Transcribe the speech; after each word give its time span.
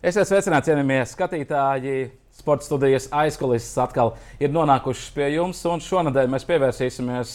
Esiet 0.00 0.30
sveicināti, 0.30 0.70
cienījamie 0.70 1.02
skatītāji! 1.04 1.94
Sports 2.32 2.70
studijas 2.70 3.10
aizkulisēs 3.12 3.82
atkal 3.82 4.14
ir 4.40 4.48
nonākušas 4.48 5.10
pie 5.12 5.26
jums, 5.34 5.58
un 5.68 5.82
šonadēļ 5.84 6.30
mēs 6.32 6.46
pievērsīsimies 6.48 7.34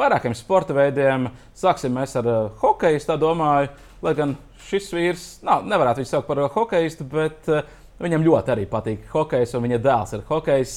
vairākiem 0.00 0.32
sporta 0.38 0.72
veidiem. 0.72 1.26
Sāksim 1.52 1.98
ar 2.00 2.30
uh, 2.32 2.38
hokeju, 2.62 3.02
tā 3.04 3.18
domāju, 3.20 3.68
lai 4.06 4.14
gan 4.16 4.32
šis 4.70 4.88
vīrs, 4.96 5.26
nav, 5.44 5.68
nevarētu 5.68 6.00
viņu 6.00 6.10
saukt 6.14 6.30
par 6.30 6.40
hokeistu, 6.56 7.04
bet 7.12 7.52
uh, 7.52 7.68
viņam 8.00 8.24
ļoti 8.24 8.54
arī 8.54 8.64
patīk 8.72 9.04
hokejs, 9.12 9.52
un 9.52 9.68
viņa 9.68 9.82
dēls 9.84 10.16
ir 10.16 10.24
hokejs. 10.32 10.74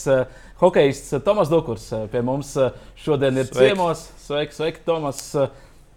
Hokejists 0.60 1.24
Tomas 1.24 1.48
Dukurs 1.48 1.88
pie 2.12 2.20
mums 2.20 2.52
šodien 3.00 3.40
ir 3.40 3.48
sveiki. 3.48 3.78
ciemos. 3.78 4.10
Sveiki, 4.28 4.60
sveiki, 4.60 4.84
Tomas! 4.84 5.24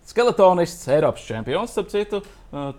Skeletonists, 0.03 0.89
Eiropas 0.91 1.23
čempions, 1.23 1.71
starp 1.71 1.91
citu, 1.93 2.18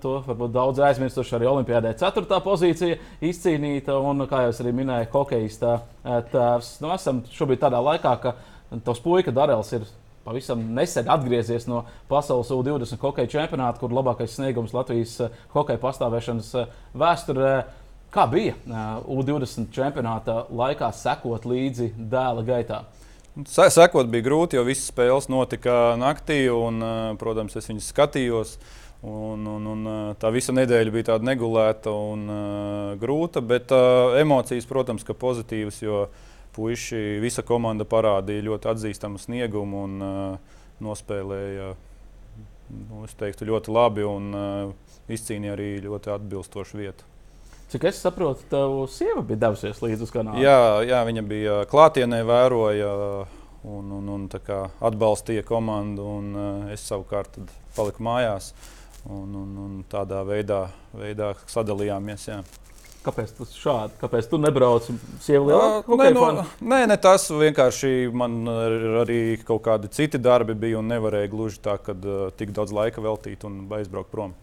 to 0.04 0.18
varbūt 0.26 0.52
daudz 0.54 0.82
aizmirsuši 0.84 1.38
arī 1.38 1.48
Olimpijādē. 1.48 1.94
Ceturtā 1.98 2.42
pozīcija 2.44 2.98
izcīnīta, 3.24 3.96
un, 3.96 4.26
kā 4.28 4.44
jau 4.44 4.52
es 4.52 4.60
arī 4.60 4.74
minēju, 4.76 5.08
hokeja 5.14 5.78
tēvs. 6.34 6.74
Nu, 6.84 6.92
esam 6.92 7.24
šobrīd 7.32 7.64
tādā 7.64 7.80
laikā, 7.80 8.12
ka 8.20 8.36
tos 8.84 9.00
puika 9.02 9.32
Darels 9.32 9.72
ir 9.74 9.88
pavisam 10.24 10.62
nesen 10.76 11.08
atgriezies 11.12 11.66
no 11.68 11.86
pasaules 12.12 12.52
U20 12.52 13.00
hokeja 13.00 13.32
čempionāta, 13.38 13.80
kur 13.80 13.96
labākais 13.96 14.36
sniegums 14.36 14.76
Latvijas 14.76 15.16
hokeja 15.56 15.80
pastāvēšanas 15.80 16.52
vēsturē. 16.92 17.54
Kā 18.14 18.28
bija 18.30 18.54
U20 19.10 19.72
čempionāta 19.74 20.44
laikā 20.52 20.92
sekot 20.94 21.48
līdzi 21.50 21.94
dēla 21.98 22.44
gaitā? 22.46 22.84
Sekot 23.34 24.12
bija 24.14 24.28
grūti, 24.28 24.60
jo 24.60 24.64
visas 24.68 24.92
spēles 24.92 25.26
notika 25.32 25.96
naktī, 25.98 26.46
un, 26.54 26.78
protams, 27.18 27.56
es 27.58 27.70
viņas 27.70 27.88
skatījos. 27.90 28.58
Un, 29.04 29.48
un, 29.50 29.66
un, 29.68 29.88
tā 30.22 30.30
visa 30.32 30.54
nedēļa 30.56 30.94
bija 30.94 31.08
tāda 31.10 31.28
negulēta 31.28 31.92
un 31.92 32.22
uh, 32.32 32.92
grūta, 33.02 33.42
bet 33.44 33.74
uh, 33.76 34.14
emocijas, 34.22 34.68
protams, 34.70 35.04
ka 35.04 35.12
pozitīvas, 35.18 35.82
jo 35.84 36.06
puiši, 36.56 37.18
visa 37.20 37.44
komanda 37.44 37.84
parādīja 37.90 38.46
ļoti 38.48 38.70
atzīstamu 38.72 39.20
sniegumu 39.20 39.82
un 39.90 40.06
uh, 40.08 40.54
nospēlēja 40.86 41.74
nu, 42.70 43.04
teiktu, 43.20 43.50
ļoti 43.50 43.76
labi 43.76 44.08
un 44.08 44.30
uh, 44.38 44.94
izcīnīja 45.12 45.58
arī 45.58 45.70
ļoti 45.84 46.14
atbilstošu 46.16 46.80
vietu. 46.80 47.13
Cik 47.74 47.88
es 47.90 47.98
saprotu, 47.98 48.44
tev 48.52 48.84
sieva 48.94 49.24
bija 49.26 49.48
devusies 49.48 49.80
līdzi 49.82 50.06
uz 50.06 50.12
kanālu. 50.14 50.44
Jā, 50.44 50.84
jā, 50.86 51.00
viņa 51.08 51.22
bija 51.26 51.56
klātienē, 51.72 52.20
vēroja 52.30 52.90
un, 53.66 53.88
un, 53.98 54.12
un 54.14 54.28
atbalstīja 54.30 55.42
komandu. 55.48 56.06
Un, 56.20 56.28
uh, 56.38 56.68
es 56.70 56.84
savukārt 56.86 57.40
paliku 57.74 58.06
mājās 58.06 58.52
un, 59.10 59.34
un, 59.40 59.56
un 59.64 59.82
tādā 59.90 60.22
veidā, 60.28 60.68
veidā 60.94 61.32
sadalījāmies. 61.50 62.28
Jā. 62.30 62.44
Kāpēc 63.08 63.34
tu 63.40 63.50
šādi? 63.50 63.98
Kāpēc 64.04 64.30
tu 64.30 64.38
nebrauc? 64.38 64.94
Sieva 65.26 65.58
uh, 65.82 65.92
nē, 65.98 66.14
nu, 66.14 66.30
nē, 66.62 66.84
ne 66.94 67.02
tas. 67.02 67.26
Vienkārši 67.34 68.12
man 68.14 68.38
arī 69.02 69.22
kaut 69.42 69.66
kādi 69.66 69.90
citi 69.98 70.22
darbi 70.22 70.54
bija 70.54 70.78
un 70.78 70.94
nevarēja 70.94 71.34
gluži 71.34 71.66
tā, 71.66 71.80
ka 71.82 71.98
uh, 71.98 72.30
tik 72.38 72.54
daudz 72.54 72.70
laika 72.70 73.02
veltīt 73.02 73.50
un 73.50 73.64
aizbraukt 73.82 74.14
prom. 74.14 74.38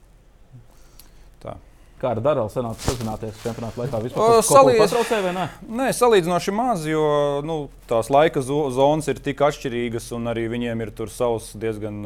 Kā 2.01 2.15
ar 2.15 2.21
Darelu 2.25 2.49
sanāca 2.49 2.81
sazināties 2.81 3.43
čempionāta 3.43 3.83
laikā? 3.83 3.99
Vispār 4.07 4.39
Salīdz... 4.47 4.95
vai 5.11 5.35
ne? 5.37 5.43
Nē, 5.69 5.91
salīdzinoši 5.99 6.55
maz, 6.57 6.87
jo 6.89 7.03
nu, 7.45 7.59
tās 7.91 8.09
laika 8.09 8.41
zonas 8.41 9.11
ir 9.13 9.21
tik 9.21 9.43
atšķirīgas, 9.45 10.09
un 10.17 10.33
arī 10.33 10.47
viņiem 10.49 10.81
ir 10.87 10.95
savs 11.13 11.53
diezgan 11.61 12.01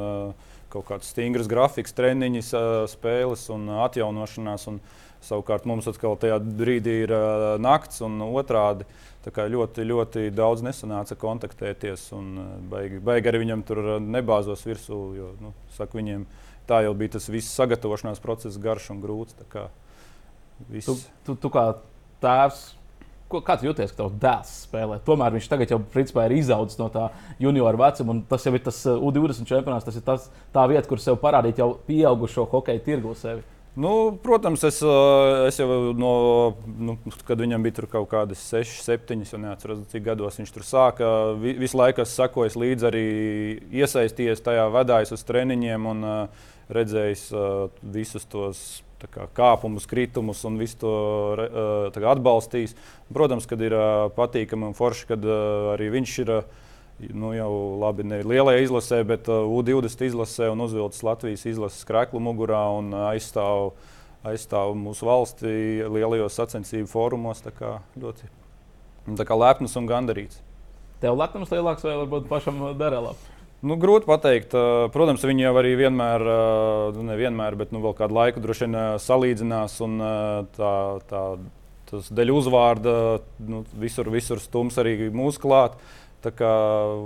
kaut 0.75 0.89
kāds 0.89 1.13
stingrs 1.15 1.47
grafiks, 1.47 1.95
treniņš, 1.95 2.51
uh, 2.59 2.77
spēles 2.91 3.47
un 3.55 3.71
atjaunošanās. 3.87 4.67
Un, 4.73 4.83
savukārt 5.25 5.67
mums 5.69 5.89
atkal 5.89 6.19
tajā 6.21 6.39
brīdī 6.43 6.99
ir 7.07 7.15
nakts 7.63 8.03
un 8.05 8.21
otrādi. 8.27 8.87
Tā 9.25 9.33
kā 9.33 9.47
ļoti, 9.49 9.87
ļoti 9.89 10.27
daudz 10.37 10.61
nesanāca 10.67 11.17
kontaktēties, 11.17 12.11
un 12.13 12.35
baigi, 12.69 12.99
baigi 13.01 13.31
arī 13.31 13.41
viņam 13.47 13.63
tur 13.65 13.81
nebāzos 14.05 14.67
virsū, 14.69 14.99
jo 15.17 15.31
nu, 15.41 15.55
saku, 15.79 16.03
viņiem 16.03 16.27
tā 16.69 16.83
jau 16.85 16.93
bija 16.99 17.15
tas 17.17 17.31
viss 17.33 17.57
sagatavošanās 17.57 18.21
process, 18.21 18.61
garš 18.61 18.91
un 18.93 19.01
grūts. 19.01 19.39
Viss. 20.71 20.87
Tu, 20.87 20.97
tu, 21.27 21.37
tu 21.41 21.51
kā 21.53 21.65
tēvs, 22.23 22.61
ko, 23.31 23.41
kā 23.45 23.57
tu 23.59 23.69
jūties, 23.69 23.93
ka 23.93 24.03
tavs 24.03 24.19
dēls 24.23 24.53
spēlē? 24.69 25.01
Tomēr 25.07 25.35
viņš 25.37 25.49
tagad 25.51 25.75
jau 25.75 25.81
principā, 25.95 26.29
ir 26.29 26.37
izaudzis 26.39 26.79
no 26.81 26.91
tā 26.93 27.09
juniora 27.43 27.81
vecuma, 27.87 28.15
un 28.15 28.23
tas 28.29 28.47
jau 28.47 28.55
ir 28.55 28.63
tas 28.65 28.79
uh, 28.89 29.01
U20 29.01 29.49
čempionāts. 29.51 29.89
Tas 29.89 29.99
ir 29.99 30.07
tas, 30.07 30.31
tā 30.55 30.69
vieta, 30.71 30.87
kur 30.91 31.03
sev 31.03 31.19
parādīt 31.23 31.61
jau 31.61 31.75
pieaugušo 31.89 32.47
hokeja 32.53 32.85
tirgu 32.87 33.17
sevi. 33.19 33.45
Nu, 33.75 34.15
protams, 34.23 34.63
es, 34.63 34.79
uh, 34.87 35.49
es 35.49 35.59
jau 35.59 35.91
no, 35.99 36.15
nu, 36.79 36.95
kad 37.27 37.41
viņam 37.43 37.65
bija 37.67 37.89
kaut 37.91 38.07
kādas 38.13 38.45
6, 38.53 38.85
7, 38.87 39.25
jau 39.27 39.41
neatceros, 39.43 39.83
cik 39.91 40.07
gados 40.07 40.39
viņš 40.39 40.55
tur 40.55 40.67
sāka. 40.69 41.11
Visu 41.43 41.81
laiku 41.81 42.05
es 42.05 42.15
sekoju 42.15 42.55
līdzi, 42.63 42.87
arī 42.87 43.07
iesaistījies 43.83 44.47
tajā, 44.47 44.69
vedājis 44.79 45.17
uz 45.19 45.27
treniņiem 45.27 45.91
un 45.91 46.07
uh, 46.07 46.51
redzējis 46.71 47.27
visus 47.83 48.25
tos 48.31 48.61
kā, 49.13 49.27
kāpumus, 49.37 49.87
kritumus 49.91 50.43
un 50.49 50.59
visu 50.61 50.79
to 50.83 50.93
kā, 51.95 52.13
atbalstījis. 52.15 52.77
Protams, 53.15 53.49
kad 53.51 53.63
ir 53.65 53.77
patīkami 54.17 54.71
un 54.71 54.77
forši, 54.77 55.09
kad 55.13 55.27
arī 55.75 55.91
viņš 55.99 56.21
ir. 56.27 56.37
Nu, 57.11 57.33
jau 57.35 57.51
labi, 57.83 58.05
ne 58.07 58.21
lielajā 58.23 58.61
izlasē, 58.69 59.01
bet 59.03 59.27
uh, 59.27 59.43
U20 59.51 60.05
izlasē 60.07 60.47
un 60.53 60.63
uzvilcis 60.63 61.03
Latvijas 61.03 61.43
izlases 61.51 61.83
krēklu 61.89 62.23
mugurā 62.23 62.61
un 62.77 62.95
aizstāv, 63.11 63.73
aizstāv 64.23 64.77
mūsu 64.79 65.11
valsti 65.11 65.57
lielajos 65.91 66.39
sacensību 66.39 66.87
fórumos. 66.95 67.43
Ļoti 67.99 68.31
tā 69.19 69.27
kā 69.27 69.37
lepns 69.37 69.75
un 69.77 69.91
gandarīts. 69.91 70.39
Tev 71.03 71.19
lepnums 71.19 71.51
lielāks 71.53 71.85
vai 71.85 71.99
varbūt 71.99 72.31
pašam 72.31 72.63
Darēlam? 72.79 73.19
Nu, 73.65 73.79
grūti 73.81 74.05
pateikt. 74.05 74.53
Protams, 74.93 75.25
viņi 75.25 75.47
jau 75.47 75.55
arī 75.57 75.73
vienmēr, 75.81 76.23
nu, 76.93 77.05
nevienmēr, 77.09 77.57
bet 77.57 77.71
nu, 77.73 77.81
vēl 77.85 77.95
kādu 77.97 78.17
laiku 78.19 78.43
droši 78.45 78.67
vien 78.67 78.79
salīdzinās. 79.01 79.77
Un, 79.87 79.95
tā, 80.57 80.73
tā, 81.09 81.23
tas 81.89 82.11
dēļ 82.13 82.33
uzvārda 82.35 82.97
nu, 83.49 83.63
visur, 83.81 84.11
visur 84.13 84.43
stums 84.43 84.77
arī 84.83 85.09
mūsu 85.09 85.41
klāt. 85.41 85.79
Tā 86.25 86.33
kā 86.33 86.51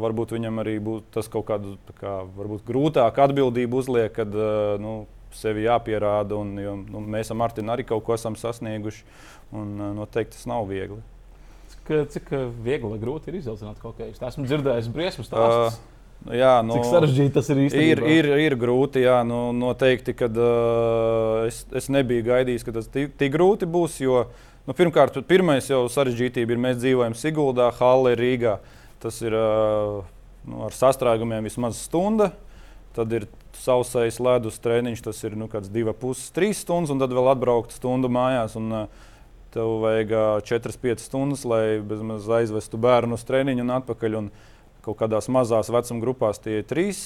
varbūt 0.03 0.35
viņam 0.35 0.59
arī 0.63 0.77
būtu 0.83 1.13
tas 1.15 1.31
kaut 1.31 1.47
kādu 1.47 1.77
kā, 1.99 2.21
grūtāku 2.67 3.23
atbildību 3.23 3.79
uzliek, 3.79 4.11
kad 4.15 4.35
nu, 4.83 4.95
sevi 5.39 5.67
jāpierāda. 5.67 6.39
Un, 6.39 6.57
jo, 6.63 6.75
nu, 6.81 7.03
mēs 7.15 7.31
ar 7.31 7.39
Martinu 7.39 7.75
arī 7.75 7.87
kaut 7.87 8.03
ko 8.07 8.17
esam 8.19 8.39
sasnieguši. 8.39 9.05
Un, 9.55 9.77
noteikti 10.01 10.35
tas 10.35 10.51
nav 10.51 10.67
viegli. 10.71 10.99
Cik, 11.71 11.95
cik 12.17 12.35
viegli 12.67 12.99
grūti 12.99 13.31
ir 13.31 13.39
izaudzināt 13.39 13.79
kaut 13.79 13.95
ko 13.95 14.03
tādu? 14.03 14.27
Esmu 14.27 14.49
dzirdējis 14.49 14.91
briesmas 14.93 15.31
stāstus. 15.31 15.79
Uh, 15.79 15.98
Jā, 16.27 16.59
nu, 16.67 16.75
Cik 16.77 16.89
sarežģīti 16.91 17.33
tas 17.37 17.47
ir 17.53 17.61
īstenībā? 17.63 17.87
Ir, 17.87 18.01
ir, 18.19 18.29
ir 18.49 18.57
grūti, 18.59 19.05
jā, 19.07 19.21
nu, 19.27 19.49
noteikti, 19.57 20.13
kad 20.19 20.35
uh, 20.35 21.47
es, 21.47 21.63
es 21.79 21.87
nebiju 21.95 22.27
gaidījis, 22.27 22.67
ka 22.67 22.75
tas 22.75 22.91
tik, 22.93 23.15
tik 23.21 23.33
grūti 23.33 23.69
būs. 23.71 24.01
Jo, 24.03 24.25
nu, 24.67 24.75
pirmkārt, 24.77 25.17
pirmais 25.31 25.71
jau 25.71 25.85
sarežģītība 25.93 26.57
ir, 26.57 26.61
mēs 26.67 26.81
dzīvojam 26.83 27.17
Siguldā, 27.17 27.71
Halle, 27.79 28.17
Rīgā. 28.19 28.59
Tas 29.01 29.23
ir 29.23 29.37
uh, 29.39 30.03
nu, 30.51 30.61
ar 30.67 30.77
sastrēgumiem 30.77 31.47
vismaz 31.49 31.79
stunda. 31.87 32.33
Tad 32.99 33.15
ir 33.15 33.29
sausais 33.57 34.19
ledus 34.19 34.59
treniņš, 34.61 35.07
tas 35.07 35.23
ir 35.23 35.39
nu, 35.39 35.47
kāds 35.51 35.71
divas 35.71 35.97
puses, 36.03 36.33
trīs 36.35 36.65
stundas, 36.67 36.91
un 36.93 37.01
tad 37.01 37.15
vēl 37.15 37.31
atbraukt 37.31 37.79
stundu 37.79 38.11
mājās. 38.13 38.59
Un, 38.59 38.69
uh, 38.75 39.09
tev 39.55 39.79
vajag 39.87 40.13
uh, 40.13 40.29
4-5 40.45 41.07
stundas, 41.07 41.47
lai 41.49 41.79
aizvestu 42.43 42.77
bērnu 42.83 43.17
uz 43.17 43.25
treniņu 43.25 43.65
un 43.65 43.77
atpakaļ. 43.79 44.21
Un, 44.25 44.33
uh, 44.35 44.48
kaut 44.89 45.03
kādās 45.03 45.29
mazās 45.33 45.69
vecuma 45.73 46.03
grupās 46.03 46.41
tie 46.41 46.61
ir 46.63 46.69
trīs, 46.69 46.99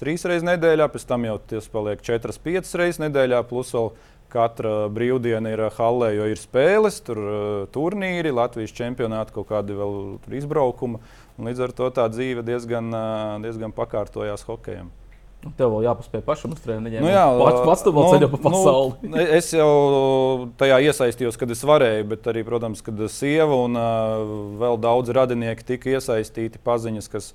trīs 0.00 0.26
reizes 0.26 0.46
nedēļā, 0.48 0.88
pēc 0.90 1.06
tam 1.08 1.26
jau 1.28 1.38
tas 1.50 1.70
paliek 1.70 2.02
četras, 2.04 2.40
piecas 2.42 2.74
reizes 2.78 3.02
nedēļā, 3.04 3.42
plus 3.48 3.70
vēl 3.76 3.92
katra 4.32 4.72
brīvdiena 4.92 5.54
ir 5.54 5.62
halē, 5.78 6.10
jo 6.18 6.28
ir 6.28 6.40
spēles, 6.40 7.00
tur 7.06 7.20
turnīri, 7.72 8.34
Latvijas 8.34 8.74
čempionāti, 8.76 9.34
kaut 9.38 9.48
kādi 9.52 9.76
vēl 9.78 10.18
izbraukumi. 10.40 11.00
Līdz 11.38 11.64
ar 11.64 11.74
to 11.78 11.88
tā 11.94 12.08
dzīve 12.12 12.44
diezgan, 12.44 12.90
diezgan 13.44 13.72
pakārtojās 13.76 14.44
hokejam. 14.48 14.90
Nu, 15.38 15.52
tev 15.54 15.70
vēl 15.70 15.84
jāpaspēj 15.86 16.22
pašam 16.26 16.54
uz 16.56 16.62
treniņiem. 16.64 17.04
Nu, 17.04 17.10
jā, 17.12 17.22
pats, 17.38 17.60
pats 17.62 17.84
tu 17.86 17.92
vēl 17.94 18.04
nu, 18.08 18.14
ceļā 18.14 18.28
pa 18.32 18.38
pasauli. 18.42 18.94
Nu, 19.12 19.20
es 19.38 19.50
jau 19.54 19.68
tajā 20.58 20.80
iesaistījos, 20.88 21.38
kad 21.38 21.52
es 21.54 21.62
varēju, 21.68 22.08
bet 22.10 22.26
arī, 22.32 22.42
protams, 22.46 22.82
kad 22.82 22.98
sieva 23.14 23.60
un 23.68 23.78
uh, 23.78 24.32
vēl 24.58 24.80
daudz 24.82 25.12
radinieki 25.14 25.66
tika 25.68 25.92
iesaistīti 25.94 26.58
paziņas, 26.66 27.06
kas, 27.12 27.28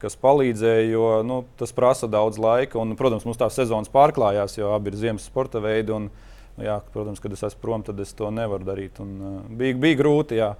kas 0.00 0.16
palīdzēja, 0.24 0.86
jo 0.94 1.10
nu, 1.28 1.42
tas 1.60 1.76
prasa 1.76 2.08
daudz 2.08 2.40
laika. 2.40 2.80
Un, 2.80 2.96
protams, 2.96 3.26
mums 3.28 3.40
tā 3.40 3.50
sezonas 3.52 3.92
pārklājās, 3.92 4.56
jo 4.56 4.72
abi 4.72 4.94
ir 4.94 4.96
ziemas 5.02 5.28
sporta 5.28 5.60
veidi. 5.60 5.92
Un, 5.98 6.08
nu, 6.56 6.64
jā, 6.64 6.78
protams, 6.94 7.20
kad 7.20 7.36
es 7.36 7.44
esmu 7.50 7.60
prom, 7.60 7.84
tad 7.84 8.00
es 8.00 8.16
to 8.16 8.32
nevaru 8.32 8.64
darīt. 8.72 9.04
Un, 9.04 9.12
uh, 9.20 9.36
bija, 9.60 9.76
bija 9.84 10.00
grūti, 10.00 10.40
jā. 10.40 10.54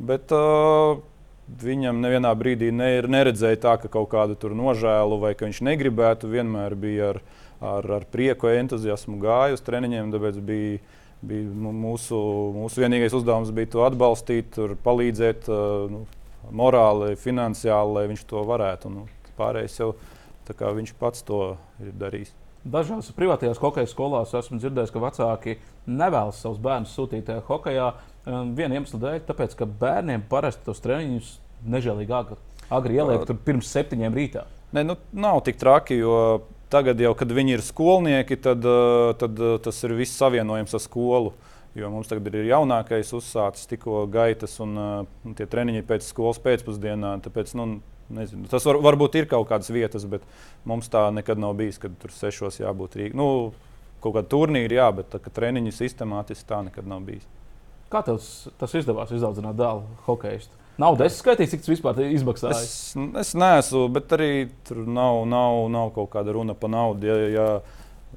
Bet, 0.00 0.32
uh, 0.32 1.04
Viņam 1.46 2.00
nevienā 2.02 2.32
brīdī 2.34 2.72
ne, 2.74 2.88
neredzēja 3.06 3.60
tā, 3.62 3.76
ka 3.78 3.90
kaut 3.92 4.08
kādu 4.10 4.50
nožēlu 4.50 5.20
vai 5.22 5.34
ka 5.38 5.46
viņš 5.46 5.60
negribētu. 5.62 6.30
Vienmēr 6.32 6.74
bija 6.74 7.12
ar, 7.12 7.20
ar, 7.62 7.90
ar 8.00 8.06
prieku, 8.10 8.50
entuziasmu 8.50 9.20
gāju 9.22 9.54
uz 9.54 9.62
treniņiem, 9.62 10.10
tāpēc 10.14 10.40
bija, 10.42 10.80
bija 11.22 11.70
mūsu, 11.70 12.18
mūsu 12.56 12.82
vienīgais 12.82 13.14
uzdevums 13.14 13.54
bija 13.54 13.70
to 13.76 13.84
atbalstīt, 13.86 14.50
tur 14.58 14.74
palīdzēt 14.82 15.46
nu, 15.92 16.02
morāli, 16.50 17.14
finansiāli, 17.22 17.94
lai 17.94 18.08
viņš 18.10 18.26
to 18.26 18.42
varētu. 18.50 18.90
Nu, 18.90 19.06
pārējais 19.38 19.78
jau 19.78 19.92
viņš 20.50 20.96
pats 20.98 21.22
to 21.26 21.44
ir 21.82 21.94
darījis. 21.94 22.34
Dažās 22.66 23.12
privātajās 23.14 23.60
hokeja 23.62 23.86
skolās 23.86 24.32
esmu 24.34 24.58
dzirdējis, 24.58 24.90
ka 24.90 25.02
vecāki 25.02 25.56
nevēlas 25.86 26.40
savus 26.42 26.58
bērnus 26.62 26.94
sūtīt 26.96 27.30
hokeja. 27.46 27.92
Viena 28.26 28.80
iemesla 28.80 28.98
dēļ, 29.04 29.20
tāpēc, 29.28 29.54
ka 29.60 29.68
bērniem 29.70 30.24
parasti 30.26 30.66
tos 30.66 30.82
treniņus 30.82 31.28
nežēlīgi 31.70 32.14
agri, 32.16 32.38
agri 32.74 32.98
ieliek 32.98 33.30
pirms 33.46 33.70
septiņiem 33.70 34.18
rītā. 34.18 34.46
Ne, 34.74 34.82
nu, 34.82 34.96
nav 35.14 35.44
tik 35.46 35.60
traki, 35.60 36.00
jo 36.00 36.16
tagad, 36.72 36.98
jau, 37.00 37.14
kad 37.18 37.30
viņi 37.30 37.54
ir 37.54 37.62
skolnieki, 37.62 38.38
tad, 38.42 38.66
tad 39.20 39.42
tas 39.62 39.82
ir 39.86 39.94
viss 39.98 40.18
savienojams 40.18 40.74
ar 40.74 40.82
skolu. 40.82 41.36
Jo 41.76 41.90
mums 41.92 42.08
tagad 42.08 42.32
ir 42.32 42.48
jaunākais 42.48 43.10
uzsācis 43.14 43.68
tikko 43.68 44.06
gaitas 44.08 44.54
un, 44.64 44.78
un 44.80 45.34
tie 45.36 45.44
treniņi 45.44 45.84
pēc 45.86 46.06
skolas 46.08 46.40
pēcpusdienā. 46.40 47.18
Tāpēc, 47.26 47.52
nu, 47.60 47.66
Nezinu. 48.08 48.46
Tas 48.50 48.66
var, 48.68 48.78
varbūt 48.84 49.16
ir 49.18 49.26
kaut 49.30 49.48
kādas 49.50 49.70
vietas, 49.74 50.04
bet 50.06 50.22
mums 50.68 50.90
tā 50.92 51.08
nekad 51.14 51.40
nav 51.42 51.56
bijis, 51.58 51.80
kad 51.82 51.94
tur 51.98 52.12
sešos 52.14 52.60
jābūt 52.60 52.98
Rīgā. 53.00 53.18
Nu, 53.18 53.28
kaut 54.04 54.14
kāda 54.14 54.30
turnīra, 54.30 54.78
jā, 54.78 54.90
bet 55.00 55.10
tā, 55.14 55.20
treniņu 55.38 55.74
sistemātiski 55.74 56.46
tā 56.46 56.60
nekad 56.68 56.86
nav 56.86 57.02
bijis. 57.08 57.26
Kā 57.90 58.02
tev 58.06 58.20
tas 58.60 58.78
izdevās 58.78 59.10
izaudzināt 59.14 59.58
dēlu 59.58 59.82
hokeistu? 60.06 60.54
Naudu 60.80 61.06
es 61.06 61.16
skaitīju, 61.22 61.50
cik 61.54 61.62
tas 61.64 61.72
vispār 61.72 62.00
izmaksāja. 62.04 62.58
Es, 62.60 62.92
es 63.22 63.32
neesmu, 63.38 63.86
bet 63.94 64.12
arī 64.12 64.30
tur 64.68 64.82
nav, 64.84 65.22
nav, 65.30 65.62
nav 65.72 65.92
kaut 65.94 66.10
kāda 66.12 66.34
runa 66.36 66.56
par 66.58 66.72
naudu. 66.74 67.08
Ja, 67.08 67.16
ja, 67.16 67.46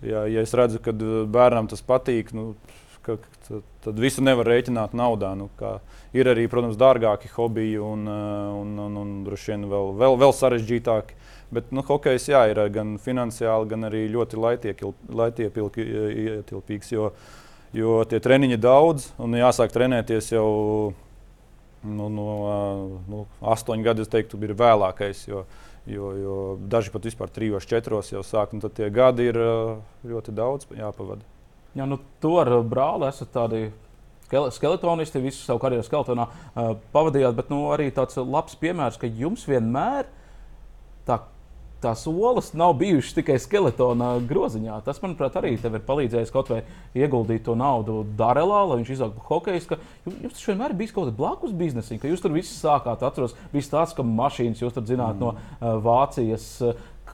ja, 0.04 0.24
ja 0.28 0.44
es 0.44 0.54
redzu, 0.58 0.82
ka 0.84 0.92
bērnam 0.92 1.70
tas 1.72 1.86
patīk, 1.86 2.34
nu, 2.36 2.52
ka, 3.06 3.16
tad, 3.84 4.00
visu 4.00 4.24
nevar 4.26 4.48
rēķināt 4.50 4.94
naudā. 4.98 5.32
Nu, 5.38 5.50
ir 6.16 6.30
arī, 6.32 6.48
protams, 6.52 6.78
dārgāki 6.80 7.32
hobiji 7.34 7.80
un, 7.84 8.08
eh, 8.08 8.14
un, 8.62 8.74
un, 8.86 8.98
un 9.04 9.12
droši 9.28 9.54
vien 9.54 9.68
vēl, 9.72 9.94
vēl, 10.00 10.18
vēl 10.24 10.34
sarežģītāki. 10.36 11.14
Bet 11.56 11.72
nu, 11.74 11.82
hokejs 11.86 12.28
jā, 12.30 12.44
ir 12.52 12.62
gan 12.74 12.98
finansiāli, 13.02 13.70
gan 13.72 13.88
arī 13.90 14.04
ļoti 14.14 14.38
laitietilpīgs. 15.20 16.92
Jo, 16.94 17.10
jo 17.74 18.04
tie 18.10 18.20
treniņi 18.22 18.54
ir 18.58 18.62
daudz 18.62 19.08
un 19.18 19.34
jāsāk 19.38 19.74
trenēties 19.74 20.30
jau 20.36 20.50
nu, 21.84 22.10
no 22.14 22.28
nu, 23.10 23.26
astoņu 23.42 23.84
gadu, 23.88 24.06
es 24.06 24.12
teiktu, 24.14 24.38
ir 24.46 24.54
vēlākais. 24.60 25.26
Jo, 25.32 25.46
jo, 25.90 26.14
jo 26.22 26.38
daži 26.70 26.94
pat 26.94 27.10
vispār 27.10 27.34
trijos, 27.34 27.66
četros 27.70 28.14
jau 28.14 28.22
sāk, 28.26 28.54
un 28.54 28.62
tad 28.62 28.78
tie 28.78 28.92
gadi 28.94 29.32
ir 29.32 29.42
ļoti 30.06 30.36
daudz 30.38 30.70
jāpavada. 30.70 31.39
Jā, 31.78 31.86
nu, 31.86 32.00
tu 32.22 32.34
ar 32.42 32.50
brāli 32.66 33.10
esat 33.10 33.30
tādi 33.36 33.68
skeletonisti, 34.30 35.22
visu 35.22 35.42
savu 35.44 35.62
karjeru 35.62 35.86
skeletonā 35.86 36.26
uh, 36.30 36.72
pavadījāt, 36.94 37.36
bet 37.38 37.52
nu, 37.54 37.66
arī 37.74 37.90
tāds 37.94 38.18
labs 38.18 38.58
piemērs, 38.62 38.98
ka 39.02 39.10
jums 39.10 39.46
vienmēr 39.50 40.10
tā, 41.08 41.20
tās 41.82 42.04
olas 42.10 42.52
nav 42.58 42.76
bijušas 42.80 43.16
tikai 43.18 43.38
skeletona 43.42 44.12
groziņā. 44.30 44.82
Tas, 44.86 45.00
manuprāt, 45.04 45.38
arī 45.40 45.56
tev 45.62 45.78
ir 45.80 45.86
palīdzējis 45.88 46.34
kaut 46.36 46.52
vai 46.52 46.62
ieguldīt 46.98 47.46
to 47.48 47.56
naudu 47.58 48.02
Darelā, 48.20 48.62
lai 48.70 48.80
viņš 48.82 48.94
izaugtu 48.98 49.22
par 49.22 49.30
hokeju. 49.32 49.80
Jums 50.10 50.36
tas 50.36 50.46
vienmēr 50.52 50.76
bijis 50.78 50.94
kaut 50.96 51.08
kāds 51.08 51.18
blakus 51.18 51.56
biznesiņš, 51.58 52.02
ka 52.02 52.12
jūs 52.12 52.24
tur 52.26 52.36
viss 52.36 52.62
sākāt, 52.62 53.06
atceros, 53.06 53.38
viss 53.56 53.72
tāds, 53.72 53.96
ka 53.98 54.06
mašīnas 54.06 54.62
jūs 54.62 54.76
tur 54.76 54.86
zināt 54.90 55.18
mm. 55.18 55.24
no 55.24 55.34
uh, 55.36 55.80
Vācijas. 55.86 56.50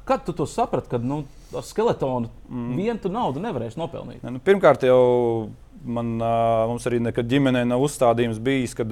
Kad 0.06 0.26
tu 0.26 0.36
to 0.38 0.50
saprati, 0.50 0.92
ka 0.92 1.00
nu, 1.02 1.24
skeletonu 1.64 2.32
mm. 2.50 2.74
vienu 2.76 2.98
tu 3.04 3.12
naudu 3.14 3.44
nevarēsi 3.44 3.80
nopelnīt? 3.80 4.24
Ne, 4.26 4.36
nu, 4.36 4.42
pirmkārt, 4.44 4.84
jau 4.88 5.00
man, 5.86 6.16
mums 6.72 6.88
arī 6.90 7.00
nekad 7.04 7.30
ģimenē 7.30 7.64
nav 7.70 7.84
uzstādījums 7.86 8.42
bijis, 8.44 8.76
kad 8.78 8.92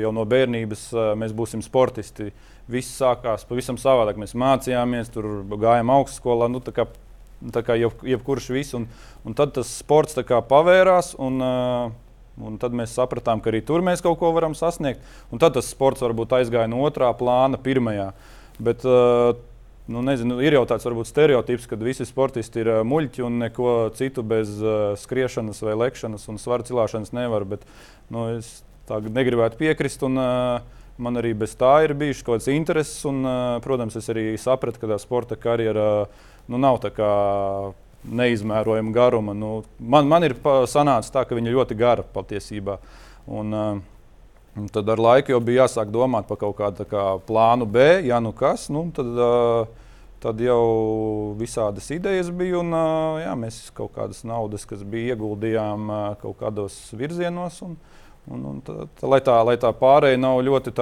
jau 0.00 0.12
no 0.14 0.26
bērnības 0.28 0.88
mēs 1.20 1.34
būsim 1.36 1.62
sportisti. 1.64 2.32
Viss 2.70 2.96
sākās 3.00 3.44
pavisam 3.48 3.78
savādāk. 3.80 4.18
Mēs 4.20 4.36
mācījāmies, 4.40 5.12
tur 5.12 5.44
gājām 5.52 5.92
augstskolā. 5.94 6.48
Nu, 6.52 6.62
tā 6.64 6.72
kā, 6.74 7.76
jeb, 7.76 8.00
jebkurš 8.08 8.48
viss. 8.56 8.76
Un, 8.78 8.88
un 9.24 9.36
tad 9.36 9.52
tas 9.58 9.70
sports 9.82 10.16
pavērās. 10.48 11.14
Un, 11.20 11.44
Un 12.34 12.56
tad 12.58 12.74
mēs 12.74 12.90
sapratām, 12.96 13.38
ka 13.38 13.52
arī 13.52 13.60
tur 13.62 13.84
mēs 13.86 14.00
kaut 14.02 14.18
ko 14.18 14.32
varam 14.34 14.56
sasniegt. 14.58 15.02
Un 15.30 15.38
tad 15.38 15.54
tas 15.54 15.68
sports 15.70 16.02
varbūt 16.02 16.34
aizgāja 16.40 16.66
no 16.66 16.80
otrā 16.82 17.12
plāna, 17.14 17.60
pirmajā. 17.62 18.08
Bet, 18.58 18.82
uh, 18.82 19.36
Nu, 19.84 20.00
nezinu, 20.00 20.38
ir 20.40 20.54
jau 20.56 20.62
tāds 20.64 20.86
varbūt 20.86 21.10
stereotips, 21.10 21.66
ka 21.68 21.76
visi 21.76 22.06
sportisti 22.08 22.62
ir 22.62 22.70
muļķi 22.88 23.24
un 23.26 23.34
neko 23.42 23.72
citu 23.92 24.22
bez 24.24 24.54
uh, 24.62 24.94
skriešanas 24.96 25.60
vai 25.60 25.74
lekšanas 25.76 26.24
un 26.32 26.40
svara 26.40 26.64
cilāšanas 26.64 27.12
nevar. 27.12 27.44
Bet, 27.44 27.66
nu, 28.08 28.30
es 28.38 28.62
tā 28.88 29.02
negribētu 29.04 29.60
piekrist. 29.60 30.00
Un, 30.08 30.16
uh, 30.16 30.80
man 30.96 31.20
arī 31.20 31.34
bez 31.36 31.52
tā 31.60 31.74
ir 31.84 31.92
bijušas 32.00 32.24
kaut 32.24 32.38
kādas 32.38 32.48
intereses. 32.54 33.04
Un, 33.10 33.20
uh, 33.28 33.60
protams, 33.64 34.00
es 34.00 34.08
arī 34.08 34.30
sapratu, 34.40 34.80
ka 34.80 34.88
tā 34.94 34.96
sporta 35.02 35.36
karjera 35.36 36.06
nu, 36.48 36.56
nav 36.56 36.80
tā 36.80 36.88
kā 36.96 37.12
neizmērojama 38.08 38.96
garuma. 38.96 39.36
Nu, 39.36 39.58
man, 39.76 40.08
man 40.08 40.24
ir 40.24 40.38
sanācis 40.72 41.12
tā, 41.12 41.28
ka 41.28 41.36
viņa 41.36 41.52
ļoti 41.58 41.76
gara 41.76 42.08
patiesībā. 42.16 42.80
Un, 43.28 43.52
uh, 43.52 43.84
Un 44.54 44.68
tad 44.70 44.88
ar 44.88 45.00
laiku 45.02 45.32
jau 45.34 45.40
bija 45.42 45.64
jāsāk 45.64 45.88
domāt 45.90 46.28
par 46.28 46.38
kaut 46.38 46.54
kādu 46.60 46.84
kā, 46.86 47.04
plānu 47.26 47.66
B, 47.66 47.86
ja 48.06 48.20
nu 48.22 48.30
kas. 48.36 48.68
Nu, 48.70 48.84
tad, 48.94 49.08
uh, 49.18 49.88
tad 50.22 50.38
jau 50.42 51.34
visādas 51.40 51.90
idejas 51.90 52.30
bija. 52.30 52.60
Un, 52.60 52.70
uh, 52.70 53.18
jā, 53.24 53.32
mēs 53.38 53.58
kaut 53.74 53.96
kādas 53.96 54.22
naudas, 54.22 54.66
kas 54.70 54.84
bija 54.86 55.16
ieguldījām 55.16 55.90
uh, 55.90 56.04
kaut 56.22 56.38
kādos 56.44 56.76
virzienos. 56.94 57.58
Un, 57.66 57.74
un, 58.30 58.46
un 58.52 58.62
tā, 58.62 58.78
tā, 59.00 59.10
lai, 59.10 59.20
tā, 59.26 59.40
lai 59.50 59.56
tā 59.58 59.74
pārējai 59.74 60.22
nav 60.22 60.38
ļoti 60.46 60.76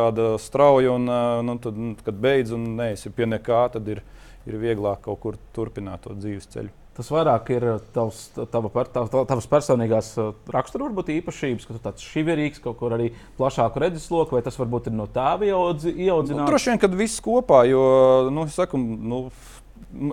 strauja, 0.45 0.93
un 0.93 1.09
nu, 1.49 1.57
tad, 1.65 1.81
kad 2.05 2.21
beidz 2.29 2.53
un 2.53 2.75
neesi 2.77 3.09
pie 3.09 3.31
nekā, 3.33 3.65
tad 3.73 3.89
ir, 3.89 4.05
ir 4.45 4.61
vieglāk 4.61 5.01
kaut 5.09 5.25
kur 5.25 5.41
turpināt 5.57 6.05
to 6.05 6.13
dzīves 6.13 6.53
ceļu. 6.53 6.82
Tas 6.93 7.09
vairāk 7.09 7.49
ir 7.55 7.65
uh, 7.65 7.79
tavs, 7.95 8.27
tava, 8.53 8.69
tava, 8.93 9.23
tavas 9.29 9.47
personīgās 9.49 10.11
uh, 10.21 10.35
rakstura 10.53 10.91
īpašības, 10.93 11.65
ka 11.65 11.77
tu 11.77 11.81
tāds 11.87 12.05
šiverīgs, 12.05 12.61
kaut 12.61 12.77
kur 12.83 12.93
arī 12.93 13.09
plašāku 13.39 13.81
redzesloku, 13.81 14.37
vai 14.37 14.43
tas 14.45 14.59
varbūt 14.61 14.91
ir 14.91 14.97
no 14.99 15.07
tēva 15.09 15.49
ieaudzināts? 15.49 16.35
Nu, 16.37 16.45
droši 16.51 16.73
vien, 16.73 16.83
kad 16.83 16.99
viss 16.99 17.23
kopā, 17.25 17.63
jo, 17.71 17.83
nu, 18.35 18.45
saku, 18.53 18.77
nu, 18.77 19.23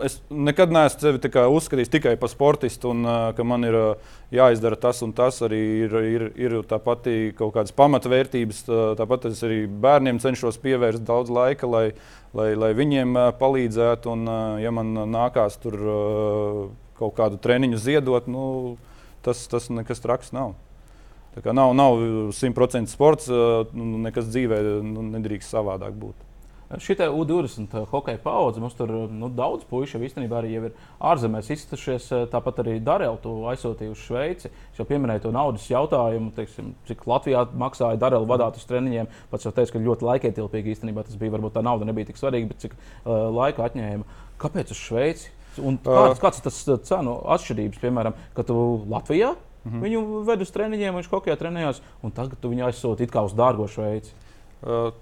Es 0.04 0.18
nekad 0.28 0.74
neesmu 0.76 1.00
sevi 1.00 1.44
uzskatījis 1.56 1.92
tikai 1.94 2.16
par 2.20 2.32
sportistu, 2.32 2.92
un 2.92 3.08
ka 3.36 3.46
man 3.48 3.64
ir 3.64 3.78
jāizdara 4.36 4.76
tas 4.76 5.00
un 5.06 5.14
tas. 5.16 5.40
Arī 5.46 5.60
ir, 5.86 5.96
ir, 6.04 6.26
ir 6.36 6.56
tāpat 6.68 7.08
kaut 7.40 7.54
kādas 7.56 7.76
pamatvērtības. 7.78 8.66
Tāpat 9.00 9.30
es 9.32 9.44
arī 9.48 9.62
bērniem 9.72 10.20
cenšos 10.20 10.60
pievērst 10.60 11.06
daudz 11.08 11.32
laika, 11.32 11.70
lai, 11.70 11.86
lai, 12.36 12.52
lai 12.60 12.74
viņiem 12.76 13.16
palīdzētu. 13.40 14.16
Un, 14.18 14.28
ja 14.60 14.74
man 14.76 14.92
nākās 15.16 15.56
tur 15.64 15.80
kaut 17.00 17.16
kādu 17.16 17.40
treniņu 17.40 17.80
ziedot, 17.80 18.28
nu, 18.28 18.76
tas, 19.24 19.48
tas 19.48 19.72
nekas 19.72 20.04
traks 20.04 20.36
nav. 20.36 20.58
Tā 21.36 21.44
kā 21.46 21.54
nav, 21.56 21.72
nav 21.78 22.02
100% 22.36 22.92
sports, 22.92 23.30
uh, 23.32 23.64
nekas 23.78 24.28
dzīvē 24.28 24.60
nu, 24.84 25.06
nedrīkst 25.14 25.54
savādāk 25.54 25.96
būt. 25.96 26.29
Šī 26.70 26.94
U20 27.02 27.72
eh, 27.74 27.86
hokeja 27.90 28.20
paudze, 28.22 28.62
mums 28.62 28.76
tur 28.78 28.92
nu, 29.10 29.26
daudz 29.34 29.64
puikas 29.66 30.04
īstenībā 30.06 30.38
arī 30.38 30.52
ir 30.54 30.68
ārzemēs 31.02 31.50
izcitušies. 31.56 32.10
Eh, 32.14 32.26
tāpat 32.30 32.62
arī 32.62 32.76
Darēlu 32.86 33.18
to 33.24 33.34
aizsūtīja 33.50 33.96
uz 33.96 34.04
Šveici. 34.04 34.52
Es 34.70 34.78
jau 34.78 34.86
pieminēju 34.86 35.24
to 35.24 35.32
naudas 35.34 35.66
jautājumu, 35.72 36.30
teiksim, 36.38 36.76
cik 36.86 37.08
Latvijā 37.10 37.48
maksāja 37.58 37.98
Darēlu 37.98 38.30
vadīt 38.30 38.62
uz 38.62 38.70
treniņiem. 38.70 39.10
Pats 39.32 39.50
jau 39.50 39.54
teicu, 39.56 39.74
ka 39.74 39.84
ļoti 39.88 40.10
laikietilpīgi 40.12 40.76
īstenībā 40.76 41.08
tas 41.08 41.18
bija. 41.18 41.34
Varbūt 41.40 41.58
tā 41.58 41.66
nauda 41.66 41.90
nebija 41.90 42.12
tik 42.12 42.22
svarīga, 42.22 42.52
bet 42.54 42.62
cik 42.62 42.78
uh, 42.78 43.28
laika 43.34 43.66
atņēma. 43.66 44.22
Kāpēc 44.42 44.74
uz 44.74 44.86
Šveici? 44.86 45.34
Un 45.66 45.82
kāds, 45.82 46.22
kāds 46.22 46.40
ir 46.40 46.46
tas 46.46 46.62
cenu 46.86 47.18
atšķirības, 47.34 47.82
piemēram, 47.82 48.18
kad 48.38 48.48
tu 48.50 48.56
Latvijā 48.90 49.34
mm 49.34 49.72
-hmm. 49.72 49.84
viņu 49.84 50.24
ved 50.30 50.42
uz 50.46 50.54
treniņiem, 50.54 50.96
viņš 51.02 51.10
hokeja 51.12 51.36
trenējās, 51.36 51.82
un 52.02 52.14
tagad 52.14 52.40
tu 52.40 52.54
viņu 52.54 52.70
aizsūti 52.70 53.04
it 53.04 53.12
kā 53.12 53.26
uz 53.26 53.34
dārgo 53.34 53.68
Šveici? 53.68 54.14
Uh 54.62 54.94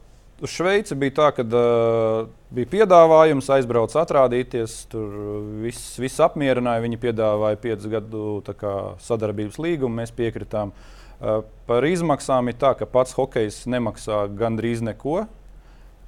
uz 0.41 0.53
Šveici 0.53 0.95
bija 0.99 1.15
tā, 1.17 1.29
ka 1.35 1.45
uh, 1.45 2.27
bija 2.53 2.69
piedāvājums, 2.71 3.49
aizbrauc 3.57 3.95
atrādīties. 3.97 4.79
Tur 4.91 5.15
viss, 5.63 5.95
viss 6.01 6.21
apmierināja. 6.23 6.83
Viņi 6.85 7.01
piedāvāja 7.01 7.59
piecu 7.63 7.91
gadu 7.95 8.27
kā, 8.59 8.75
sadarbības 9.03 9.59
līgumu, 9.63 10.01
mēs 10.01 10.13
piekritām. 10.17 10.73
Uh, 11.17 11.41
par 11.69 11.85
izmaksām 11.87 12.51
ir 12.51 12.59
tā, 12.61 12.75
ka 12.77 12.89
pats 12.89 13.17
hokejs 13.17 13.65
nemaksā 13.69 14.25
gandrīz 14.37 14.83
neko. 14.85 15.23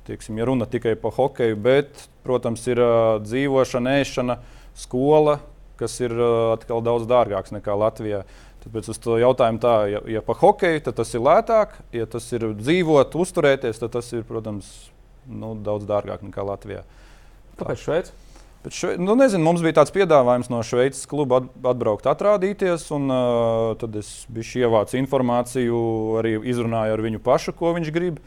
Tieksim, 0.10 0.38
ja 0.42 0.50
runa 0.50 0.66
tikai 0.70 0.96
par 0.98 1.14
hokeju, 1.18 1.58
bet, 1.62 2.08
protams, 2.26 2.66
ir 2.70 2.82
uh, 2.82 3.18
dzīvošana, 3.22 4.00
ēšana, 4.02 4.40
skola, 4.78 5.40
kas 5.82 5.98
ir 6.02 6.14
uh, 6.14 6.54
atkal 6.54 6.82
daudz 6.86 7.10
dārgāks 7.10 7.54
nekā 7.56 7.76
Latvijā. 7.78 8.24
Uh, 8.26 8.49
Tāpēc 8.60 8.90
uz 8.92 8.98
to 9.00 9.16
jautājumu 9.22 9.62
tā, 9.64 9.76
ja, 9.88 10.00
ja 10.18 10.22
pa 10.26 10.36
hokeju, 10.36 10.82
tad 10.84 10.98
tas 11.00 11.14
ir 11.16 11.24
lētāk, 11.24 11.78
ja 11.96 12.08
tas 12.12 12.26
ir 12.36 12.50
dzīvot, 12.60 13.16
uzturēties, 13.16 13.80
tad 13.80 13.94
tas 13.96 14.10
ir, 14.12 14.26
protams, 14.28 14.72
nu, 15.30 15.54
daudz 15.64 15.88
dārgāk 15.88 16.26
nekā 16.28 16.44
Latvijā. 16.44 16.84
Kāpēc 17.60 17.86
Šveice? 17.86 18.18
Bet 18.64 18.76
šve, 18.76 18.98
nu, 19.00 19.16
nezinu, 19.16 19.40
mums 19.46 19.62
bija 19.64 19.78
tāds 19.78 19.94
piedāvājums 19.96 20.50
no 20.52 20.60
Šveices 20.68 21.08
kluba 21.08 21.40
atbraukt, 21.72 22.10
atrādīties. 22.12 22.90
Un, 22.92 23.08
uh, 23.08 23.70
tad 23.80 23.96
es 24.02 24.10
biju 24.28 24.66
ievācis 24.66 25.00
informāciju, 25.00 25.80
arī 26.20 26.36
izrunāju 26.52 26.98
ar 26.98 27.04
viņu 27.06 27.24
pašu, 27.24 27.56
ko 27.56 27.72
viņš 27.78 27.92
grib. 27.96 28.20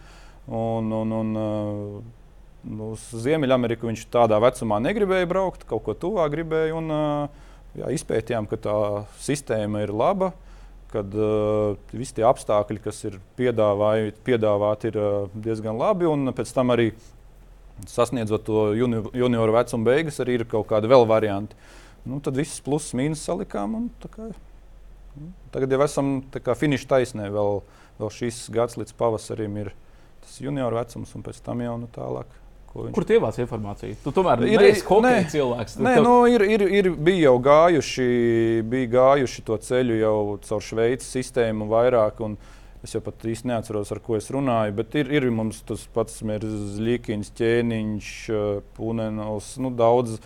Un, 0.48 0.88
un, 0.96 1.12
un, 1.18 1.36
uh, 1.36 2.86
uz 2.88 3.04
Ziemeļameriku 3.26 3.90
viņš 3.90 4.06
tādā 4.14 4.40
vecumā 4.40 4.80
negribēja 4.80 5.28
braukt, 5.28 5.68
kaut 5.68 5.84
ko 5.84 5.98
tuvāk 6.06 6.32
gribēja. 6.32 6.80
Un, 6.80 6.88
uh, 6.96 7.51
jā, 7.79 7.91
izpētījām, 7.97 8.49
ka 8.50 8.59
tā 8.61 8.76
sistēma 9.23 9.85
ir 9.85 9.93
laba. 9.95 10.33
Kad 10.93 11.14
uh, 11.17 11.79
visi 11.97 12.19
tie 12.19 12.25
apstākļi, 12.29 12.83
kas 12.85 12.99
ir 13.09 13.17
piedāvāti, 13.38 14.91
ir 14.91 14.99
uh, 15.00 15.31
diezgan 15.33 15.79
labi. 15.81 16.05
Un 16.05 16.35
pēc 16.37 16.52
tam 16.52 16.75
arī 16.75 16.91
sasniedzot 17.88 18.45
to 18.45 18.67
junior, 18.76 19.09
junioru 19.17 19.55
vecumu 19.57 19.88
beigas, 19.88 20.21
arī 20.21 20.37
ir 20.41 20.45
kaut 20.50 20.69
kādi 20.69 20.91
vēl 20.93 21.07
varianti. 21.09 21.57
Nu, 22.05 22.19
tad 22.21 22.37
viss 22.37 22.61
pluses, 22.64 22.93
mīnus 22.99 23.25
salikām. 23.25 23.79
Un, 23.79 23.88
kā, 24.12 24.29
nu, 25.17 25.31
tagad 25.55 25.73
jau 25.73 25.81
esam 25.87 26.12
finiša 26.35 26.91
taisnē. 26.93 27.31
Vēl, 27.33 27.62
vēl 28.02 28.12
šīs 28.19 28.45
gads 28.52 28.76
līdz 28.81 28.93
pavasarim 28.99 29.57
ir 29.64 29.73
tas 30.23 30.38
junioru 30.45 30.76
vecums, 30.76 31.17
un 31.17 31.25
pēc 31.25 31.41
tam 31.47 31.64
jau 31.64 31.79
nu, 31.81 31.88
tālāk. 31.95 32.41
Viņš... 32.73 32.95
Kur 32.97 33.05
tu 33.05 33.17
ievāc 33.17 33.37
informāciju? 33.43 33.99
Tu 34.00 34.12
tomēr 34.17 34.47
ir 34.49 34.62
hokeja 34.88 35.26
cilvēks. 35.35 35.76
Nē, 35.85 35.99
tev... 35.99 36.07
nu, 36.07 36.14
ir, 36.31 36.45
ir, 36.55 36.64
ir, 36.81 36.88
bija 36.97 37.26
jau 37.26 37.37
gājuši, 37.45 38.09
bija 38.73 38.93
gājuši 38.97 39.45
to 39.45 39.59
ceļu 39.67 39.99
jau 40.00 40.17
caur 40.49 40.64
Šveices 40.64 41.11
sistēmu 41.19 41.69
vairāk. 41.69 42.23
Un, 42.25 42.38
uh, 42.38 42.59
Es 42.83 42.97
jau 42.97 42.99
pat 43.05 43.23
īsti 43.31 43.47
neatceros, 43.47 43.93
ar 43.95 44.00
ko 44.02 44.17
es 44.19 44.26
runāju, 44.35 44.75
bet 44.81 44.97
ir, 44.99 45.11
ir 45.14 45.29
mums 45.31 45.61
tas 45.67 45.85
pats 45.95 46.19
Zlikins, 46.75 47.31
ķēniņš, 47.38 48.09
Punenovs, 48.75 49.52
nu, 49.62 49.71
daudz 49.79 50.17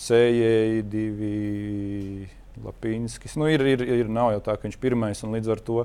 sējēji, 0.00 0.86
divi 0.88 2.28
Lapīnskis. 2.64 3.36
Nu, 3.36 3.50
ir, 3.52 3.60
ir, 3.68 3.84
ir, 3.84 4.08
nav 4.08 4.32
jau 4.32 4.40
tā, 4.48 4.56
ka 4.56 4.64
viņš 4.64 4.78
ir 4.78 4.84
pirmais 4.86 5.20
un 5.26 5.36
līdz 5.36 5.52
ar 5.52 5.60
to. 5.66 5.84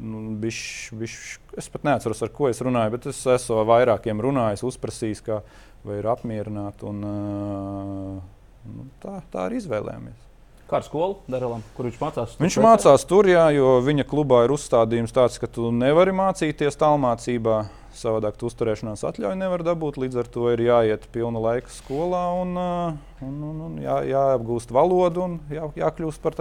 Nu, 0.00 0.22
biš, 0.40 0.58
biš, 0.96 1.16
es 1.58 1.68
pat 1.72 1.84
neatceros, 1.84 2.22
ar 2.24 2.32
ko 2.32 2.48
es 2.48 2.62
runāju, 2.64 2.94
bet 2.94 3.10
es 3.12 3.20
esmu 3.28 3.60
vairākiem 3.68 4.22
runājis, 4.24 4.64
uzprasījis, 4.64 5.20
kā, 5.26 5.42
vai 5.84 6.00
ir 6.00 6.08
apmierināti. 6.08 6.88
Un, 6.88 7.04
uh, 7.06 8.68
nu, 8.72 8.86
tā, 9.02 9.20
tā 9.32 9.48
arī 9.50 9.60
izvēlējāmies. 9.60 10.28
Kā 10.72 10.78
ar 10.80 10.86
skolu 10.86 11.18
Darelam, 11.28 11.60
kur 11.76 11.84
viņš 11.84 11.96
mācās? 12.00 12.34
Viņš 12.40 12.54
pēc? 12.56 12.64
mācās 12.64 13.02
tur, 13.04 13.26
jā, 13.28 13.44
jo 13.52 13.74
viņa 13.84 14.06
klubā 14.08 14.38
ir 14.46 14.54
uzstādījums 14.54 15.12
tāds, 15.12 15.36
ka 15.36 15.50
tu 15.50 15.68
nevari 15.68 16.14
mācīties 16.16 16.80
tālmācībā. 16.80 17.58
Savādāk 17.92 18.38
tu 18.40 18.48
uzturēšanās 18.48 19.02
atļauju 19.04 19.36
nevar 19.36 19.60
dabūt. 19.66 19.98
Līdz 20.00 20.22
ar 20.22 20.30
to 20.32 20.46
ir 20.54 20.62
jāiet 20.64 21.04
pilna 21.12 21.42
laika 21.44 21.68
skolā 21.68 22.22
un, 22.40 22.56
un, 22.56 23.34
un, 23.50 23.58
un 23.66 23.74
jā, 23.84 23.98
jāapgūst 24.14 24.72
valodu 24.72 25.26
un 25.26 25.36
jā, 25.52 25.68
jākļūst 25.82 26.24
par 26.24 26.40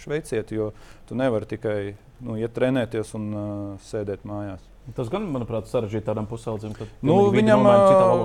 šveicieti. 0.00 0.56
Jo 0.56 0.70
tu 1.10 1.18
nevari 1.20 1.50
tikai 1.52 1.76
nu, 2.22 2.36
iet 2.40 2.54
trenēties 2.56 3.14
un 3.18 3.32
uh, 3.32 3.48
sēdēt 3.88 4.26
mājās. 4.28 4.62
Tas 4.96 5.06
gan, 5.12 5.28
manuprāt, 5.30 5.68
sarežģīja 5.70 6.08
tādam 6.08 6.26
pusaudzim. 6.26 6.72
Nu, 7.06 7.28
viņam 7.30 7.60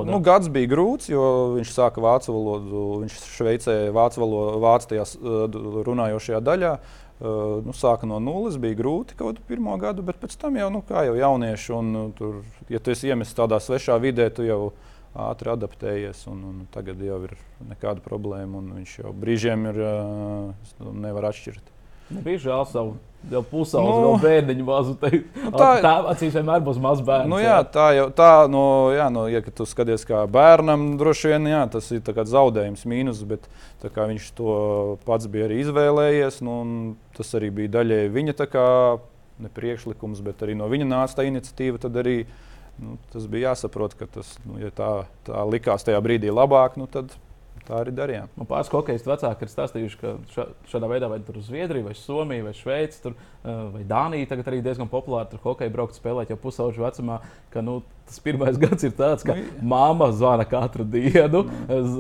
nu, 0.09 0.17
gads 0.25 0.49
bija 0.49 0.71
grūts, 0.71 1.11
jo 1.11 1.25
viņš 1.53 1.73
sāka 1.75 2.01
vācu 2.01 2.33
valodu. 2.33 2.85
Viņš 3.03 3.17
Šveicē 3.35 3.75
vācu 3.93 4.23
valodu, 4.23 4.61
vācu 4.63 4.89
tajā 4.89 5.05
runājošajā 5.85 6.41
daļā. 6.47 6.71
Uh, 6.77 7.61
nu, 7.65 7.73
sāka 7.73 8.09
no 8.09 8.19
nulles, 8.21 8.59
bija 8.61 8.77
grūti 8.77 9.15
kaut 9.17 9.37
kādu 9.37 9.45
pirmo 9.49 9.73
gadu, 9.81 10.03
bet 10.05 10.19
pēc 10.21 10.35
tam 10.37 10.57
jau, 10.59 10.67
nu, 10.73 10.83
kā 10.85 11.01
jau 11.07 11.15
jaunieši, 11.17 11.71
un 11.73 11.87
nu, 11.93 12.03
tur, 12.17 12.43
ja 12.69 12.77
tu 12.77 12.93
esi 12.93 13.09
iemests 13.09 13.37
tādā 13.37 13.57
svešā 13.57 13.97
vidē, 14.03 14.27
tu 14.29 14.45
jau 14.45 14.59
ātri 15.17 15.49
adaptējies, 15.49 16.27
un, 16.29 16.43
un 16.45 16.59
tagad 16.73 17.01
jau 17.01 17.17
ir 17.25 17.33
nekāda 17.71 18.05
problēma, 18.05 18.61
un 18.61 18.75
viņš 18.77 18.93
jau 18.99 19.15
brīžiem 19.17 19.65
ir, 19.71 19.81
uh, 19.81 20.93
nevar 20.93 21.31
atšķirt. 21.31 21.73
Nebija 22.13 22.43
žēl 22.45 22.69
savu 22.69 22.93
Jau 23.31 23.41
pusaudzi, 23.43 23.91
nu, 23.91 24.03
vēl 24.03 24.21
bērniņu 24.23 24.65
mazu. 24.67 24.93
Nu, 25.01 25.51
tā 25.55 25.69
tā 25.83 25.91
acīs 26.13 26.35
vienmēr 26.37 26.61
būs 26.63 26.79
mazs 26.83 27.03
bērns. 27.07 27.29
Nu, 27.31 27.39
jā, 27.41 27.57
tā 27.71 27.89
jau 27.97 28.07
tā, 28.15 28.31
nu, 28.51 28.61
jā, 28.95 29.09
nu, 29.13 29.25
ja 29.31 29.41
tu 29.43 29.67
skaties 29.67 30.07
kā 30.07 30.21
bērnam, 30.31 30.87
droši 30.99 31.33
vien 31.33 31.49
jā, 31.51 31.65
tas 31.73 31.89
ir 31.95 32.01
zaudējums, 32.31 32.85
mīnus, 32.87 33.21
bet 33.27 33.49
viņš 33.83 34.31
to 34.37 34.55
pats 35.07 35.27
bija 35.31 35.49
arī 35.49 35.59
izvēlējies. 35.65 36.39
Nu, 36.47 36.57
tas 37.17 37.35
arī 37.39 37.51
bija 37.61 37.75
daļēji 37.79 38.15
viņa 38.15 38.37
kā, 38.47 38.67
ne 39.43 39.53
priekšlikums, 39.53 40.23
bet 40.25 40.43
arī 40.45 40.55
no 40.57 40.69
viņa 40.71 40.87
nāca 40.87 41.19
tā 41.19 41.27
iniciatīva. 41.27 41.83
Arī 41.99 42.17
nu, 42.79 42.97
tas 43.13 43.27
bija 43.27 43.51
jāsaprot, 43.51 43.97
ka 43.99 44.07
tas, 44.19 44.37
nu, 44.47 44.59
ja 44.61 44.71
tā, 44.71 44.91
tā 45.27 45.43
likās 45.49 45.85
tajā 45.87 45.99
brīdī 46.03 46.31
labāk, 46.31 46.79
nu, 46.79 46.87
tad 46.91 47.11
Tā 47.67 47.81
arī 47.81 47.91
darījām. 47.91 48.29
Man 48.39 48.47
pāris 48.47 48.71
hokeistu 48.71 49.11
vecāki 49.11 49.43
ir 49.43 49.51
stāstījuši, 49.51 49.97
ka 49.99 50.45
šādā 50.71 50.87
veidā 50.87 51.09
vai 51.11 51.19
tur 51.27 51.41
uz 51.41 51.49
Zviedriju, 51.49 51.89
vai 51.89 51.95
Somiju, 51.99 52.45
vai 52.45 52.53
Šveici, 52.55 53.01
tur, 53.03 53.17
vai 53.43 53.83
Dāniju 53.87 54.29
tagad 54.29 54.47
arī 54.47 54.61
diezgan 54.63 54.87
populāri 54.91 55.33
tur 55.33 55.43
hokeju 55.43 55.73
braukt 55.73 55.97
spēlēt 55.99 56.31
jau 56.31 56.39
pusauģu 56.45 56.85
vecumā. 56.85 57.19
Ka, 57.51 57.63
nu, 57.65 57.81
tas 58.07 58.19
pirmais 58.23 58.57
gads 58.63 58.87
ir 58.87 58.93
tāds, 58.97 59.25
ka 59.27 59.35
nu, 59.37 59.45
mamma 59.73 60.09
zvana 60.15 60.45
katru 60.47 60.85
dienu, 60.87 61.43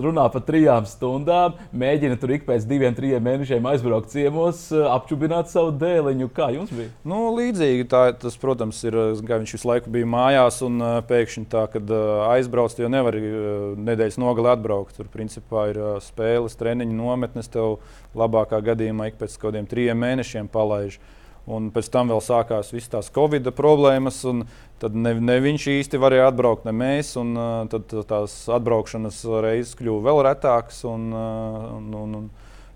runā 0.03 0.27
par 0.33 0.43
trijām 0.47 0.87
stundām, 0.89 1.57
mēģina 1.75 2.17
tur 2.21 2.35
ik 2.37 2.47
pēc 2.47 2.67
diviem, 2.69 2.95
trim 2.97 3.23
mēnešiem 3.27 3.67
aizbraukt 3.71 4.11
ciemos, 4.13 4.67
apčubināt 4.93 5.51
savu 5.51 5.73
dēliņu. 5.79 6.29
Kā 6.37 6.49
jums 6.55 6.71
bija? 6.73 6.91
Nu, 7.07 7.27
līdzīgi 7.37 7.87
tā, 7.91 8.03
tas, 8.19 8.37
protams, 8.39 8.79
ir, 8.87 8.97
ka 9.27 9.41
viņš 9.41 9.55
visu 9.57 9.69
laiku 9.69 9.93
bija 9.93 10.09
mājās 10.09 10.61
un 10.65 10.79
pēkšņi 11.09 11.45
tā, 11.51 11.65
kad 11.73 11.93
aizbrauc, 12.31 12.77
jo 12.77 12.91
nevar 12.91 13.17
nedēļas 13.17 14.19
nogalē 14.21 14.55
atbraukt. 14.55 14.97
Tur 14.97 15.11
principā 15.13 15.67
ir 15.71 15.81
spēles, 16.03 16.57
treniņu 16.59 16.97
nometnes, 16.97 17.51
tev 17.53 17.79
labākā 18.17 18.61
gadījumā 18.71 19.11
ik 19.11 19.21
pēc 19.21 19.37
kaut 19.37 19.47
kādiem 19.47 19.69
trim 19.69 20.03
mēnešiem 20.03 20.49
palaiž. 20.51 20.99
Un 21.47 21.69
pēc 21.71 21.87
tam 21.93 22.09
vēl 22.11 22.19
sākās 22.23 22.73
visas 22.73 22.91
tās 22.91 23.11
covid 23.15 23.47
problēmas. 23.55 24.19
Tad 24.81 24.97
ne, 24.99 25.13
ne 25.23 25.37
viņš 25.41 25.69
īsti 25.77 26.01
varēja 26.01 26.27
atbraukt, 26.31 26.67
ne 26.67 26.73
mēs. 26.75 27.13
Un, 27.19 27.31
tad 27.71 27.95
tās 28.09 28.35
atbraukšanas 28.57 29.21
reizes 29.45 29.77
kļuva 29.79 30.09
vēl 30.09 30.21
retākas. 30.27 30.83
Un, 30.89 31.07
un, 31.15 31.87
un, 32.01 32.19
un, 32.19 32.29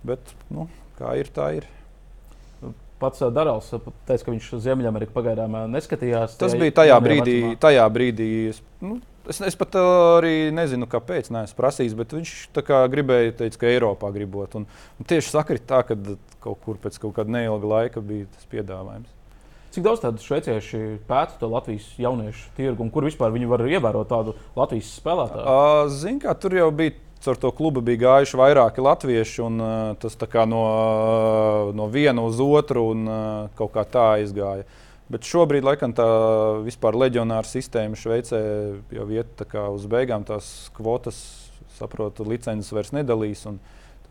bet, 0.07 0.33
nu, 0.53 0.69
kā 0.99 1.17
ir, 1.19 1.29
tā 1.35 1.51
ir. 1.59 1.69
Pats 3.01 3.23
Darāls 3.33 3.71
teica, 3.73 4.23
ka 4.23 4.31
viņš 4.31 4.51
Ziemeļameriku 4.61 5.15
pagaidām 5.15 5.57
neskatījās. 5.73 6.37
Tas 6.39 6.53
bija 6.53 6.79
tajā 6.83 6.99
brīdī, 7.01 7.37
tajā 7.59 7.87
brīdī 7.89 8.33
es, 8.51 8.61
nu, 8.79 8.99
Es, 9.29 9.37
es 9.45 9.53
pat 9.57 9.75
arī 9.77 10.49
nezinu, 10.53 10.87
kāpēc. 10.89 11.29
Nē, 11.33 11.43
es 11.45 11.53
prasīju, 11.53 11.93
bet 11.99 12.15
viņš 12.17 12.31
gribēja 12.89 13.35
teikt, 13.43 13.59
ka 13.61 13.69
Eiropā 13.69 14.09
gribot. 14.15 14.55
Un, 14.57 14.65
un 14.97 15.07
tieši 15.07 15.29
sakrit 15.29 15.67
tā, 15.69 15.83
ka 15.85 15.97
kaut 16.41 16.61
kur 16.65 16.79
pēc 16.81 16.97
kaut 17.01 17.15
kāda 17.17 17.37
neilga 17.37 17.69
laika 17.69 18.03
bija 18.03 18.29
tas 18.33 18.47
piedāvājums. 18.51 19.17
Cik 19.71 19.85
daudz 19.85 20.01
tādu 20.03 20.19
šveiciešu 20.19 20.79
pēta 21.07 21.37
to 21.39 21.47
Latvijas 21.47 21.85
jauniešu 22.01 22.49
tirgu, 22.57 22.83
un 22.83 22.91
kur 22.91 23.05
vispār 23.07 23.31
viņi 23.31 23.47
var 23.47 23.63
ievērot 23.63 24.09
tādu 24.09 24.33
Latvijas 24.57 24.89
spēlētāju? 24.99 25.93
Ziniet, 25.95 26.25
kā 26.25 26.35
tur 26.35 26.57
jau 26.59 26.67
bija. 26.75 26.97
Caur 27.21 27.37
to 27.37 27.51
klubu 27.53 27.83
bija 27.85 27.99
gājuši 28.01 28.37
vairāki 28.39 28.81
latvieši, 28.81 29.43
un 29.45 29.61
uh, 29.61 29.73
tas 30.01 30.15
no, 30.49 30.61
uh, 30.65 31.67
no 31.77 31.85
viena 31.85 32.23
uz 32.25 32.39
otru 32.41 32.87
un, 32.95 33.03
uh, 33.05 33.51
kaut 33.53 33.75
kā 33.75 33.83
tā 33.85 34.05
aizgāja. 34.15 34.65
Bet 35.11 35.29
šobrīd, 35.29 35.61
laikam, 35.61 35.93
tā 35.93 36.07
vispār 36.65 36.97
leģionāra 36.97 37.45
sistēma 37.45 37.99
Šveicē 37.99 38.41
jau 38.97 39.05
iet 39.13 39.43
uz 39.43 39.85
beigām. 39.91 40.25
Tās 40.25 40.71
kvotas, 40.73 41.19
saprotu, 41.77 42.25
licences 42.25 42.73
vairs 42.73 42.89
nedalīs. 42.95 43.45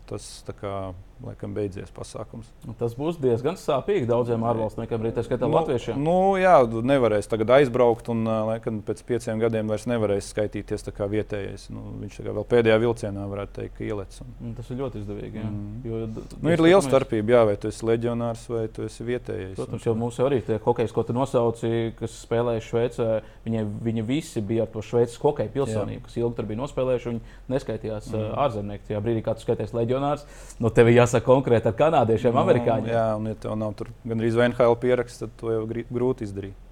Tas 0.07 0.31
kā, 0.61 0.93
laikam 1.25 1.53
beidzies 1.55 1.91
pasākums. 1.93 2.49
Nu, 2.65 2.73
tas 2.77 2.95
būs 2.97 3.19
diezgan 3.21 3.57
sāpīgi 3.59 4.07
daudziem 4.09 4.43
ārvalstniekiem, 4.47 5.03
arī 5.03 5.11
tā 5.15 5.23
skaitā 5.25 5.47
nu, 5.47 5.55
latviešiem. 5.59 5.99
Nu, 6.01 6.15
jā, 6.41 6.55
nevarēs 6.65 7.29
tagad 7.31 7.53
aizbraukt, 7.57 8.09
un 8.13 8.25
laikam, 8.25 8.81
pēc 8.85 9.03
pieciem 9.07 9.41
gadiem 9.41 9.69
vairs 9.71 9.87
nevarēs 9.89 10.31
skaitīties 10.33 10.87
kā 10.95 11.07
vietējais. 11.11 11.67
Nu, 11.73 11.83
viņš 12.01 12.19
kā 12.25 12.35
vēl 12.35 12.47
pēdējā 12.51 12.77
vilcienā 12.81 13.25
varētu 13.31 13.57
teikt, 13.59 13.75
ka 13.77 13.85
ielec. 13.85 14.17
Un... 14.23 14.33
Mm, 14.39 14.55
tas 14.57 14.71
ir 14.71 14.79
ļoti 14.81 15.01
izdevīgi. 15.01 15.41
Jā. 15.41 15.49
Mm. 15.49 15.81
Jo, 15.87 16.01
nu, 16.41 16.53
ir 16.53 16.63
liela 16.65 16.81
starpība, 16.85 17.35
jā, 17.35 17.43
vai 17.51 17.55
tu 17.61 17.71
esi 17.71 17.87
leģionārs 17.87 18.47
vai 18.51 18.65
tu 18.73 18.85
esi 18.87 19.07
vietējais. 19.07 19.55
Protams, 19.59 19.87
jau 19.87 19.95
mūsu 19.97 20.25
arī 20.25 20.41
tie 20.47 20.59
hokejs, 20.63 20.95
ko 20.95 21.05
tu 21.07 21.15
nosauci, 21.15 21.93
kas 21.99 22.17
spēlēja 22.25 22.65
Šveicē, 22.65 23.09
viņi, 23.45 23.63
viņi 23.87 24.05
visi 24.07 24.43
bija 24.45 24.65
ar 24.65 24.73
to 24.73 24.83
Šveices 24.85 25.19
hokeja 25.21 25.53
pilsonību, 25.53 26.01
jā. 26.01 26.05
kas 26.07 26.19
ilgi 26.19 26.39
tur 26.39 26.49
bija 26.49 26.61
nospēlējuši. 26.63 27.13
Viņi 27.13 27.37
neskaitījās 27.51 28.11
mm. 28.11 28.27
ārzemnieki. 28.45 28.87
Tajā 28.89 29.03
brīdī, 29.03 29.23
kad 29.25 29.39
tu 29.39 29.45
skaities 29.45 29.75
leģionārs, 29.77 30.25
no 30.61 30.71
tevi 30.73 30.95
jāsaka 31.11 31.27
konkrēti 31.27 31.71
ar 31.71 31.77
kanādiešiem, 31.77 32.33
no, 32.33 32.39
nu, 32.39 32.47
amerikāņiem. 32.47 32.91
Jā, 32.95 33.05
un 33.19 33.31
ja 33.31 33.37
tev 33.43 33.55
nav 33.59 33.77
tur 33.79 33.91
gandrīz 34.07 34.39
NHL 34.39 34.79
pieraksts, 34.81 35.25
tad 35.25 35.39
to 35.39 35.51
jau 35.51 35.63
grūti 35.67 36.27
izdarīt. 36.27 36.67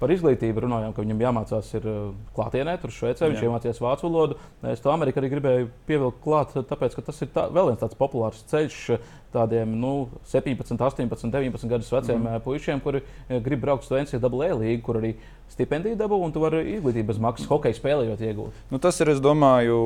Par 0.00 0.10
izglītību 0.10 0.64
runājām, 0.64 0.92
ka 0.92 1.00
viņam 1.04 1.20
jāmācās 1.22 1.68
ir 1.78 1.84
klātienē, 2.34 2.74
tur 2.82 2.90
Šveicē. 2.92 3.28
Viņš 3.30 3.38
Jā. 3.38 3.46
iemācījās 3.46 3.78
vācu 3.80 4.08
valodu. 4.08 4.36
Es 4.68 4.82
to 4.82 4.90
Ameriku 4.90 5.20
arī 5.22 5.30
gribēju 5.32 5.68
pievilkt 5.88 6.18
klāt, 6.24 6.56
tāpēc, 6.68 6.96
ka 6.98 7.04
tas 7.06 7.22
ir 7.22 7.30
tā, 7.32 7.46
vēl 7.54 7.70
viens 7.70 7.80
tāds 7.80 7.96
populārs 7.96 8.42
ceļš 8.50 8.80
tādiem 9.32 9.70
nu, 9.80 10.08
17, 10.30 10.74
18, 10.76 11.30
19 11.30 11.70
gadus 11.70 11.88
veciem 11.94 12.20
mm. 12.20 12.42
puišiem, 12.44 12.82
kuri 12.84 13.00
grib 13.46 13.62
braukt 13.62 13.86
uz 13.86 13.94
NCAA 14.04 14.50
līniju, 14.58 14.82
kur 14.84 14.98
arī 15.00 15.14
stipendiju 15.54 15.98
dabū, 16.02 16.18
un 16.26 16.34
tu 16.34 16.42
vari 16.42 16.62
izglītību 16.74 17.12
bez 17.14 17.22
maksas 17.22 17.48
hokeja 17.50 17.78
spēlējot 17.78 18.28
iegūt. 18.28 18.60
Nu, 18.74 18.82
tas 18.82 18.98
ir, 19.02 19.14
es 19.14 19.22
domāju, 19.24 19.78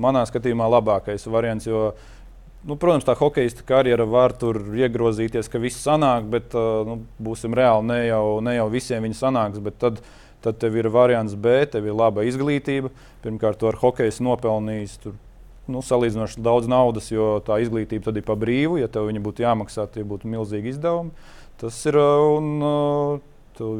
manā 0.00 0.24
skatījumā 0.28 0.68
labākais 0.76 1.26
variants. 1.32 1.68
Jo, 1.68 1.90
nu, 2.66 2.76
protams, 2.76 3.06
tā 3.08 3.14
hokeja 3.18 3.64
karjera 3.66 4.06
var 4.08 4.34
tur 4.36 4.60
iegrozīties, 4.76 5.48
ka 5.50 5.60
viss 5.62 5.80
sanāk, 5.84 6.28
bet 6.32 6.54
nu, 6.54 7.00
būsim 7.22 7.56
reāli, 7.56 7.88
ne 7.88 8.00
jau, 8.08 8.24
ne 8.44 8.56
jau 8.58 8.68
visiem 8.72 9.06
viņi 9.06 9.18
sanāks. 9.18 9.62
Tad, 9.80 10.02
tad 10.44 10.60
tev 10.60 10.76
ir 10.80 10.90
variants 10.92 11.36
B, 11.36 11.62
tev 11.70 11.88
ir 11.88 11.96
laba 11.96 12.24
izglītība. 12.28 12.92
Pirmkārt, 13.24 13.60
tu 13.60 13.68
ar 13.70 13.78
hokeju 13.80 14.26
nopelnījis. 14.28 15.00
Tur, 15.04 15.16
nu, 15.70 15.82
salīdzinoši 15.84 16.42
daudz 16.44 16.68
naudas, 16.70 17.10
jo 17.12 17.38
tā 17.46 17.60
izglītība 17.64 18.08
tad 18.08 18.20
ir 18.20 18.26
pa 18.26 18.36
brīvu. 18.38 18.80
Ja 18.80 18.90
tev 18.92 19.08
viņa 19.10 19.24
būtu 19.24 19.44
jāmaksā, 19.46 19.86
tie 19.92 20.04
būtu 20.06 20.30
milzīgi 20.30 20.74
izdevumi. 20.74 21.12
Tas 21.60 21.76
ir 21.88 21.98
un, 22.00 22.52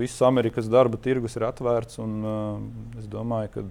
viss 0.01 0.21
Amerikas 0.25 0.69
darba 0.69 1.01
tirgus 1.01 1.37
ir 1.39 1.49
atvērts. 1.49 2.01
Un, 2.05 2.19
es 3.01 3.09
domāju, 3.11 3.55
ka 3.55 3.65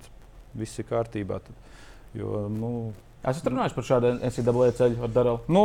viss 0.58 0.82
ir 0.82 0.90
kārtībā. 0.90 1.42
Tad, 1.46 1.86
jo, 2.18 2.48
nu, 2.54 2.72
Esat 3.20 3.50
runājis 3.52 3.74
par 3.76 3.84
šādu 3.84 4.14
NCAA 4.24 4.70
ceļu 4.78 5.04
ar 5.04 5.12
Darelu? 5.12 5.40
Nu, 5.52 5.64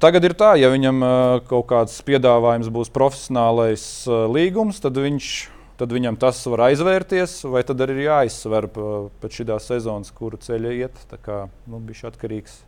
tagad 0.00 0.24
ir 0.24 0.32
tā, 0.40 0.54
ja 0.56 0.70
viņam 0.72 1.02
kaut 1.50 1.66
kāds 1.68 1.98
piedāvājums 2.06 2.70
būs 2.72 2.92
profesionālais 2.94 3.84
līgums, 4.32 4.80
tad, 4.80 4.96
viņš, 5.04 5.32
tad 5.80 5.92
viņam 5.92 6.16
tas 6.22 6.40
var 6.48 6.70
aizvērties, 6.70 7.42
vai 7.52 7.60
tad 7.68 7.84
arī 7.84 7.98
ir 7.98 8.06
jāizsver 8.06 8.70
pēc 8.72 9.40
šīs 9.42 9.68
sezonas, 9.68 10.14
kuru 10.16 10.40
ceļu 10.40 10.72
iet. 10.78 11.04
Tā 11.10 11.20
kā 11.20 11.42
nu, 11.68 11.82
bija 11.84 12.08
atkarīgs 12.08 12.62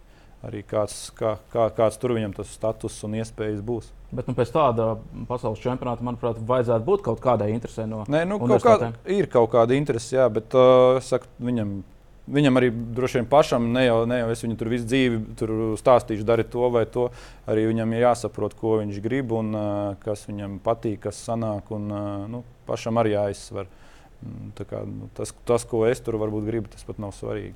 arī 0.46 0.62
kāds, 0.66 0.96
kā, 1.16 1.36
kā, 1.52 1.70
kāds 1.74 1.96
tur 2.00 2.14
viņam 2.16 2.34
tas 2.36 2.52
status 2.52 2.98
un 3.06 3.16
iespējas 3.18 3.62
būs. 3.66 3.88
Bet 4.14 4.28
nu, 4.28 4.36
pēc 4.36 4.52
tāda 4.54 4.92
pasaules 5.30 5.62
čempionāta, 5.62 6.04
manuprāt, 6.06 6.38
vajadzētu 6.46 6.86
būt 6.86 7.04
kaut 7.08 7.22
kādai 7.24 7.50
interesē 7.54 7.88
no 7.90 8.04
Nē, 8.12 8.22
nu, 8.28 8.38
kaut 8.42 8.62
kā, 8.62 8.92
ir 9.10 9.30
kaut 9.32 9.50
kāda 9.54 9.76
interese, 9.78 10.14
jā, 10.18 10.28
bet 10.32 10.54
uh, 10.56 11.00
saku, 11.02 11.30
viņam, 11.42 11.78
viņam 12.26 12.60
arī 12.60 12.70
droši 12.70 13.20
vien 13.20 13.28
pašam, 13.30 13.70
ne 13.74 13.86
jau, 13.86 13.98
ne 14.08 14.20
jau 14.20 14.28
es 14.34 14.42
viņu 14.44 14.58
tur 14.60 14.70
visu 14.72 14.88
dzīvi 14.90 15.20
tur 15.38 15.54
stāstīšu, 15.80 16.26
dari 16.26 16.46
to 16.50 16.68
vai 16.74 16.84
to. 16.90 17.08
Arī 17.50 17.68
viņam 17.70 17.94
ir 17.94 18.06
jāsaprot, 18.08 18.56
ko 18.58 18.78
viņš 18.82 19.00
grib 19.04 19.34
un 19.36 19.54
uh, 19.54 19.94
kas 20.02 20.26
viņam 20.28 20.58
patīk, 20.64 21.00
kas 21.06 21.22
sanāk. 21.28 21.70
Un, 21.74 21.88
uh, 21.90 22.28
nu, 22.30 22.42
pašam 22.68 22.98
arī 23.02 23.14
jāizsver. 23.14 23.70
Mm, 24.24 24.52
kā, 24.62 24.84
nu, 24.88 25.10
tas, 25.16 25.34
tas, 25.48 25.66
ko 25.68 25.84
es 25.88 26.02
tur 26.02 26.18
varbūt 26.22 26.46
gribu, 26.48 26.72
tas 26.72 26.86
pat 26.86 27.02
nav 27.02 27.14
svarīgi. 27.16 27.54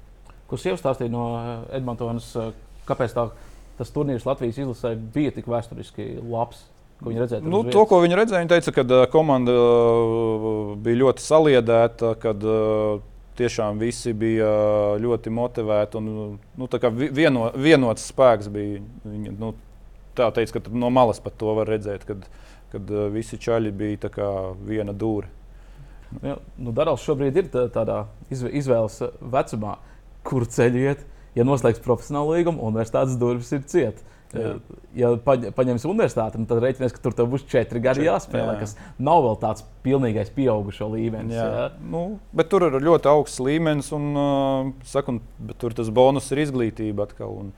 Ko 0.51 0.59
sieva 0.59 0.79
stāstīja 0.79 1.13
no 1.13 1.31
Edmontonas, 1.75 2.33
kāpēc 2.89 3.15
tā? 3.17 3.31
tas 3.81 3.95
turnīrs 3.95 4.27
Latvijas 4.29 4.59
izlasē 4.61 4.93
bija 5.15 5.33
tik 5.33 5.49
vēsturiski 5.49 6.19
labs. 6.21 6.67
Viņa 7.01 7.23
redzēja, 7.23 7.45
nu, 7.49 7.63
to, 7.65 7.81
ko 7.89 8.03
viņa 8.03 8.17
redzēja, 8.19 8.43
viņa 8.43 8.51
teica, 8.51 8.73
ka 8.77 8.99
komanda 9.09 9.55
bija 10.85 10.99
ļoti 11.01 11.25
saliedēta, 11.25 12.11
kad 12.21 12.45
tiešām 13.41 13.81
visi 13.81 14.13
bija 14.17 14.51
ļoti 15.03 15.33
motivēti 15.35 15.99
un 16.01 16.09
nu, 16.61 16.69
vieno, 16.93 17.51
vienots 17.57 18.07
spēks 18.13 18.51
bija. 18.53 18.81
Viņa, 19.09 19.35
nu, 19.41 19.53
tā 20.19 20.31
teica, 20.37 20.59
ka 20.59 20.75
no 20.77 20.91
malas 20.95 21.23
pat 21.25 21.37
to 21.41 21.55
var 21.59 21.71
redzēt, 21.71 22.07
kad, 22.09 22.27
kad 22.73 22.97
visi 23.15 23.41
čaļi 23.41 23.73
bija 23.77 24.33
viena 24.67 24.95
dūra. 24.97 25.31
Ja, 26.27 26.41
nu, 26.59 26.73
Darāls 26.75 27.05
šobrīd 27.07 27.37
ir 27.39 27.51
tādā 27.55 28.03
izvēles 28.31 28.99
vecumā, 29.21 29.77
kur 30.27 30.47
ceļu 30.51 30.87
iet 30.91 31.07
ja 31.37 31.47
noslēgs 31.47 31.83
profesionālu 31.85 32.37
līgumu, 32.37 32.63
universitātes 32.71 33.19
durvis 33.21 33.53
ir 33.55 33.65
cietas. 33.71 34.07
Jā. 34.31 34.51
Ja 34.95 35.09
paņemsi 35.25 35.89
universitāti, 35.91 36.39
nu, 36.39 36.47
tad 36.51 36.61
rēķinies, 36.63 36.93
ka 36.95 37.03
tur 37.03 37.31
būs 37.31 37.47
četri 37.51 37.83
gadi 37.83 38.05
jāspēlē, 38.07 38.53
jā. 38.55 38.61
kas 38.63 38.77
nav 39.03 39.25
vēl 39.27 39.39
tāds 39.43 39.65
pilnīgais 39.87 40.31
pieaugušo 40.37 40.87
līmenis. 40.93 41.35
Jā. 41.35 41.47
Jā. 41.57 41.65
Nu, 41.83 42.05
bet 42.37 42.51
tur 42.53 42.69
ir 42.69 42.79
ļoti 42.83 43.11
augsts 43.11 43.43
līmenis, 43.43 43.91
un, 43.97 44.09
uh, 44.15 44.71
saku, 44.87 45.17
un 45.17 45.55
tur 45.59 45.75
tas 45.75 45.91
bonus 45.95 46.31
ir 46.31 46.45
izglītība 46.45 47.09
atkal. 47.09 47.41
Un, 47.43 47.53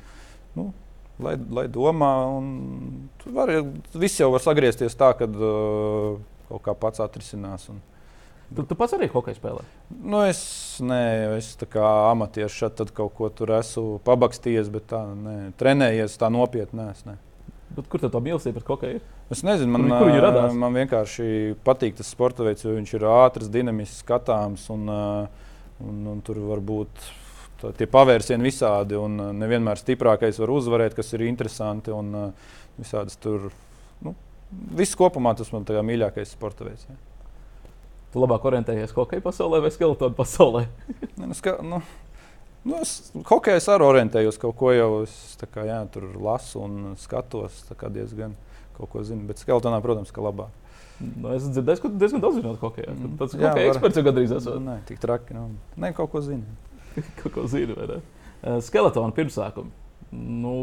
nu, 0.57 0.69
lai, 1.21 1.37
lai 1.61 1.67
domā, 1.73 2.13
un 2.39 2.51
var, 3.37 3.53
viss 3.93 4.21
jau 4.21 4.33
var 4.33 4.45
sagriezties 4.45 4.97
tā, 4.97 5.13
ka 5.19 5.29
uh, 5.29 6.21
kaut 6.49 6.65
kā 6.65 6.77
pats 6.87 7.05
atrisinās. 7.05 7.69
Un, 7.73 7.85
Tu, 8.57 8.65
tu 8.69 8.77
pats 8.79 8.95
arī 8.97 9.09
hokeju 9.13 9.39
spēlē? 9.39 9.65
Nu, 10.03 10.23
es 10.29 10.43
nē, 10.83 11.03
es 11.39 11.53
kā 11.73 11.89
amatieris 12.11 12.55
šeit 12.57 12.83
kaut 12.97 13.15
ko 13.17 13.31
tur 13.33 13.55
esmu 13.59 13.99
pabakstījies, 14.07 14.71
bet 14.73 14.89
tā 14.93 15.03
nē, 15.17 15.37
trenējies 15.61 16.19
tā 16.21 16.31
nopietni. 16.33 16.89
Nē, 17.09 17.17
Bet 17.73 17.89
kur 17.89 18.03
tā 18.03 18.21
mīlestība 18.21 18.61
pret 18.61 18.69
hokeju 18.69 18.99
ir? 18.99 19.05
Es 19.33 19.41
nezinu, 19.47 19.73
man, 19.73 19.87
kur, 19.89 20.11
kur 20.13 20.57
man 20.61 20.75
vienkārši 20.77 21.27
patīk 21.65 21.97
tas 21.97 22.11
sporta 22.13 22.45
veids, 22.45 22.67
jo 22.67 22.75
viņš 22.75 22.97
ir 22.99 23.07
ātrs, 23.09 23.49
dinamisks, 23.53 24.03
skatāms. 24.05 24.67
Un, 24.75 24.91
un, 25.81 26.03
un 26.13 26.21
tur 26.27 26.43
var 26.51 26.61
būt 26.61 27.07
tā, 27.63 27.71
tie 27.79 27.89
pavērsieni 27.89 28.45
visādi. 28.45 28.99
Un 29.01 29.17
nevienmēr 29.41 29.81
stiprākais 29.81 30.41
var 30.43 30.53
uzvarēt, 30.53 30.99
kas 30.99 31.15
ir 31.17 31.25
interesanti. 31.31 31.95
Un, 31.97 32.13
visādas 32.79 33.17
tur, 33.21 33.51
nu, 34.05 34.15
viss 34.77 34.99
kopumā 34.99 35.35
tas 35.39 35.53
man 35.55 35.67
mīļākais 35.69 36.37
sporta 36.37 36.69
veids. 36.69 36.87
Ja. 36.89 36.99
Tu 38.13 38.21
labāk 38.21 38.45
orientējies 38.45 38.93
hokeja 38.93 39.25
pasaulē 39.25 39.63
vai 39.65 39.71
skeletonu 39.73 40.17
pasaulē? 40.17 40.67
ne, 41.19 41.29
nu, 41.31 41.37
ska, 41.37 41.57
nu, 41.65 41.79
nu, 42.67 42.81
es 42.83 43.13
hokeja 43.29 43.61
es 43.61 43.69
arī 43.73 43.87
orientējos 43.89 44.41
kaut 44.43 44.59
ko 44.61 44.73
jau. 44.77 44.91
Es 45.07 45.39
kā, 45.47 45.65
jā, 45.69 45.79
tur 45.93 46.11
lasu 46.21 46.61
un 46.67 46.97
skatos 47.01 47.63
diezgan 47.83 48.35
kaut 48.77 48.91
ko 48.93 49.05
zinu. 49.07 49.25
Bet 49.29 49.41
skeletonā, 49.41 49.81
protams, 49.85 50.13
ka 50.13 50.25
labāk. 50.25 50.53
Nu, 51.03 51.33
es 51.33 51.47
dzirdēju, 51.49 51.81
ka 51.83 51.91
diezgan 51.99 52.23
daudz 52.23 52.37
zināt 52.39 52.61
hokeja. 52.63 52.93
Tas 53.21 53.33
ir 53.35 53.47
hokeja 53.47 53.71
eksperts 53.73 53.99
jau 53.99 54.05
gandrīz 54.07 54.35
esot. 54.37 54.61
Nē, 54.63 54.77
tik 54.89 55.01
traki. 55.03 55.37
Nav. 55.37 55.49
Nē, 55.81 55.91
kaut 55.97 56.13
ko 56.13 56.21
zinu. 56.25 56.45
kaut 57.23 57.33
ko 57.35 57.47
zinu, 57.51 57.77
vai 57.79 57.89
ne? 57.95 58.01
Uh, 58.43 58.59
skeletona 58.65 59.15
pirmsākuma. 59.17 59.73
Nu, 60.13 60.57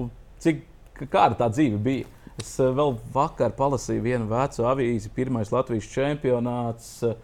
cik, 0.44 0.62
kāda 1.02 1.34
tā 1.40 1.50
dzīve 1.52 1.82
bija? 1.82 2.06
Es 2.40 2.54
uh, 2.62 2.70
vēl 2.76 2.94
vakar 3.16 3.58
palasīju 3.58 4.06
vienu 4.06 4.30
vecu 4.30 4.68
avīzi, 4.70 5.12
pirmais 5.16 5.52
Latvijas 5.56 5.90
čempionāts. 5.92 6.94
Uh, 7.08 7.18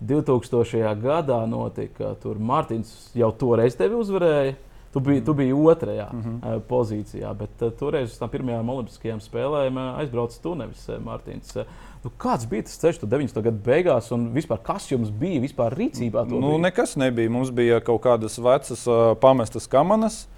2000. 0.00 0.94
gadā 1.00 1.40
notika. 1.48 2.14
Tur 2.20 2.38
Mārtiņš 2.38 2.94
jau 3.16 3.32
toreiz 3.32 3.76
tevi 3.78 3.96
uzvarēja. 3.96 4.56
Tu 4.96 5.00
biji, 5.04 5.20
tu 5.24 5.34
biji 5.36 5.52
otrajā 5.52 6.06
mm 6.12 6.20
-hmm. 6.22 6.60
pozīcijā, 6.68 7.34
bet 7.36 7.62
uh, 7.62 7.72
toreiz 7.72 8.12
uz 8.12 8.18
tām 8.18 8.30
pirmajām 8.32 8.68
olimpiskajām 8.68 9.20
spēlēm 9.20 9.76
uh, 9.76 9.98
aizbraucis 10.00 10.38
tu 10.40 10.54
nevis 10.54 10.88
uh, 10.88 10.96
Mārtiņš. 11.04 11.66
Nu, 12.04 12.10
kāds 12.18 12.48
bija 12.48 12.62
tas 12.62 12.78
ceļš, 12.80 13.02
90. 13.02 13.42
gada 13.42 13.58
beigās, 13.64 14.12
un 14.12 14.30
vispār, 14.32 14.62
kas 14.62 14.90
jums 14.90 15.10
bija 15.10 15.40
vispār 15.40 15.76
rīcībā? 15.76 16.24
Nu, 16.24 16.40
bija? 16.40 16.58
nekas 16.58 16.96
nebija. 16.96 17.30
Mums 17.30 17.50
bija 17.50 17.80
kaut 17.80 18.00
kādas 18.02 18.38
vecas 18.38 18.86
uh, 18.86 19.16
pamestas 19.20 19.66
kamanas, 19.66 20.28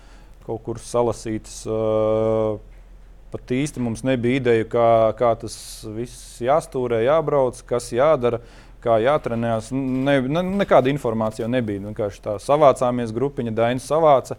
kaut 0.46 0.62
kur 0.62 0.78
salasītas. 0.78 1.66
Uh, 1.66 2.58
Pat 3.30 3.50
īsti 3.50 3.80
mums 3.80 4.02
nebija 4.02 4.36
ideja, 4.36 4.64
kā, 4.64 5.12
kā 5.12 5.34
tas 5.36 5.84
viss 5.84 6.40
jāstūrē, 6.40 7.02
jābrauc, 7.04 7.62
kas 7.66 7.92
jādara. 7.92 8.38
Uh, 8.38 8.67
kā 8.84 8.98
jātrenējas. 9.02 9.70
Ne, 9.74 10.18
ne, 10.28 10.42
nekāda 10.62 10.90
informācija 10.92 11.48
nebija. 11.50 11.84
Vienkārši 11.88 12.22
tā 12.24 12.36
savācāmies, 12.42 13.14
grupiņa 13.16 13.54
Daina 13.56 13.82
savāca 13.82 14.38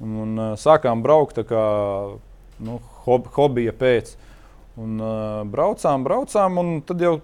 un, 0.00 0.16
un 0.24 0.34
uh, 0.38 0.54
sākām 0.60 1.04
braukt 1.04 1.40
kā 1.48 1.66
nu, 2.62 2.80
hob, 3.04 3.30
hobija 3.36 3.74
pēc. 3.76 4.16
Un, 4.76 4.98
uh, 5.00 5.44
braucām, 5.48 6.04
braucām, 6.04 6.58
un 6.60 6.74
tad 6.84 7.00
jau 7.00 7.14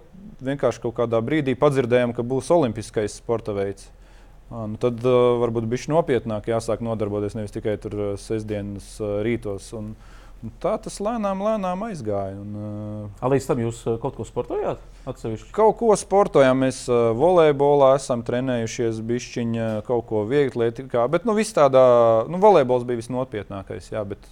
vienkārši 0.43 0.81
kaut 0.83 0.97
kādā 0.97 1.19
brīdī 1.23 1.53
padzirdējām, 1.59 2.15
ka 2.17 2.25
būs 2.25 2.49
olimpiskais 2.53 3.19
sporta 3.21 3.53
veids. 3.55 3.91
À, 4.49 4.65
nu 4.69 4.79
tad 4.81 4.99
uh, 5.05 5.37
varbūt 5.41 5.69
bija 5.69 5.93
nopietnāk 5.93 6.49
jāsāk 6.49 6.81
nodarboties 6.85 7.37
nevis 7.37 7.53
tikai 7.53 7.77
tur 7.81 7.95
uh, 7.99 8.09
sestdienas 8.19 8.95
uh, 9.01 9.21
rītos. 9.25 9.69
Un, 9.77 9.93
uh, 9.93 10.12
tā 10.63 10.73
tas 10.83 10.97
lēnām, 11.03 11.39
lēnām 11.45 11.85
aizgāja. 11.87 12.35
Un, 12.41 12.55
uh, 13.15 13.29
Līdz 13.31 13.47
tam 13.47 13.61
jūs 13.63 13.79
uh, 13.87 13.95
kaut 14.01 14.17
ko 14.17 14.25
sportojāt? 14.27 14.81
Atsevišķi? 15.07 15.53
Kaut 15.55 15.77
ko 15.79 15.93
sportojām. 15.99 16.65
Mēs 16.65 16.83
uh, 16.91 17.11
volejbolā 17.15 17.93
esam 17.99 18.25
trenējušies, 18.27 18.99
bišķiņa, 19.07 19.69
kaut 19.87 20.07
ko 20.09 20.25
lietot. 20.27 20.91
Bet 21.13 21.29
nu, 21.29 21.37
tādā, 21.55 21.85
nu, 22.27 22.41
volejbols 22.43 22.83
bija 22.89 22.99
visnopietnākais. 22.99 23.91
Jā, 23.93 24.03
bet 24.07 24.27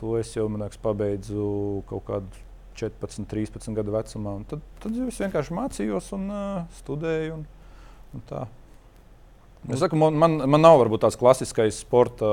to 0.00 0.18
es 0.20 0.34
jau 0.36 0.46
liekas, 0.52 0.80
pabeidzu 0.84 1.48
kaut 1.88 2.04
kādu 2.10 2.44
14, 2.78 3.26
13 3.32 3.80
gadu 3.80 3.96
vecumā. 3.96 4.38
Un 4.38 4.46
tad, 4.48 4.62
tad 4.84 5.02
es 5.08 5.24
vienkārši 5.24 5.56
mācījos 5.56 6.12
un 6.18 6.30
uh, 6.30 6.80
studēju. 6.82 7.40
Un, 7.40 7.46
un 8.14 8.28
tā. 8.28 8.46
Es 9.66 9.80
saku, 9.82 9.98
man, 9.98 10.14
man, 10.14 10.36
man 10.46 10.62
nav 10.62 10.78
varbūt 10.84 11.02
tāds 11.02 11.18
klasiskais 11.18 11.80
sporta, 11.82 12.28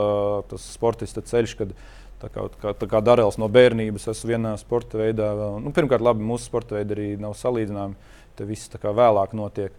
sportista 0.62 1.24
ceļš, 1.26 1.56
kad 1.58 1.72
Tā 2.22 2.30
kā, 2.32 2.46
kā, 2.62 2.72
tā 2.80 2.88
kā 2.90 3.02
Darēls 3.04 3.38
no 3.42 3.50
bērnības 3.52 4.08
esmu 4.14 4.32
vienā 4.32 4.54
sporta 4.60 5.00
veidā. 5.02 5.34
Vēl. 5.36 5.58
Nu, 5.66 5.74
pirmkārt, 5.76 6.04
labi, 6.06 6.24
mūsu 6.26 6.48
sporta 6.48 6.78
veidi 6.78 6.96
arī 6.96 7.08
nav 7.20 7.36
salīdzināmi. 7.38 8.14
Te 8.36 8.48
viss 8.48 8.72
tā 8.72 8.80
kā 8.82 8.94
vēlāk 8.96 9.36
notiek. 9.36 9.76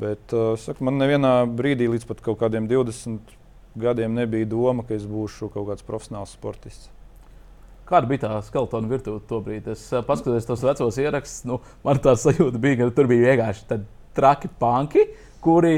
Bet 0.00 0.32
uh, 0.34 0.54
saku, 0.58 0.84
man 0.88 0.98
nevienā 0.98 1.34
brīdī 1.46 1.86
līdz 1.92 2.08
pat 2.08 2.22
kaut 2.24 2.40
kādiem 2.40 2.66
20 2.70 3.34
gadiem 3.78 4.16
nebija 4.16 4.48
doma, 4.48 4.82
ka 4.88 4.96
es 4.96 5.04
būšu 5.06 5.50
kaut 5.54 5.68
kāds 5.68 5.86
profesionāls 5.86 6.32
sportists. 6.34 6.90
Kāda 7.86 8.08
bija 8.10 8.24
tā 8.24 8.40
skeletona 8.42 8.90
virtuve 8.90 9.20
tobrīd? 9.30 9.68
Es 9.76 9.84
uh, 9.92 10.02
paskatījos 10.06 10.48
tos 10.48 10.64
vecos 10.66 10.98
ierakstus. 10.98 11.44
Nu, 11.46 11.60
man 11.86 12.00
tā 12.02 12.16
sajūta 12.18 12.58
bija, 12.58 12.80
ka 12.80 12.90
tur 12.96 13.12
bija 13.12 13.36
vienkārši 13.36 13.82
traki 14.16 14.50
panki. 14.58 15.06
Kuri 15.46 15.76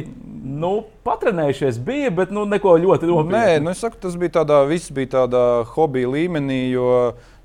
nu, 0.48 0.72
patrenējušies 1.04 1.80
bija, 1.84 2.12
bet 2.14 2.30
nu, 2.32 2.46
neko 2.48 2.78
ļoti 2.80 3.08
nopietnu. 3.10 3.34
Nē, 3.36 3.58
nu, 3.60 3.74
saku, 3.76 4.00
tas 4.00 4.16
bija 4.16 4.38
tādā, 4.40 4.62
viss 4.68 4.92
bija 4.94 5.18
tādā 5.18 5.42
hobija 5.74 6.14
līmenī. 6.14 6.62
Jo, 6.72 6.86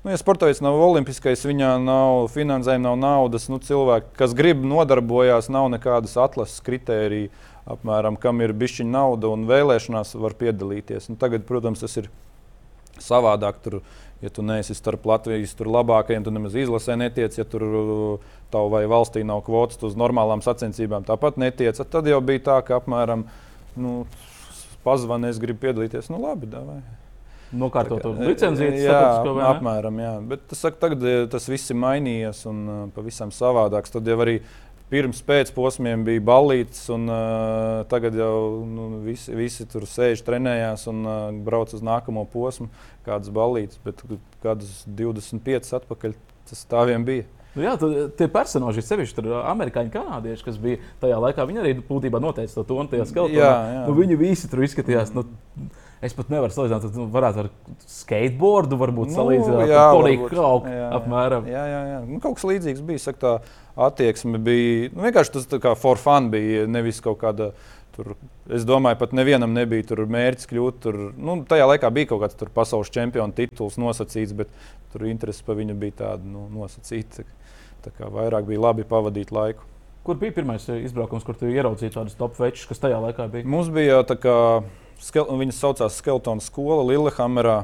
Nu, 0.04 0.10
ja 0.12 0.18
sports 0.20 0.58
nav 0.60 0.76
olimpiskais, 0.84 1.46
viņā 1.48 1.78
nav 1.80 2.26
finansējuma, 2.28 2.90
nav 2.90 2.98
naudas. 3.00 3.46
Nu, 3.48 3.56
cilvēki, 3.56 4.10
kas 4.18 4.34
grib 4.36 4.60
nodarbojās, 4.60 5.48
nav 5.48 5.70
nekādas 5.72 6.18
atlases 6.20 6.60
kritērija, 6.66 7.30
apmēram, 7.72 8.18
kam 8.20 8.42
ir 8.44 8.52
bišķiņa 8.52 8.92
nauda 8.92 9.30
un 9.32 9.46
vēlēšanās 9.48 10.12
var 10.20 10.36
piedalīties. 10.36 11.08
Nu, 11.08 11.16
tagad, 11.16 11.46
protams, 11.48 11.80
tas 11.80 11.96
ir 12.02 12.10
savādāk. 13.00 13.62
Tur, 13.64 13.78
ja 14.20 14.28
tu 14.28 14.44
neesi 14.44 14.76
starp 14.76 15.08
Latvijas 15.08 15.56
labākajiem, 15.56 16.28
tad 16.28 16.36
nemaz 16.36 16.60
izlasē 16.60 16.98
netiec. 17.00 17.40
Ja 17.40 17.48
tur 17.48 17.64
tavu 18.54 18.70
vai 18.72 18.84
valstī 18.90 19.24
nav 19.26 19.42
kvotas 19.46 19.82
uz 19.86 19.98
normālām 19.98 20.42
sacensībām, 20.44 21.06
tāpat 21.06 21.40
netiec. 21.42 21.78
Tad 21.90 22.10
jau 22.10 22.20
bija 22.24 22.46
tā, 22.50 22.58
ka 22.66 22.78
apmēram 22.80 23.26
nu, 23.80 24.04
pazvanīja, 24.86 25.36
es 25.36 25.42
gribu 25.42 25.66
piedalīties. 25.66 26.12
Nu, 26.12 26.22
labi, 26.22 26.50
davai. 26.50 26.82
Nokārtot 27.54 28.02
to 28.02 28.12
licenciju, 28.18 28.72
jā, 28.82 28.90
sapratis, 28.90 29.40
apmēram. 29.46 29.98
Jā. 30.02 30.12
Bet 30.30 30.46
tas, 30.50 30.60
saka, 30.64 30.80
tagad 30.86 31.04
tas 31.30 31.46
viss 31.50 31.70
ir 31.70 31.78
mainījies 31.78 32.44
un 32.50 32.62
uh, 32.64 32.78
pavisam 32.94 33.30
savādāks. 33.34 33.92
Tad 33.94 34.08
jau 34.10 34.16
arī 34.24 34.40
pirms 34.90 35.22
pēcposmiem 35.26 36.04
bija 36.06 36.22
ballītes, 36.24 36.82
un 36.94 37.06
uh, 37.10 37.84
tagad 37.90 38.16
jau 38.18 38.64
nu, 38.68 38.88
visi, 39.04 39.34
visi 39.36 39.66
tur 39.70 39.86
sēž, 39.88 40.24
trenējās 40.26 40.86
un 40.90 41.04
uh, 41.06 41.14
brauc 41.46 41.72
uz 41.76 41.84
nākamo 41.84 42.26
posmu, 42.32 42.68
kādas 43.06 43.32
ballītes. 43.34 43.80
Bet 43.86 44.02
kādus 44.44 44.82
25 44.86 45.72
atpakaļ 45.80 46.18
tas 46.50 46.66
tā 46.70 46.84
vien 46.90 47.06
bija. 47.06 47.28
Nu 47.54 47.62
jā, 47.62 47.76
tie 48.18 48.26
personāļi, 48.34 48.82
sevišķi 48.82 49.16
tur 49.20 49.30
amerikāņu 49.44 49.92
kanādieši, 49.94 50.46
kas 50.48 50.58
bija 50.58 50.82
tajā 51.02 51.20
laikā, 51.22 51.46
viņi 51.46 51.62
arī 51.62 51.74
būtībā 51.86 52.18
noteica 52.22 52.56
to 52.58 52.66
tonu 52.66 52.90
tajā 52.90 53.06
skeltonā. 53.12 53.54
Nu, 53.86 53.94
viņi 53.94 54.18
visi 54.18 54.50
tur 54.50 54.64
izskatījās. 54.66 55.14
Nu, 55.14 55.26
Es 56.04 56.12
pat 56.12 56.28
nevaru 56.28 56.52
salīdzināt, 56.52 56.82
tad 56.84 56.96
nu, 56.98 57.06
varētu 57.12 57.38
ar 57.40 57.46
skateboardu 57.88 58.76
varbūt 58.76 59.08
nu, 59.08 59.14
salīdzināt. 59.16 59.70
Jā, 59.70 59.84
Tonija 59.94 60.26
Krauka 60.28 60.72
apmēram. 60.98 61.46
Jā, 61.48 61.62
jā, 61.70 61.78
jā. 61.88 62.00
Nu, 62.04 62.18
kaut 62.20 62.36
kas 62.36 62.44
līdzīgs 62.50 62.82
bija. 62.84 63.00
Saka, 63.06 63.20
tā 63.22 63.86
attieksme 63.88 64.40
bija 64.44 64.90
nu, 64.92 65.06
vienkārši 65.06 65.32
tas 65.38 65.48
kā 65.64 65.72
for 65.80 66.00
fun 66.00 66.28
bija, 66.34 66.66
nevis 66.68 67.00
kaut 67.04 67.22
kāda. 67.22 67.54
Tur, 67.94 68.16
es 68.50 68.64
domāju, 68.66 68.98
pat 68.98 69.12
nevienam 69.14 69.52
nebija 69.54 69.86
tur 69.86 70.02
mērķis 70.10 70.50
kļūt. 70.50 70.78
Tur, 70.82 70.98
nu, 71.14 71.38
tajā 71.48 71.70
laikā 71.70 71.88
bija 71.94 72.10
kaut 72.10 72.24
kāds 72.24 72.52
pasaules 72.56 72.90
čempiona 72.92 73.32
tituls 73.36 73.78
nosacīts, 73.80 74.34
bet 74.36 74.50
tur 74.92 75.06
interese 75.06 75.46
par 75.46 75.56
viņu 75.60 75.78
bija 75.78 76.00
tāda 76.02 76.26
nu, 76.26 76.48
nosacīta. 76.52 77.22
Tā 77.84 77.92
kā 77.92 78.08
vairāk 78.08 78.46
bija 78.48 78.62
labi 78.64 78.86
pavadīt 78.88 79.32
laiku. 79.34 79.66
Kur 80.04 80.16
bija 80.20 80.34
pirmais 80.36 80.64
izbraukums, 80.68 81.24
kur 81.24 81.36
tu 81.40 81.48
ieraudzīji 81.48 81.94
tādus 81.94 82.16
top 82.16 82.36
večus, 82.36 82.66
kas 82.68 82.80
tajā 82.82 82.98
laikā 83.00 83.24
bija? 83.32 83.48
Mums 83.48 83.70
bija 83.72 84.02
tā 84.04 84.16
kā 84.20 84.36
viņas 85.12 85.60
saucās 85.60 85.96
Skeltona 86.00 86.44
skola 86.44 86.84
Lillehammerā. 86.90 87.62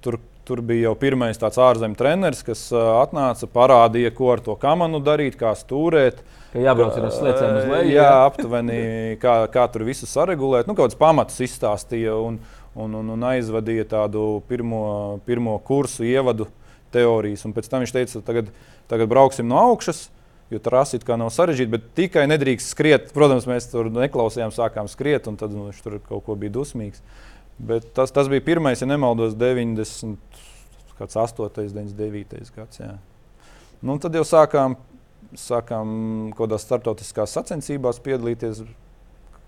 Tur, 0.00 0.16
tur 0.48 0.62
bija 0.64 0.88
jau 0.88 0.94
pirmais 0.96 1.38
tāds 1.38 1.60
ārzemju 1.60 1.98
treneris, 2.00 2.40
kas 2.44 2.62
uh, 2.72 3.02
atnāca, 3.02 3.48
parādīja, 3.52 4.12
ko 4.16 4.30
ar 4.32 4.40
to 4.44 4.56
kamanu 4.60 5.02
darīt, 5.04 5.36
kā 5.40 5.52
stūrēt. 5.56 6.22
Ka 6.54 6.64
jābrauc 6.64 6.96
ar 6.96 7.10
sliecēm 7.12 7.58
uz 7.58 7.68
leju. 7.68 7.92
Jā, 7.92 8.08
aptuveni 8.30 8.80
kā, 9.20 9.36
kā 9.52 9.66
tur 9.72 9.84
visu 9.88 10.08
saregulēt. 10.08 10.68
Nu, 10.68 10.74
kaut 10.74 10.88
kāds 10.88 11.00
pamatus 11.00 11.44
izstāstīja 11.44 12.16
un, 12.16 12.40
un, 12.74 12.96
un, 13.02 13.12
un 13.16 13.28
aizvadīja 13.34 13.84
tādu 13.92 14.26
pirmo, 14.48 14.82
pirmo 15.28 15.60
kursu 15.68 16.08
ievadu 16.08 16.48
teorijas. 16.94 17.44
Un 17.46 17.54
pēc 17.54 17.68
tam 17.70 17.84
viņš 17.84 17.94
teica, 17.94 18.24
tagad, 18.26 18.50
tagad 18.90 19.10
brauksim 19.12 19.48
no 19.48 19.60
augšas 19.70 20.08
jo 20.50 20.58
trasa 20.62 20.98
it 20.98 21.06
kā 21.06 21.16
nav 21.18 21.30
sarežģīta, 21.34 21.70
bet 21.72 21.88
tikai 21.98 22.26
nedrīkst 22.30 22.74
skriet. 22.74 23.10
Protams, 23.14 23.46
mēs 23.48 23.70
tur 23.70 23.90
neklausījām, 23.94 24.52
sākām 24.54 24.90
skriet, 24.90 25.28
un 25.30 25.38
tad 25.40 25.54
nu, 25.54 25.68
viņš 25.70 25.82
tur 25.84 25.98
kaut 26.08 26.26
ko 26.26 26.36
bija 26.38 26.54
dusmīgs. 26.58 27.02
Bet 27.60 27.90
tas, 27.96 28.12
tas 28.14 28.30
bija 28.32 28.42
pirmais, 28.44 28.82
ja 28.82 28.88
nemaldos, 28.88 29.36
90, 29.38 30.40
8, 30.98 31.50
99 31.56 32.54
gads. 32.56 32.80
Jā. 32.80 32.94
Nu, 33.84 33.96
tad 34.02 34.16
jau 34.16 34.24
sākām, 34.26 34.78
sākām 35.38 35.92
kaut 36.34 36.48
kādās 36.48 36.66
starptautiskās 36.66 37.36
sacensībās 37.36 38.00
piedalīties 38.04 38.64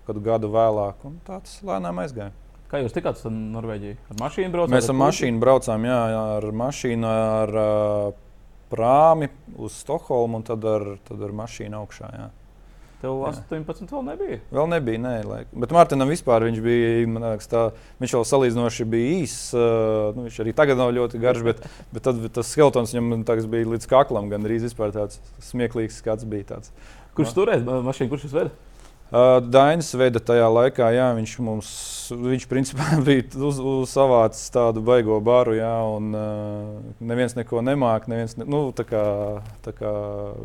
kādu 0.07 0.23
gadu 0.23 0.49
vēlāk, 0.53 1.03
un 1.07 1.19
tā 1.27 1.41
tas 1.43 1.59
lēnām 1.65 1.99
aizgāja. 2.03 2.31
Kā 2.71 2.79
jūs 2.81 2.95
tikāt 2.95 3.19
uz 3.19 3.29
Norvēģiju? 3.29 3.99
Ar 4.09 4.17
mašīnu 4.23 4.53
braucām? 4.55 4.73
Mēs 4.73 4.87
ar 4.89 4.97
mašīnu 4.97 5.41
braucām, 5.41 5.83
jā, 5.85 5.99
ar 6.39 6.47
mašīnu, 6.63 7.09
ar 7.09 7.53
uh, 7.53 8.23
prāmi 8.73 9.29
uz 9.55 9.77
Stokholmu 9.83 10.41
un 10.41 10.47
tad 10.47 10.65
ar, 10.67 10.95
tad 11.07 11.21
ar 11.23 11.35
mašīnu 11.43 11.79
augšā. 11.83 12.09
Jā. 12.17 12.31
Tev 13.03 13.19
18 13.27 13.89
vēl 13.91 14.03
nebija? 14.07 14.35
Vēl 14.47 14.69
nebija, 14.71 14.99
nē, 15.03 15.13
laik. 15.27 15.49
bet 15.59 15.73
Mārtiņam 15.75 16.07
vispār 16.13 16.45
viņš 16.47 16.59
bija, 16.63 16.91
liekas, 17.03 17.49
tā, 17.51 17.63
viņš 17.99 18.13
vēl 18.15 18.23
salīdzinoši 18.29 18.87
bija 18.93 19.17
īss. 19.17 19.49
Uh, 19.51 20.13
nu, 20.15 20.23
viņš 20.29 20.37
arī 20.39 20.53
tagad 20.55 20.79
nav 20.79 20.93
ļoti 20.95 21.19
garš, 21.19 21.43
bet, 21.49 21.65
bet 21.91 22.05
tad, 22.07 22.21
tas 22.37 22.53
skeletons 22.55 22.95
viņam 22.95 23.25
bija 23.51 23.73
līdz 23.73 23.89
kaklam, 23.91 24.31
gan 24.31 24.47
arī 24.47 24.61
tāds 24.95 25.19
smieklīgs 25.49 25.99
skats 25.99 26.23
bija. 26.23 26.53
Tāds. 26.55 26.71
Kurš 27.17 27.35
turēja 27.35 27.81
mašīnu, 27.83 28.13
kurš? 28.13 28.29
Uh, 28.31 28.55
Dainis 29.13 29.91
veda 29.93 30.17
tajā 30.17 30.47
laikā, 30.49 30.87
jā, 30.95 31.11
viņš 31.13 31.33
mums 31.45 31.73
viņš 32.11 32.45
principā 32.49 32.97
bija 33.05 33.25
uz, 33.45 33.59
uz 33.59 33.91
savācis 33.93 34.49
tādu 34.53 34.81
baigo 34.85 35.19
baru, 35.23 35.53
jā, 35.57 35.73
un 35.95 36.09
uh, 36.17 36.81
neviens 37.03 37.35
neko 37.37 37.61
nemāca. 37.65 38.09
Neviens, 38.11 38.35
ne, 38.39 38.47
nu, 38.49 38.65
tā 38.75 38.85
kā, 38.89 39.03
tā 39.65 39.73
kā 39.77 39.93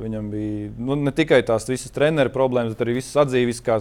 viņam 0.03 0.31
bija 0.33 0.71
nu, 0.77 0.99
ne 1.01 1.15
tikai 1.15 1.41
tās 1.49 1.69
visas 1.71 1.95
treneru 1.95 2.33
problēmas, 2.35 2.77
bet 2.77 2.85
arī 2.87 2.99
visas 3.01 3.17
atzīves, 3.25 3.63
kā 3.65 3.81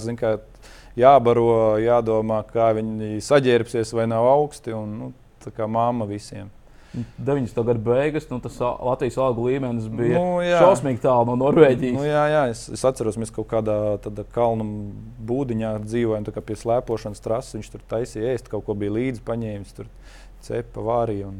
jābaro, 0.97 1.77
jādomā, 1.83 2.41
kā 2.49 2.71
viņi 2.77 3.19
saģērbsies 3.27 3.93
vai 3.97 4.07
nav 4.09 4.27
augsti. 4.31 4.75
Un, 4.77 4.95
nu, 5.01 5.11
tā 5.43 5.53
kā 5.53 5.67
mamma 5.69 6.07
visiem. 6.09 6.49
90. 6.95 7.63
gada 7.67 7.79
beigas, 7.83 8.29
nu, 8.29 8.39
tas 8.41 8.57
Latvijas 8.61 9.17
algu 9.21 9.47
līmenis 9.49 9.89
bija 9.91 10.17
nu, 10.17 10.39
jā. 10.45 10.61
šausmīgi 10.63 11.01
tālu 11.03 11.27
no 11.29 11.37
Norvēģijas. 11.43 11.97
Nu, 11.97 12.05
jā, 12.07 12.23
jā 12.31 12.43
es, 12.53 12.63
es 12.73 12.85
atceros, 12.87 13.19
mēs 13.21 13.33
kaut 13.35 13.49
kādā 13.51 13.99
kalnu 14.35 14.67
būdiņā 15.27 15.75
dzīvojām, 15.85 16.27
kā 16.33 16.43
pie 16.43 16.57
slēpošanas 16.63 17.23
trases. 17.23 17.57
Viņš 17.59 17.71
tur 17.75 17.85
taisīja 17.91 18.33
ēst, 18.33 18.51
kaut 18.51 18.65
ko 18.67 18.77
bija 18.79 18.95
līdzi 18.97 19.25
paņēmis, 19.27 19.75
tur 19.77 19.91
cepa, 20.47 20.83
vārīja. 20.87 21.33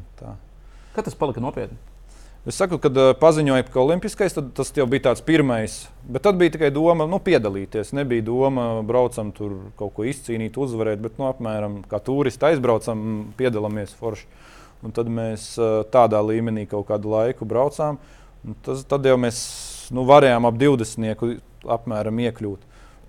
Kad 0.95 1.07
tas 1.07 1.17
palika 1.17 1.43
nopietni? 1.43 1.79
Es 2.47 2.55
saku, 2.55 2.77
kad 2.79 2.95
paziņoja, 3.19 3.65
ka 3.73 3.81
olimpiskais 3.81 4.37
tas 4.55 4.69
jau 4.71 4.85
bija 4.87 5.09
tāds 5.09 5.23
pirmais. 5.25 5.73
Bet 6.07 6.23
tad 6.23 6.37
bija 6.39 6.53
tikai 6.53 6.69
doma 6.71 7.03
nu, 7.09 7.19
piedalīties. 7.19 7.91
Nebija 7.97 8.23
doma, 8.23 8.69
braucam 8.87 9.33
tur 9.35 9.57
kaut 9.79 9.91
ko 9.97 10.05
izcīnīt, 10.07 10.55
uzvarēt, 10.55 11.01
bet 11.03 11.19
nu, 11.19 11.27
apmēram 11.27 11.81
kā 11.91 11.99
turisti 11.99 12.47
aizbraucam, 12.47 13.01
piedalāmies 13.39 13.91
forši. 13.99 14.29
Un 14.85 14.93
tad 14.93 15.09
mēs 15.09 15.55
tādā 15.93 16.21
līmenī 16.21 16.67
kaut 16.69 16.87
kādu 16.91 17.09
laiku 17.15 17.47
braucām. 17.49 17.97
Tas, 18.63 18.83
tad 18.87 19.05
jau 19.07 19.17
mēs 19.19 19.39
nu, 19.95 20.05
varējām 20.07 20.45
ap 20.47 20.57
20 20.61 21.39
apmēram 21.77 22.19
iekļūt. 22.27 22.65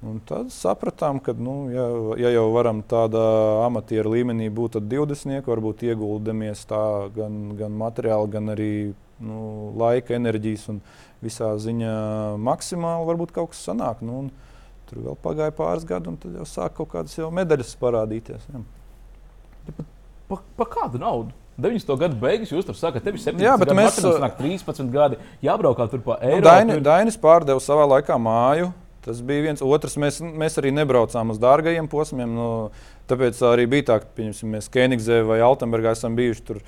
Un 0.09 0.20
tad 0.22 0.52
sapratām, 0.54 1.18
ka, 1.18 1.33
nu, 1.35 1.54
ja, 1.74 1.85
ja 2.22 2.31
jau 2.31 2.44
varam 2.54 2.85
tādā 2.87 3.22
amatieru 3.64 4.12
līmenī 4.14 4.46
būt, 4.54 4.76
tad 4.76 4.87
20 4.92 5.48
varbūt 5.50 5.83
ieguldamies 5.88 6.62
tā 6.70 6.83
gan, 7.16 7.40
gan 7.59 7.74
materiāli, 7.81 8.31
gan 8.31 8.52
arī 8.54 8.72
nu, 9.18 9.40
laika, 9.78 10.14
enerģijas 10.14 10.68
un 10.70 10.78
visā 11.24 11.50
ziņā 11.59 11.96
maksimāli 12.38 13.09
varbūt 13.11 13.35
kaut 13.35 13.52
kas 13.57 13.64
sanāk. 13.66 14.04
Nu, 14.07 14.28
tur 14.87 15.02
vēl 15.09 15.18
pagāja 15.24 15.57
pāris 15.59 15.87
gadi, 15.88 16.12
un 16.12 16.20
tad 16.22 16.38
jau 16.38 16.46
sāk 16.46 16.78
kaut 16.78 16.92
kādas 16.94 17.18
medaļas 17.18 17.74
parādīties. 17.83 18.46
Ja. 18.54 18.62
Pa, 20.31 20.38
pa 20.61 20.70
kādu 20.70 21.02
naudu? 21.02 21.35
90. 21.59 21.97
gadu 21.99 22.18
beigas, 22.23 22.53
jūs 22.55 22.66
tur 22.66 22.77
sakat, 22.79 23.03
tev 23.03 23.16
ir 23.16 23.23
17, 23.23 23.42
jā, 23.42 23.55
bet 23.59 23.73
mēs 23.75 23.97
tam 23.99 24.27
13 24.38 24.92
gadi. 24.94 25.16
Jābraukā 25.42 25.88
tur 25.90 26.03
pa 26.05 26.14
nu, 26.21 26.29
Eiropu. 26.29 26.44
Nu, 26.44 26.51
Daini, 26.51 26.77
Dainis 26.87 27.18
pārdeva 27.18 27.62
savā 27.62 27.88
laikā 27.97 28.18
māju. 28.23 28.71
Tas 29.03 29.23
bija 29.25 29.49
viens. 29.49 29.62
Otrs, 29.64 29.97
mēs, 29.99 30.21
mēs 30.21 30.59
arī 30.61 30.71
nebraucām 30.77 31.33
uz 31.33 31.40
dārgajiem 31.42 31.88
posmiem. 31.90 32.31
Nu, 32.37 32.47
tāpēc 33.11 33.40
arī 33.51 33.64
bija 33.71 33.88
tā, 33.90 33.97
ka 34.05 34.29
mēs 34.53 34.71
Kenigzē 34.71 35.23
vai 35.27 35.40
Altenburgā 35.42 35.97
esam 35.97 36.14
bijuši 36.18 36.47
tur 36.47 36.62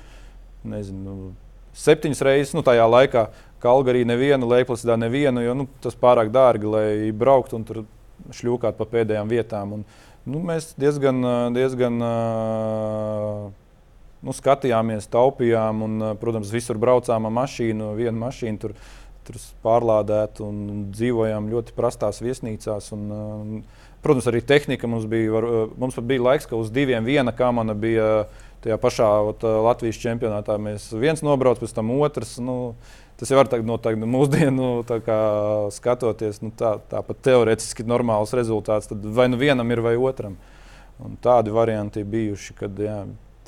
nezinu, 0.67 1.31
septiņas 1.77 2.23
reizes. 2.27 2.53
Nu, 2.57 2.65
tajā 2.65 2.89
laikā 2.91 3.27
Kalgarī 3.63 4.03
nevienu, 4.09 4.49
Leiplasidā 4.49 4.97
nevienu, 4.99 5.45
jo 5.45 5.55
nu, 5.55 5.69
tas 5.83 5.95
pārāk 5.95 6.33
dārgi, 6.33 6.67
lai 6.67 6.87
brauktu 7.15 7.59
un 7.59 7.67
tur 7.67 7.83
šļūkāt 8.33 8.75
pa 8.79 8.89
pēdējām 8.89 9.31
vietām. 9.31 9.77
Un, 9.77 9.87
nu, 10.25 10.41
mēs 10.51 10.73
diezgan, 10.81 11.21
diezgan 11.55 12.01
uh, 12.01 13.51
nu, 14.25 14.35
skatījāmies, 14.35 15.09
taupījām 15.11 15.85
un, 15.85 16.07
protams, 16.21 16.53
visur 16.53 16.79
braucām 16.81 17.27
ar 17.27 17.35
mašīnu, 17.41 17.93
vienu 17.97 18.17
mašīnu. 18.21 18.61
Tur, 18.61 18.75
tur 19.27 19.37
pārlādēt 19.65 20.41
un 20.45 20.87
dzīvojām 20.93 21.49
ļoti 21.51 21.75
prastās 21.77 22.21
viesnīcās. 22.23 22.91
Un, 22.95 23.65
protams, 24.05 24.29
arī 24.31 24.41
tehnika 24.45 24.89
mums 24.89 25.05
bija. 25.09 25.33
Var, 25.35 25.49
mums 25.81 25.97
pat 25.97 26.09
bija 26.09 26.25
laiks, 26.29 26.49
ka 26.49 26.59
uz 26.59 26.73
diviem 26.73 27.05
viena 27.07 27.33
kamana 27.35 27.77
bija 27.77 28.25
tajā 28.61 28.77
pašā 28.81 29.11
ot, 29.31 29.45
Latvijas 29.67 30.01
čempionātā. 30.01 30.57
Mēs 30.61 30.91
viens 30.93 31.23
nobrauc, 31.25 31.61
pēc 31.61 31.77
tam 31.77 31.93
otrs. 31.99 32.37
Nu, 32.41 32.75
Tas 33.21 33.29
jau 33.29 33.37
var 33.37 33.45
teikt, 33.51 33.67
no 33.69 33.75
tā, 33.77 33.91
mūsdienu 33.93 34.67
kā, 35.05 35.17
skatoties, 35.75 36.39
nu, 36.41 36.49
tā, 36.57 36.71
tāpat 36.89 37.19
teorētiski 37.27 37.85
normāls 37.85 38.33
rezultāts. 38.33 38.89
Tad 38.89 39.03
vai 39.13 39.27
nu 39.29 39.37
vienam 39.37 39.69
ir, 39.69 39.83
vai 39.85 39.91
otram. 39.93 40.39
Un 41.05 41.19
tādi 41.21 41.53
varianti 41.53 42.01
bijuši, 42.01 42.55
kad 42.57 42.81
jā, 42.81 42.95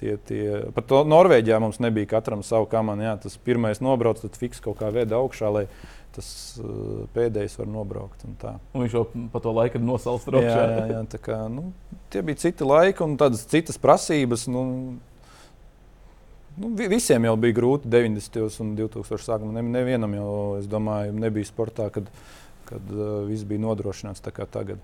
tie, 0.04 0.16
tie, 0.28 0.44
pat 0.76 0.92
Norvēģijā 1.08 1.60
mums 1.64 1.80
nebija 1.84 2.10
katram 2.18 2.44
savu 2.46 2.68
kamanu. 2.72 3.06
Jā, 3.08 3.18
tas 3.24 3.38
pirmais 3.40 3.82
nobrauc, 3.84 4.20
tad 4.24 4.36
fiks 4.40 4.62
kaut 4.64 4.80
kā 4.82 4.92
veda 4.94 5.20
augšā. 5.22 5.52
Tas 6.14 6.28
uh, 6.62 7.08
pēdējais 7.16 7.56
var 7.58 7.70
nobraukt. 7.74 8.22
Un 8.28 8.36
un 8.38 8.84
viņš 8.84 8.94
jau 8.94 9.08
pa 9.34 9.40
to 9.42 9.54
laiku 9.56 9.80
ir 9.80 9.86
nosalsts 9.88 10.30
rokā. 10.30 10.46
Jā, 10.46 10.68
jā, 10.70 10.84
jā, 10.92 11.00
tā 11.10 11.20
kā, 11.26 11.40
nu, 11.50 11.72
tie 12.14 12.22
bija 12.22 12.44
citi 12.44 12.68
laiki 12.68 13.02
un 13.02 13.18
tādas 13.18 13.48
citas 13.50 13.82
prasības. 13.82 14.46
Nu, 14.52 14.68
Nu, 16.54 16.70
visiem 16.78 17.24
jau 17.26 17.34
bija 17.42 17.56
grūti 17.58 17.90
90. 17.90 18.44
un 18.62 18.76
2000. 18.78 19.24
sākumā. 19.26 19.56
Ne, 19.56 19.64
nevienam 19.74 20.12
jau, 20.14 20.34
es 20.60 20.68
domāju, 20.70 21.16
nebija 21.18 21.50
sportā, 21.50 21.88
kad, 21.90 22.12
kad 22.70 22.92
uh, 22.94 23.24
viss 23.26 23.48
bija 23.50 23.64
nodrošināts 23.64 24.22
tā 24.22 24.30
kā 24.36 24.46
tagad. 24.46 24.78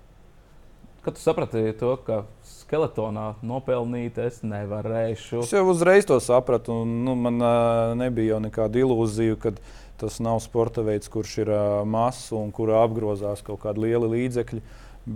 Kad 1.00 1.16
tu 1.16 1.22
saprati 1.22 1.62
to, 1.80 1.94
ka 2.04 2.24
skeletonā 2.44 3.30
nopelnīt 3.46 4.18
es 4.20 4.42
nevarēšu? 4.44 5.40
Es 5.46 5.54
jau 5.54 5.62
uzreiz 5.72 6.04
to 6.08 6.18
sapratu. 6.20 6.82
Un, 6.84 6.98
nu, 7.06 7.14
man 7.16 7.40
uh, 7.40 7.94
nebija 7.96 8.34
jau 8.34 8.42
nekāda 8.44 8.82
ilūzija, 8.82 9.38
ka 9.40 9.54
tas 10.00 10.20
nav 10.20 10.42
sporta 10.44 10.84
veids, 10.84 11.08
kurš 11.12 11.38
ir 11.40 11.52
uh, 11.54 11.64
mazs 11.88 12.28
un 12.36 12.52
kurā 12.52 12.84
apgrozās 12.84 13.40
kaut 13.46 13.62
kādi 13.64 13.86
lieli 13.86 14.12
līdzekļi. 14.12 14.60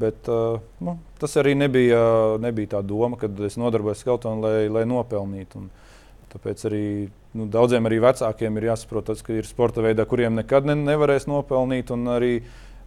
Bet, 0.00 0.24
uh, 0.32 0.56
nu, 0.80 0.96
tas 1.20 1.36
arī 1.40 1.52
nebija, 1.60 2.00
nebija 2.40 2.78
tā 2.78 2.80
doma, 2.80 3.20
kad 3.20 3.36
es 3.44 3.60
nodarbojos 3.60 4.00
ar 4.00 4.06
skeletonu, 4.06 4.46
lai, 4.46 4.68
lai 4.72 4.86
nopelnītu. 4.88 5.66
Un, 5.66 5.72
Tāpēc 6.34 6.64
arī 6.66 6.86
nu, 7.38 7.44
daudziem 7.46 7.86
arī 7.86 8.00
vecākiem 8.02 8.56
ir 8.58 8.64
jāsaprot, 8.72 9.04
tas, 9.06 9.20
ka 9.22 9.36
ir 9.38 9.46
sporta 9.46 9.84
veidā, 9.84 10.02
kuriem 10.10 10.34
nekad 10.34 10.66
ne, 10.66 10.74
nevarēs 10.74 11.28
nopelnīt. 11.30 11.92
Arī, 12.10 12.32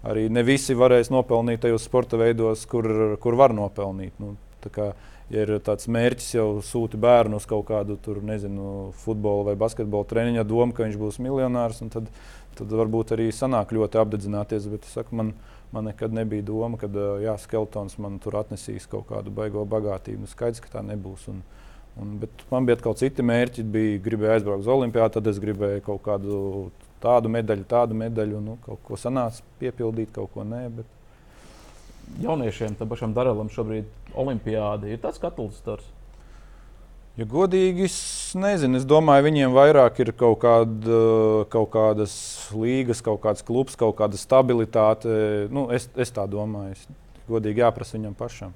arī 0.05 0.27
ne 0.29 0.43
visi 0.45 0.75
varēs 0.77 1.11
nopelnīt 1.13 1.63
tajos 1.63 1.85
sporta 1.87 2.19
veidos, 2.19 2.65
kur, 2.69 3.17
kur 3.21 3.37
var 3.39 3.55
nopelnīt. 3.55 4.17
Nu, 4.21 4.35
kā, 4.67 4.91
ja 5.31 5.43
ir 5.45 5.53
tāds 5.63 5.87
mērķis 5.91 6.33
jau 6.35 6.47
sūti 6.65 6.99
bērnu 7.01 7.39
uz 7.39 7.47
kaut 7.49 7.67
kādu 7.69 7.97
tur, 8.03 8.21
nezinu, 8.25 8.91
futbola 9.03 9.49
vai 9.51 9.57
basketbola 9.59 10.07
treniņa 10.09 10.47
domu, 10.47 10.75
ka 10.75 10.85
viņš 10.85 10.97
būs 11.01 11.21
miljonārs, 11.23 11.83
tad, 11.93 12.09
tad 12.57 12.73
varbūt 12.81 13.15
arī 13.15 13.29
sanāk 13.35 13.73
ļoti 13.75 14.01
apdedzināties. 14.01 14.67
Bet 14.73 14.89
saku, 14.91 15.17
man, 15.21 15.33
man 15.75 15.87
nekad 15.89 16.15
nebija 16.15 16.45
doma, 16.47 16.79
ka 16.81 16.89
jā, 17.23 17.37
skeletons 17.43 17.99
man 18.03 18.19
tur 18.23 18.39
atnesīs 18.41 18.89
kaut 18.91 19.07
kādu 19.11 19.33
baigo 19.33 19.65
bagātību. 19.67 20.25
Nu, 20.25 20.31
skaidrs, 20.31 20.63
ka 20.63 20.79
tā 20.79 20.85
nebūs. 20.85 21.29
Un, 21.33 21.45
Un, 21.97 22.19
man 22.51 22.65
bija 22.67 22.77
kaut 22.77 22.99
citi 23.01 23.23
mērķi. 23.25 23.63
Bija, 23.73 24.01
gribēju 24.05 24.35
aizbraukt 24.35 24.61
uz 24.61 24.67
Olimpiju, 24.69 25.07
tad 25.15 25.29
es 25.31 25.39
gribēju 25.41 25.81
kaut 25.87 26.03
kādu 26.05 26.41
tādu 27.03 27.31
medaļu, 27.33 27.65
tādu 27.69 27.97
medaļu. 27.97 28.41
Nu, 28.43 28.57
kaut 28.65 28.81
ko 28.87 28.99
sanāca 28.99 29.43
piepildīt, 29.61 30.13
kaut 30.15 30.33
ko 30.33 30.45
nē. 30.47 30.63
Bet... 30.79 30.93
Jauniešiem, 32.23 32.77
tam 32.79 32.87
pašam 32.87 33.13
Darelam, 33.15 33.49
šobrīd 33.51 34.15
Olimpijāda 34.15 34.87
ir 34.87 35.01
tāds 35.03 35.19
katalizators. 35.19 35.87
Ja 37.17 37.25
godīgi, 37.25 37.87
es 37.89 37.97
nezinu. 38.37 38.77
Es 38.77 38.85
domāju, 38.85 39.25
viņiem 39.25 39.55
vairāk 39.55 40.03
ir 40.03 40.11
kaut, 40.13 40.37
kāda, 40.43 40.99
kaut 41.49 41.71
kādas 41.73 42.13
līgas, 42.53 43.01
kaut 43.01 43.23
kāds 43.23 43.41
klubs, 43.45 43.75
kaut 43.79 43.97
kāda 43.97 44.19
stabilitāte. 44.21 45.09
Nu, 45.49 45.65
es, 45.73 45.89
es 45.97 46.13
tā 46.13 46.27
domāju. 46.29 46.77
Es, 46.77 46.85
godīgi 47.27 47.63
jāprasa 47.65 47.97
viņam 47.97 48.13
pašam. 48.17 48.53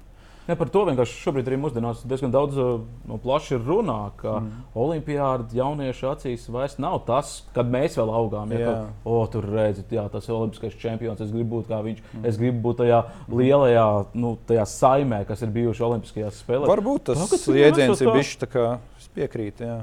Ne, 0.48 0.56
par 0.58 0.70
to 0.74 0.82
vienkārši 0.88 1.20
šobrīd 1.22 1.46
arī 1.46 1.56
mūsdienās 1.62 2.00
diezgan 2.08 2.32
daudz 2.34 2.56
uh, 2.58 2.80
no 3.06 3.18
plaši 3.22 3.60
runā, 3.62 4.00
ka 4.18 4.40
mm. 4.40 4.64
olimpiāda 4.82 5.46
jauniešu 5.54 6.08
acīs 6.10 6.48
vairs 6.50 6.74
nav 6.82 6.98
tas, 7.06 7.34
kad 7.54 7.70
mēs 7.70 7.94
vēl 8.00 8.10
augām. 8.10 8.50
Ja, 8.56 8.66
ka, 8.66 8.74
o, 9.06 9.20
tur 9.30 9.46
redzat, 9.46 9.94
jā, 9.94 10.08
tas 10.10 10.26
ir 10.26 10.34
olimpiskais 10.34 10.74
čempions, 10.82 11.22
es 11.22 11.30
gribu 11.30 11.60
būt 11.60 11.70
kā 11.70 11.78
viņš, 11.86 12.02
mm. 12.02 12.26
es 12.26 12.40
gribu 12.42 12.62
būt 12.66 12.82
tajā 12.82 13.00
mm. 13.06 13.38
lielajā 13.38 13.88
nu, 14.18 14.34
tajā 14.50 14.66
saimē, 14.74 15.22
kas 15.28 15.46
ir 15.46 15.54
bijuši 15.54 15.86
Olimpiskajās 15.92 16.42
spēlēs. 16.42 16.70
Varbūt 16.70 17.12
tas 17.12 17.46
jēdziens 17.46 18.02
ir 18.02 18.14
bijis 18.14 18.36
tā 18.42 18.50
kā 18.50 18.68
piekrīt. 19.14 19.62
Jā. 19.62 19.82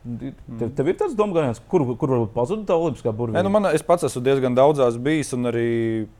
Tev, 0.00 0.70
tev 0.78 0.88
ir 0.88 0.96
tāds 0.96 1.12
domājums, 1.16 1.58
kur, 1.68 1.82
kur 2.00 2.14
varbūt 2.14 2.30
pazuda 2.32 2.64
tā 2.70 2.76
olimpiskā 2.80 3.12
burvība? 3.12 3.42
Nu, 3.44 3.52
man, 3.52 3.68
es 3.68 3.84
pats 3.84 4.06
esmu 4.08 4.22
diezgan 4.24 4.56
daudzās 4.56 4.96
bijis, 4.96 5.34
un 5.36 5.50
arī 5.50 5.66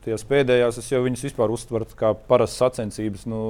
tajās 0.05 0.25
pēdējās 0.29 0.77
es 0.83 0.91
jau 0.91 1.01
viņas 1.01 1.25
vispār 1.25 1.53
uztveru 1.53 1.87
kā 1.97 2.13
parastas 2.29 2.61
sacensības. 2.61 3.25
Nu, 3.31 3.41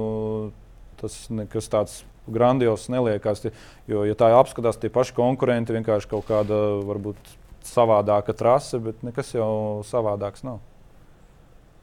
tas 1.02 1.18
nekas 1.28 1.68
tāds 1.68 1.98
grandios 2.32 2.88
neliekas. 2.92 3.44
Jo, 3.90 4.06
ja 4.08 4.16
tā 4.16 4.30
apskatās, 4.38 4.80
tie 4.80 4.88
paši 4.94 5.16
konkurenti 5.18 5.76
vienkārši 5.76 6.08
kaut 6.14 6.24
kāda 6.30 6.62
varbūt 6.88 7.36
savādāka 7.68 8.32
trase, 8.32 8.80
bet 8.82 9.04
nekas 9.04 9.34
jau 9.36 9.82
savādāks 9.86 10.46
nav. 10.46 10.62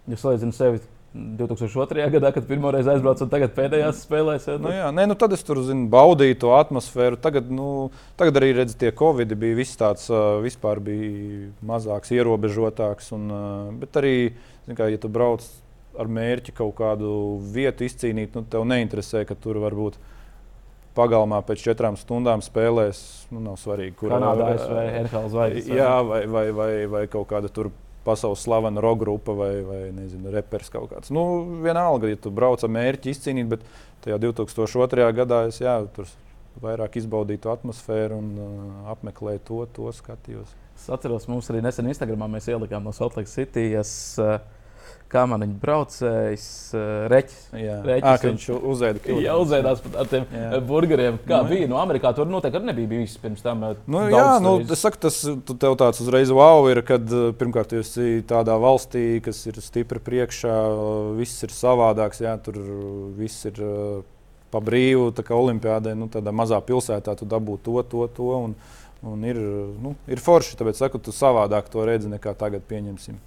Ja 0.09 0.17
salīdzinām 0.17 0.55
sevi 0.57 0.81
2002. 1.13 2.05
gadā, 2.13 2.29
kad 2.35 2.45
pirmoreiz 2.45 2.87
aizbraucu, 2.89 3.25
un 3.25 3.31
tagad 3.31 3.55
pēdējās 3.55 4.03
spēlēs. 4.05 4.45
Ja, 4.51 4.57
nu, 4.61 4.69
jā, 4.73 4.89
nē, 4.93 5.07
nu 5.09 5.15
tad 5.17 5.33
es 5.33 5.41
tur 5.45 5.61
zinu, 5.65 5.87
baudīju 5.89 6.37
to 6.43 6.51
atmosfēru. 6.53 7.17
Tagad, 7.21 7.49
nu, 7.49 7.89
tagad 8.19 8.37
arī 8.37 8.51
redzu, 8.59 8.77
tie 8.77 8.91
Covid 8.93 9.33
bija 9.39 9.57
viss 9.57 9.79
tāds, 9.79 10.05
vispār 10.43 10.81
bija 10.85 11.49
mazāks, 11.65 12.13
ierobežotāks. 12.13 13.09
Un, 13.17 13.25
bet 13.81 13.97
arī, 14.01 14.13
kā, 14.69 14.91
ja 14.93 15.01
tu 15.01 15.09
brauc 15.09 15.45
ar 15.99 16.13
mērķi 16.13 16.53
kaut 16.61 16.77
kādu 16.77 17.11
vietu 17.57 17.87
izcīnīt, 17.89 18.37
nu, 18.37 18.45
tev 18.45 18.69
neinteresē, 18.69 19.25
ka 19.25 19.33
tur 19.33 19.57
var 19.65 19.73
būt 19.75 19.97
pagalmā 20.97 21.41
pēc 21.47 21.65
četrām 21.71 21.97
stundām 21.97 22.45
spēlēs. 22.45 23.01
Nu, 23.33 23.41
nav 23.43 23.57
svarīgi, 23.61 23.97
kur 23.97 24.13
Kanādā, 24.13 24.53
ASV, 24.55 24.79
NHL 25.03 25.29
zvaigznes. 25.33 25.75
Jā, 25.79 25.93
vai, 26.05 26.23
vai, 26.29 26.49
vai, 26.55 26.73
vai 26.91 27.05
kaut 27.11 27.29
kāda 27.33 27.49
tur 27.53 27.73
pasaules 28.09 28.41
slavena 28.43 28.81
roka 28.83 29.03
grupa 29.05 29.35
vai, 29.37 29.51
vai 29.65 29.83
nezinu, 29.95 30.33
reperis 30.33 30.73
kaut 30.73 30.89
kāds. 30.93 31.13
Nu, 31.13 31.23
vienalga, 31.63 32.09
ja 32.09 32.19
tu 32.19 32.33
brauc 32.33 32.65
ar 32.65 32.73
mērķi 32.73 33.13
izcīnīt, 33.13 33.51
bet 33.53 33.69
tajā 34.05 34.17
2002. 34.25 35.05
gadā 35.21 35.45
es 35.51 35.61
jā, 35.61 35.77
tur 35.95 36.09
vairāk 36.63 36.97
izbaudīju 36.99 37.43
to 37.43 37.53
atmosfēru 37.53 38.19
un 38.19 38.31
uh, 38.35 38.93
apmeklēju 38.93 39.43
to, 39.47 39.59
to 39.75 39.91
skatījos. 39.95 40.55
Es 40.75 40.87
atceros, 40.91 41.27
mums 41.31 41.49
arī 41.51 41.61
nesen 41.63 41.89
Instagramā 41.91 42.29
mēs 42.31 42.49
ielikām 42.51 42.85
no 42.85 42.93
Salt 42.95 43.17
Lake 43.19 43.31
City. 43.31 43.69
Es, 43.79 43.91
uh, 44.21 44.39
kā 45.09 45.23
man 45.29 45.41
viņa 45.43 45.55
braucējs, 45.61 46.45
uh, 46.77 46.81
reķis. 47.09 47.37
Jā, 47.57 47.77
reķis 47.85 48.09
à, 48.09 48.15
viņš 48.23 48.45
uzēda 48.57 49.01
kilograms. 49.01 49.25
Jā, 49.25 49.37
uzēdās 49.43 49.81
ar 49.89 50.09
tiem 50.11 50.25
jā. 50.29 50.43
Eh, 50.49 50.57
burgeriem. 50.69 51.17
Kā 51.25 51.41
nu, 51.41 51.49
bija? 51.49 51.69
No 51.71 51.79
Amerikā 51.81 52.11
tur 52.17 52.29
noteikti 52.29 52.59
arī 52.59 52.69
nebija 52.69 52.91
bijis 52.91 53.15
pirms 53.21 53.41
tam. 53.45 53.63
Eh, 53.71 53.79
nu, 53.89 54.03
jā, 54.13 54.27
nu, 54.43 54.53
es 54.61 54.83
saku, 54.85 55.01
tas 55.07 55.17
tev 55.49 55.77
tāds 55.81 56.01
uzreiz 56.03 56.33
wow 56.35 56.69
ir, 56.69 56.83
kad 56.85 57.09
pirmkārt 57.39 57.73
jūs 57.77 57.89
esat 57.89 58.29
tādā 58.29 58.57
valstī, 58.61 59.05
kas 59.25 59.41
ir 59.49 59.57
stipri 59.65 60.01
priekšā, 60.03 60.57
viss 61.17 61.45
ir 61.47 61.55
savādāks, 61.55 62.21
jā, 62.25 62.35
tur 62.45 62.59
viss 63.17 63.49
ir 63.49 63.63
pa 64.53 64.61
brīvu, 64.65 65.09
tā 65.17 65.25
kā 65.25 65.37
olimpiādē, 65.37 65.95
nu, 65.97 66.09
tādā 66.11 66.33
mazā 66.33 66.59
pilsētā 66.65 67.15
tu 67.17 67.27
dabū 67.29 67.57
to, 67.65 67.81
to, 67.89 68.05
to. 68.13 68.29
Un, 68.49 68.55
un 69.09 69.25
ir, 69.25 69.39
nu, 69.81 69.95
ir 70.09 70.21
forši, 70.21 70.57
tāpēc 70.59 70.81
saku, 70.81 71.01
tu 71.01 71.13
savādāk 71.15 71.69
to 71.73 71.85
redzi 71.87 72.11
nekā 72.11 72.35
tagad 72.37 72.65
pieņemsim. 72.69 73.17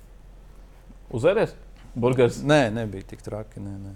Uzēries? 1.13 1.53
Burgers. 1.95 2.41
Nē, 2.47 2.71
nebija 2.73 3.05
tik 3.13 3.23
traki. 3.25 3.61
Nē, 3.61 3.75
nē. 3.77 3.93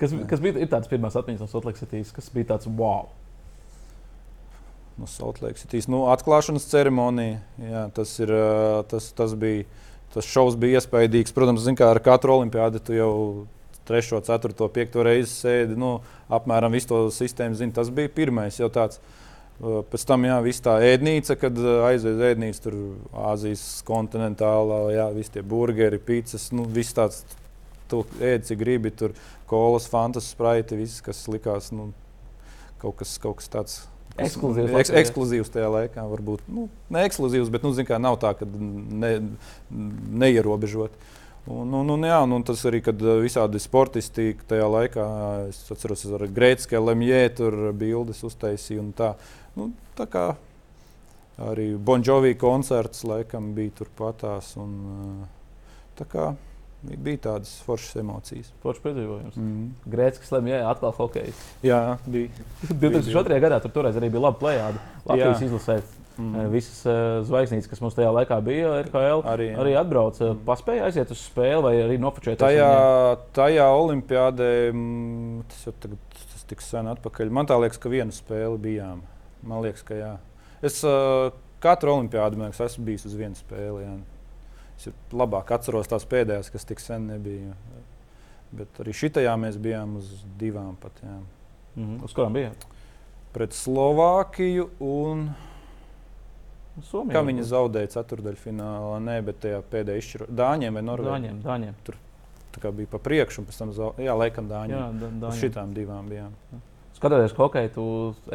Kas, 0.00 0.14
nē. 0.14 0.24
kas 0.30 0.42
bija 0.42 0.56
tādas 0.62 0.90
pirmās 0.90 1.16
atmiņas 1.20 1.44
no 1.44 1.48
Sotlaksetijas, 1.50 2.12
kas 2.16 2.30
bija 2.34 2.54
tāds 2.54 2.68
wow? 2.68 3.10
No 4.98 5.08
Sotlaksetijas 5.10 5.88
nu, 5.90 6.04
atklāšanas 6.12 6.68
ceremonija. 6.70 7.42
Jā, 7.60 7.88
tas, 7.96 8.14
ir, 8.24 8.32
tas, 8.90 9.10
tas 9.16 9.36
bija. 9.38 9.66
Tas 10.14 10.28
šovs 10.30 10.54
bija 10.54 10.78
iespaidīgs. 10.78 11.34
Protams, 11.34 11.64
zin, 11.64 11.74
kā 11.74 11.88
ar 11.90 11.98
katru 11.98 12.36
olimpiādu 12.36 12.78
tu 12.86 12.94
jau 12.94 13.14
3, 13.88 14.20
4, 14.22 14.54
5 14.76 15.00
reizi 15.02 15.32
sēdi. 15.32 15.74
Nu, 15.74 15.96
apmēram 16.30 16.70
visu 16.76 16.92
to 16.92 17.00
sistēmu 17.10 17.58
zini. 17.58 17.74
Tas 17.74 17.90
bija 17.90 18.12
pirmais 18.14 18.60
jau 18.60 18.68
tāds. 18.70 19.00
Uh, 19.02 19.23
Pēc 19.62 20.02
tam, 20.08 20.24
jā, 20.26 20.40
viss 20.42 20.62
tā 20.64 20.74
ēdnīca, 20.82 21.36
kad 21.38 21.58
aizjūta 21.62 22.16
uz 22.16 22.22
ēdnīcu, 22.32 22.62
tur 22.64 22.78
Āzijas 23.30 23.62
kontinentālā, 23.86 24.80
jā, 24.96 25.06
visi 25.14 25.36
tie 25.36 25.44
burgeri, 25.46 26.00
pizzas, 26.02 26.48
nu, 26.56 26.66
viss 26.66 26.96
tāds, 26.96 27.22
tu 27.90 28.02
ēdi, 28.18 28.48
cik 28.50 28.58
gribi, 28.60 28.90
tur 28.90 29.14
kolas, 29.50 29.86
fantas, 29.90 30.32
spraiti, 30.34 30.78
viss, 30.80 31.04
kas 31.04 31.22
likās, 31.30 31.70
nu, 31.76 31.92
kaut 32.82 32.98
kas, 32.98 33.14
kaut 33.22 33.38
kas 33.38 33.52
tāds. 33.52 33.82
Ekskluzīvs. 34.14 34.74
Eks, 34.78 34.92
ekskluzīvs 35.00 35.50
tajā 35.54 35.68
laikā 35.70 36.02
varbūt. 36.06 36.44
Nu, 36.50 36.68
ne 36.92 37.02
ekskluzīvs, 37.06 37.50
bet 37.50 37.64
nu, 37.66 37.72
kā, 37.86 37.98
nav 38.02 38.18
tā, 38.22 38.34
ka 38.38 38.46
ne, 38.46 39.16
neierobežot. 40.22 40.94
Un, 41.50 41.72
un, 41.76 41.90
un, 41.92 42.04
jā, 42.08 42.18
un, 42.24 42.38
un 42.38 42.44
tas 42.46 42.62
arī, 42.68 42.80
kad 42.86 43.00
visādi 43.20 43.60
sportisti 43.60 44.30
tajā 44.48 44.68
laikā, 44.70 45.06
es 45.50 45.58
atceros, 45.74 46.06
ar 46.16 46.24
Grēcku, 46.32 46.78
Lemjē, 46.80 47.24
tur 47.36 47.58
bildes 47.76 48.22
uztaisīju. 48.24 48.86
Tā. 48.96 49.14
Nu, 49.58 49.70
tā 49.98 50.06
kā 50.10 50.24
arī 51.42 51.74
Bonžovī 51.76 52.34
koncerts 52.38 53.04
laikam 53.06 53.52
bija 53.56 53.74
turpatās. 53.80 54.54
Un, 54.60 55.24
tā 55.98 56.06
kā 56.10 56.28
bija 56.84 57.22
tādas 57.30 57.56
foršas 57.64 57.96
emocijas. 58.02 58.52
Foršs 58.62 58.84
piedzīvojums. 58.84 59.36
Mm 59.36 59.50
-hmm. 59.50 59.90
Grēcks, 59.94 60.32
Lemjē, 60.32 60.62
atkal 60.70 60.92
hokejs. 60.92 61.44
Jā, 61.62 61.98
bija. 62.06 62.28
2002. 62.82 63.40
gadā 63.40 63.60
tur 63.62 63.70
toreiz 63.70 63.96
arī 63.96 64.10
bija 64.10 64.20
laba 64.28 64.38
plējāda. 64.38 64.78
Latvijas 65.04 65.42
izlasēta 65.42 66.04
Mm. 66.18 66.46
Visas 66.52 66.84
uh, 66.86 67.24
zvaigznītes, 67.26 67.66
kas 67.66 67.80
mums 67.82 67.96
tajā 67.96 68.10
laikā 68.14 68.36
bija, 68.46 68.76
RKL, 68.84 69.24
arī, 69.26 69.48
jā. 69.50 69.56
arī 69.58 69.72
atbrauca. 69.80 70.28
Mm. 70.28 70.42
Paspēja 70.46 70.84
aiziet 70.86 71.10
uz 71.10 71.22
spēli 71.26 71.62
vai 71.64 71.72
arī 71.82 71.96
nofočēt. 72.02 72.38
Tajā, 72.38 72.68
tajā 73.34 73.66
olimpiādē, 73.74 74.50
mm, 74.70 75.40
tas 75.50 75.64
jau 75.66 75.74
tagad, 75.82 76.20
tas 76.20 76.46
tik 76.52 76.62
sen 76.62 76.92
atpakaļ. 76.92 77.34
Man 77.34 77.50
liekas, 77.50 77.82
ka 77.82 77.90
vienu 77.90 78.14
spēli 78.14 78.62
bijām. 78.62 79.02
Man 79.44 79.62
liekas, 79.64 79.84
ka 79.86 79.98
jā. 79.98 80.10
Es 80.64 80.80
uh, 80.88 81.30
katru 81.64 81.94
olimpiādu 81.94 82.40
liekas, 82.40 82.60
esmu 82.64 82.84
bijis 82.88 83.06
uz 83.08 83.16
vienu 83.18 83.38
spēli. 83.38 83.84
Jā. 83.84 83.94
Es 84.74 84.88
labāk 85.14 85.52
atceros 85.54 85.90
tās 85.90 86.06
pēdējās, 86.10 86.50
kas 86.52 86.66
tik 86.68 86.82
sen 86.82 87.08
nebija. 87.12 87.54
Bet 88.54 88.78
arī 88.82 88.94
šitajā 88.94 89.34
mēs 89.40 89.58
bijām 89.60 89.98
uz 90.00 90.10
divām 90.40 90.76
pat. 90.80 90.98
Jā. 91.02 91.18
Mm 91.74 91.84
-hmm. 91.84 92.04
Uz 92.04 92.14
kurām 92.14 92.32
bijāt? 92.32 92.66
Pret 93.34 93.52
Slovākiju 93.52 94.68
un 94.80 95.28
Somijā. 96.82 97.14
Kā 97.14 97.22
viņi 97.26 97.42
zaudēja 97.46 97.86
ceturdaļfinālā, 97.86 98.98
ne, 99.00 99.20
bet 99.22 99.38
tajā 99.44 99.60
pēdējā 99.70 100.02
izšķirojumā 100.02 100.36
Dāņiem 100.40 100.74
vai 100.74 100.82
Norvēģiem? 100.82 101.12
Dāņiem, 101.14 101.42
Dāņiem. 101.42 101.74
Tur 101.86 101.98
tā 102.58 102.72
bija 102.74 102.90
pa 102.90 102.98
priekšu, 102.98 103.42
un 103.42 103.46
pēc 103.46 103.58
tam 103.58 103.72
zaudēja. 103.72 104.08
Jā, 104.08 104.16
laikam 104.18 104.48
Dāņiem. 104.50 104.78
Jā, 104.78 104.88
Dāņiem. 105.02 105.28
Uz 105.28 105.42
šitām 105.42 105.74
divām 105.74 106.08
bijām. 106.10 106.34
Skatoties 106.94 107.34
hokeju, 107.34 107.70
tu 107.74 107.84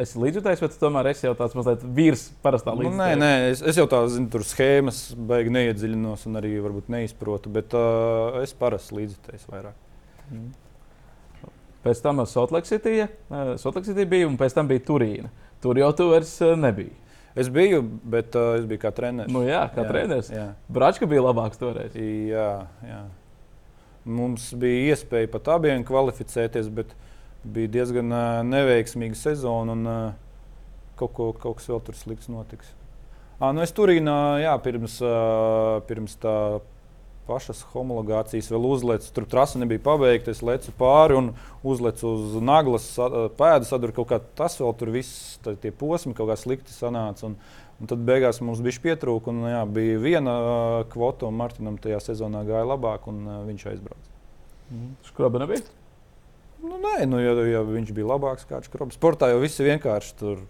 esi 0.02 0.18
līdzjutējis, 0.20 0.60
vai 0.60 0.68
tu 0.68 0.78
tomēr 0.82 1.08
esi 1.14 1.24
jau 1.24 1.32
tāds 1.38 1.54
mazliet 1.56 1.84
vīrs 1.96 2.26
parastā 2.44 2.74
līnijā? 2.76 2.92
Nu, 2.92 3.00
nē, 3.00 3.14
nē, 3.16 3.30
es, 3.54 3.62
es 3.64 3.78
jau 3.80 3.86
tādu 3.88 4.12
zinu, 4.12 4.28
tur 4.32 4.44
schēmas 4.44 4.98
baigi 5.16 5.54
neiedziļinos 5.56 6.26
un 6.28 6.40
arī 6.42 6.52
varbūt 6.60 6.90
neizprotu, 6.92 7.52
bet 7.54 7.72
uh, 7.78 8.36
es 8.44 8.52
parasti 8.60 8.98
līdzjutējis 8.98 9.48
vairāk. 9.48 9.78
Mm. 10.28 10.50
Pēc 11.80 12.02
tam 12.04 12.20
Sotlake 12.28 12.68
City, 12.68 12.98
uh, 13.32 14.02
bija 14.04 14.28
un 14.28 14.36
pēc 14.40 14.58
tam 14.58 14.68
bija 14.68 14.84
Turīna. 14.84 15.32
Tur 15.64 15.80
jau 15.80 15.88
tu 15.96 16.10
vairs 16.12 16.36
uh, 16.44 16.52
nebija. 16.52 16.92
Es 17.40 17.48
biju, 17.48 17.80
bet 18.12 18.36
uh, 18.36 18.58
es 18.58 18.68
biju 18.68 18.82
kā 18.82 18.92
treneris. 18.92 19.32
Nu, 19.32 19.46
jā, 19.48 19.62
kā 19.72 19.86
jā, 19.86 19.88
treneris. 19.88 20.28
Bračka 20.68 21.08
bija 21.08 21.24
labāks 21.30 21.60
toreiz. 21.60 21.96
Jā, 21.96 22.50
jā. 22.84 23.04
Mums 24.04 24.50
bija 24.60 24.92
iespēja 24.92 25.30
pat 25.32 25.48
abiem 25.56 25.84
kvalificēties, 25.86 26.68
bet 26.74 26.92
bija 27.44 27.72
diezgan 27.78 28.12
neveiksmīga 28.48 29.16
sezona 29.16 29.76
un 29.76 29.86
kaut, 31.00 31.14
ko, 31.16 31.30
kaut 31.32 31.60
kas 31.60 31.70
vēl 31.70 31.80
tur 31.86 31.96
slikts 31.96 32.28
notiks. 32.32 32.74
À, 33.40 33.54
nu 33.56 33.62
es 33.64 33.72
Turīnā, 33.72 34.16
jā, 34.42 34.52
pirms, 34.60 34.98
pirms 35.88 36.18
tā 36.20 36.34
pašas 37.30 37.62
homologācijas 37.72 38.50
vēl 38.52 38.66
uzlecu. 38.68 39.08
Tur 39.14 39.26
trasa 39.30 39.60
nebija 39.62 39.82
pabeigta. 39.84 40.34
Es 40.34 40.42
lecu 40.44 40.74
pāri 40.76 41.16
un 41.18 41.32
uzlecu 41.66 42.14
uz 42.16 42.36
naglas 42.44 42.90
pēdu 43.38 43.68
saduru. 43.68 43.96
Kaut 44.00 44.10
kā 44.12 44.20
tas 44.40 44.58
vēl 44.60 44.76
tur 44.76 44.92
viss, 44.94 45.38
tie 45.46 45.72
posmi 45.72 46.12
kaut 46.18 46.32
kā 46.32 46.38
slikti 46.40 46.74
sanāca. 46.74 47.30
Un, 47.30 47.38
un 47.80 47.90
tad 47.90 48.04
beigās 48.04 48.42
mums 48.44 48.62
bija 48.64 48.84
pietrūka. 48.90 49.32
Un, 49.32 49.44
jā, 49.52 49.64
bija 49.78 50.00
viena 50.02 50.38
kvota, 50.92 51.30
un 51.30 51.38
Martinam 51.40 51.80
tajā 51.80 52.02
sezonā 52.10 52.44
gāja 52.48 52.66
labāk, 52.74 53.08
un 53.08 53.24
viņš 53.48 53.68
aizbrauca. 53.74 54.16
Mm. 54.70 54.96
Skroba 55.08 55.46
nebija? 55.46 55.79
Nu, 56.60 56.76
nē, 56.76 57.04
nu, 57.08 57.20
ja, 57.22 57.34
ja 57.48 57.60
viņš 57.64 57.92
bija 57.96 58.10
labāks 58.10 58.48
kā 58.48 58.60
Skroba. 58.64 58.92
Sportā 58.92 59.30
jau 59.32 59.40
viss 59.40 59.60
ir 59.60 59.70
vienkārši. 59.70 60.16
Tur, 60.20 60.42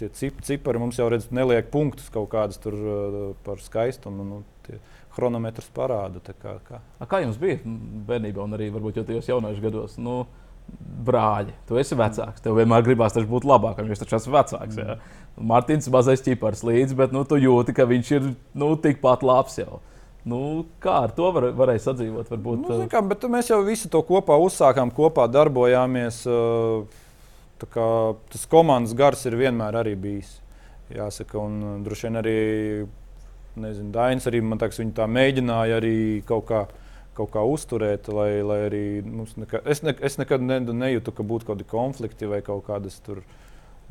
tie 0.00 0.10
cipari 0.12 0.82
mums 0.82 0.98
jau 1.00 1.08
redz, 1.12 1.30
neliek 1.34 1.70
punktus 1.72 2.10
kaut 2.12 2.28
kādas 2.34 2.60
tur 2.60 2.76
uh, 2.76 3.18
par 3.46 3.62
skaistumu. 3.64 4.26
Nu, 4.28 4.42
tie, 4.66 4.80
chronometrs 5.16 5.70
parāda. 5.74 6.20
Kā, 6.40 6.58
kā. 6.66 6.80
A, 6.98 7.08
kā 7.08 7.22
jums 7.24 7.38
bija 7.40 7.60
bērnībā, 7.64 8.44
un 8.44 8.56
arī 8.58 8.70
varbūt 8.74 9.00
jau 9.00 9.06
tajos 9.08 9.30
jaunajos 9.30 9.62
gados? 9.64 9.96
Nu, 10.00 10.24
brāļi, 11.04 11.54
tu 11.68 11.78
esi 11.80 11.96
vecāks. 11.98 12.42
Tev 12.44 12.56
vienmēr 12.58 12.84
gribās 12.86 13.16
būt 13.16 13.46
labākam, 13.48 13.86
jo 13.86 13.94
viņš 13.94 14.04
taču 14.04 14.20
ir 14.20 14.34
vecāks. 14.34 14.78
Jā. 14.80 14.98
Mārtiņš 15.50 15.90
mazais 15.92 16.24
ķipars 16.24 16.64
līdzi, 16.66 16.96
bet 16.98 17.12
nu, 17.14 17.24
tu 17.28 17.38
jūti, 17.40 17.74
ka 17.76 17.86
viņš 17.90 18.12
ir 18.16 18.30
nu, 18.56 18.70
tikpat 18.80 19.24
labs 19.26 19.58
jau. 19.60 19.80
Nu, 20.24 20.64
kā 20.80 21.02
ar 21.04 21.12
to 21.12 21.28
var, 21.36 21.50
varēja 21.52 21.82
sadzīvot? 21.90 22.30
Varbūt, 22.32 22.62
nu, 22.64 22.76
kā, 22.88 23.02
mēs 23.28 23.50
jau 23.50 23.58
visu 23.66 23.90
to 23.92 24.00
kopā 24.08 24.38
uzsākām, 24.40 24.92
kopā 24.96 25.26
darbojāmies. 25.28 26.22
Kā, 27.64 27.88
tas 28.32 28.46
komandas 28.50 28.94
gars 28.96 29.24
ir 29.28 29.36
vienmēr 29.40 29.76
bijis. 30.00 30.38
Jāsaka, 30.92 31.36
un 31.40 31.84
droši 31.84 32.08
vien 32.08 32.20
arī 32.20 32.38
nezinu, 33.60 33.92
Dainis 33.92 34.28
arī 34.28 34.40
man 34.44 34.60
liekas, 34.60 34.80
tā 34.96 35.08
mēģināja 35.08 35.82
arī 35.82 35.98
kaut 36.28 36.48
kā. 36.48 36.64
Kaut 37.14 37.28
kā 37.30 37.44
uzturēt, 37.46 38.08
lai, 38.10 38.40
lai 38.42 38.56
arī 38.66 38.86
mums 39.06 39.36
nekā, 39.38 39.60
es, 39.70 39.84
ne, 39.86 39.92
es 40.02 40.16
nekad 40.18 40.42
ne, 40.42 40.56
nejūtu, 40.66 41.12
ka 41.14 41.22
būtu 41.22 41.46
kaut 41.46 41.60
kādi 41.60 41.66
konflikti 41.70 42.26
vai 42.26 42.40
kaut 42.42 42.64
kādas 42.66 42.96
tur, 43.06 43.20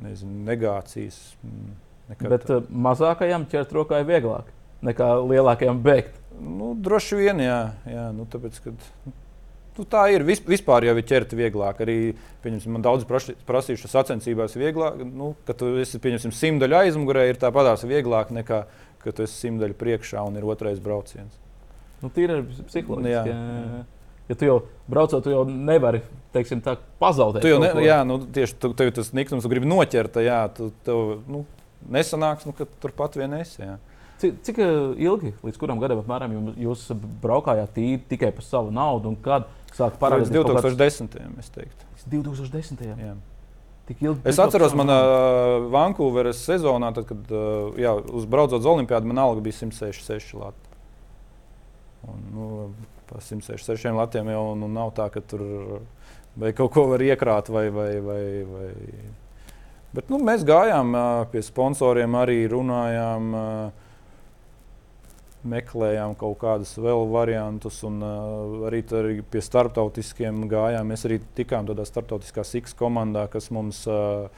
nezinu, 0.04 0.41
negācijas. 0.43 1.22
Mm, 1.39 1.69
nekad 2.10 2.34
Bet 2.34 2.43
tā. 2.50 2.58
Mazākajam 2.67 3.46
ķert 3.48 3.72
rokā 3.78 4.02
ir 4.04 4.10
vieglāk 4.10 4.52
nekā 4.84 5.10
lielākajam 5.30 5.80
bēgt. 5.84 6.19
Nu, 6.44 6.74
droši 6.76 7.20
vien, 7.20 7.44
jā. 7.44 7.60
jā 7.90 8.08
nu, 8.16 8.30
tāpēc, 8.30 8.64
kad, 8.68 8.88
Nu, 9.74 9.88
tā 9.90 10.04
ir. 10.14 10.22
Vispār 10.22 10.86
jau 10.86 10.94
ir 10.94 11.06
ķerta 11.10 11.34
vieglāk. 11.34 11.80
Arī 11.82 11.96
man 12.70 12.84
daudz 12.86 13.08
prasījuši 13.10 13.90
sacensībās, 13.90 14.54
vieglāk, 14.54 15.00
nu, 15.02 15.32
ka 15.48 15.56
tu 15.58 15.72
esi 15.82 15.98
simtaļu 15.98 16.78
aizmugurē, 16.78 17.24
ir 17.32 17.40
tāpatās 17.42 17.82
vieglāk 17.90 18.30
nekā 18.38 18.60
ka 19.04 19.14
tu 19.16 19.26
esi 19.26 19.48
simtaļu 19.48 19.78
priekšā 19.80 20.24
un 20.28 20.40
ir 20.40 20.48
otrais 20.48 20.80
brauciens. 20.84 21.36
Nu, 22.04 22.12
Tīri 22.14 22.40
ir 22.40 22.46
psiholoģiski. 22.70 23.12
Jā. 23.12 23.24
Jā. 23.28 23.84
Ja 24.32 24.38
tu 24.40 24.48
jau 24.48 24.58
braucot, 24.88 25.20
tu 25.26 25.34
jau 25.34 25.44
nevari 25.48 26.00
teiksim, 26.36 26.62
tā, 26.64 26.78
pazaudēt. 27.02 27.44
Tu 27.44 27.52
jau 27.52 27.60
ne, 27.60 27.74
jā, 27.84 28.00
nu, 28.08 28.22
tieši 28.36 28.56
tu, 28.64 28.72
tev 28.80 28.94
tas 28.96 29.12
niknums, 29.16 29.44
tu 29.44 29.52
gribi 29.52 29.68
noķert, 29.68 30.22
jā, 30.24 30.40
tu, 30.56 30.70
tev 30.88 31.18
nu, 31.28 31.44
nesanāks, 31.92 32.48
nu, 32.48 32.56
ka 32.56 32.68
turpat 32.84 33.20
vien 33.20 33.36
esi. 33.42 33.60
Jā. 33.66 33.76
Cik, 34.24 34.60
eh, 34.64 35.04
ilgi, 35.04 35.34
līdz 35.44 35.60
kuram 35.60 35.82
gadam 35.82 36.02
apmēram 36.04 36.34
jūs 36.60 36.88
braukājāt 37.24 37.76
tīri 37.76 38.00
tikai 38.10 38.32
par 38.36 38.46
savu 38.48 38.72
naudu 38.74 39.12
un 39.12 39.18
kad 39.20 39.50
sāk 39.76 40.00
parādīties? 40.02 40.34
2010. 40.36 41.14
Kāds... 41.18 41.40
es 41.44 41.54
teiktu. 41.54 41.88
2010. 42.14 42.84
Jā. 43.04 43.16
Tik 43.90 44.04
ilgi. 44.06 44.24
Es 44.32 44.40
atceros, 44.40 44.76
manā 44.80 44.96
uh, 45.04 45.66
Vankūveras 45.74 46.40
sezonā, 46.48 46.94
tad, 46.96 47.10
kad 47.10 47.34
uh, 47.36 47.74
jā, 47.80 47.92
uzbraucot 48.16 48.62
uz 48.62 48.70
Olimpiādu, 48.72 49.10
man 49.12 49.20
alga 49.26 49.44
bija 49.44 49.60
166 49.60 50.38
lati. 50.40 50.72
Un, 52.08 52.24
nu, 52.32 52.48
pa 53.10 53.20
166 53.20 53.92
latiem 53.98 54.32
jau 54.32 54.46
nu, 54.60 54.72
nav 54.72 54.94
tā, 54.96 55.10
ka 55.12 55.24
tur 55.24 55.44
vai 56.40 56.54
kaut 56.56 56.72
ko 56.76 56.88
var 56.94 57.04
iekrāt. 57.04 57.52
Vai, 57.52 57.68
vai, 57.76 57.92
vai, 58.04 58.24
vai. 58.48 58.72
Bet, 59.94 60.08
nu, 60.10 60.22
mēs 60.24 60.48
gājām 60.48 60.96
uh, 60.96 61.06
pie 61.32 61.44
sponsoriem, 61.44 62.16
arī 62.24 62.40
runājām. 62.56 63.32
Uh, 63.36 63.83
meklējām 65.48 66.16
kaut 66.20 66.40
kādus 66.42 66.74
vēl 66.80 67.06
variantus, 67.12 67.82
un 67.88 68.00
uh, 68.04 68.66
arī, 68.70 68.84
arī 68.96 69.20
pie 69.28 69.44
starptautiskiem 69.44 70.46
gājām. 70.52 70.90
Mēs 70.90 71.06
arī 71.10 71.20
tikām 71.38 71.68
tādā 71.70 71.86
starptautiskā 71.88 72.46
SIX 72.48 72.76
komandā, 72.80 73.28
kas 73.32 73.50
mums 73.54 73.84
uh, 73.90 74.30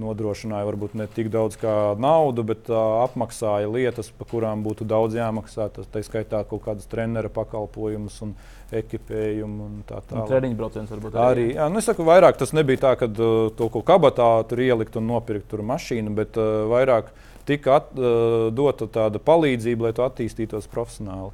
nodrošināja 0.00 0.66
varbūt 0.66 0.94
ne 0.98 1.06
tik 1.10 1.30
daudz 1.32 1.58
kā 1.60 1.72
naudu, 2.00 2.44
bet 2.46 2.70
uh, 2.70 3.04
apmaksāja 3.04 3.70
lietas, 3.70 4.10
par 4.14 4.28
kurām 4.30 4.64
būtu 4.66 4.86
daudz 4.88 5.18
jāmaksā. 5.18 5.68
Tas 5.74 5.90
tā 5.90 6.02
skaitā 6.06 6.42
kaut 6.48 6.64
kādas 6.66 6.88
treneru 6.90 7.30
pakalpojumus 7.34 8.20
un 8.26 8.34
ekipējumu 8.74 9.68
un 9.68 9.76
tā 9.86 10.00
tālāk. 10.08 10.30
Treniņu 10.30 10.58
brauciens 10.58 10.90
varbūt 10.94 11.18
arī. 11.20 11.50
Jā, 11.54 11.68
nu 11.70 11.82
es 11.82 11.90
saku, 11.90 12.06
vairāk 12.06 12.38
tas 12.40 12.54
nebija 12.56 12.86
tā, 12.88 12.96
ka 13.00 13.10
uh, 13.10 13.52
to 13.54 13.70
kaut 13.74 13.86
kabatā 13.90 14.30
tur 14.50 14.64
ielikt 14.64 14.98
un 15.00 15.08
nopirkt 15.10 15.50
tur 15.52 15.62
mašīnu, 15.66 16.14
bet 16.18 16.38
uh, 16.40 16.64
vairāk 16.70 17.14
tika 17.48 17.78
at, 17.80 17.92
uh, 17.98 18.48
dota 18.54 18.88
tāda 18.90 19.20
palīdzība, 19.22 19.88
lai 19.88 19.94
tu 19.96 20.04
attīstītos 20.06 20.68
profesionāli. 20.72 21.32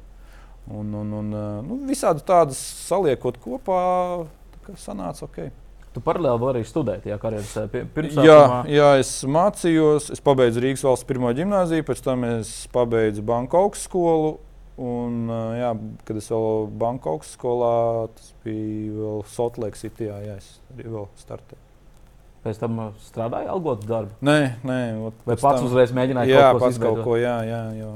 Un, 0.71 0.91
un, 0.93 1.15
un 1.17 1.31
nu, 1.65 1.79
visādi 1.89 2.21
tādas 2.23 2.59
saliekot 2.85 3.39
kopā, 3.41 3.81
tā 4.67 4.77
sanāca 4.79 5.25
ok. 5.25 5.41
Tu 5.91 5.99
paralēli 6.05 6.47
arī 6.47 6.61
studēt, 6.63 7.03
ja 7.09 7.17
karjeras 7.19 7.71
pirms 7.71 8.13
tam. 8.15 8.23
Jā, 8.23 8.43
jā, 8.71 8.91
es 9.01 9.09
mācījos, 9.27 10.07
es 10.15 10.21
pabeidzu 10.23 10.63
Rīgas 10.63 10.85
valsts 10.87 11.07
pirmo 11.09 11.33
gimnāziju, 11.35 11.83
pēc 11.89 12.03
tam 12.05 12.23
es 12.29 12.53
pabeidzu 12.71 13.25
banku 13.27 13.59
augstskolu. 13.59 14.37
Un, 14.81 15.25
jā, 15.59 15.73
kad 16.07 16.17
es 16.17 16.29
vēl 16.31 16.69
banku 16.79 17.11
augstskolā, 17.11 18.07
tas 18.15 18.31
bija 18.45 18.95
vēl 18.95 19.19
Sotlēks, 19.29 19.83
jā, 19.91 20.15
jā, 20.23 20.37
es 20.39 20.55
arī 20.71 20.87
vēl 20.95 21.11
startēju. 21.19 21.70
Pēc 22.41 22.57
tam 22.57 22.79
uh, 22.81 22.89
strādāja 23.05 23.51
algotu 23.53 23.85
darbu? 23.85 24.15
Nē, 24.25 24.37
nē 24.65 24.79
vai 25.27 25.35
pats 25.35 25.59
tam... 25.59 25.67
uzreiz 25.67 25.91
mēģināja 25.93 26.31
jā, 26.31 26.45
kaut 26.49 26.63
ko 26.63 26.69
izveidot? 26.73 27.01
kaut 27.03 27.05
ko. 27.05 27.17
Jā, 27.21 27.35
jā, 27.45 27.61
jo, 27.77 27.91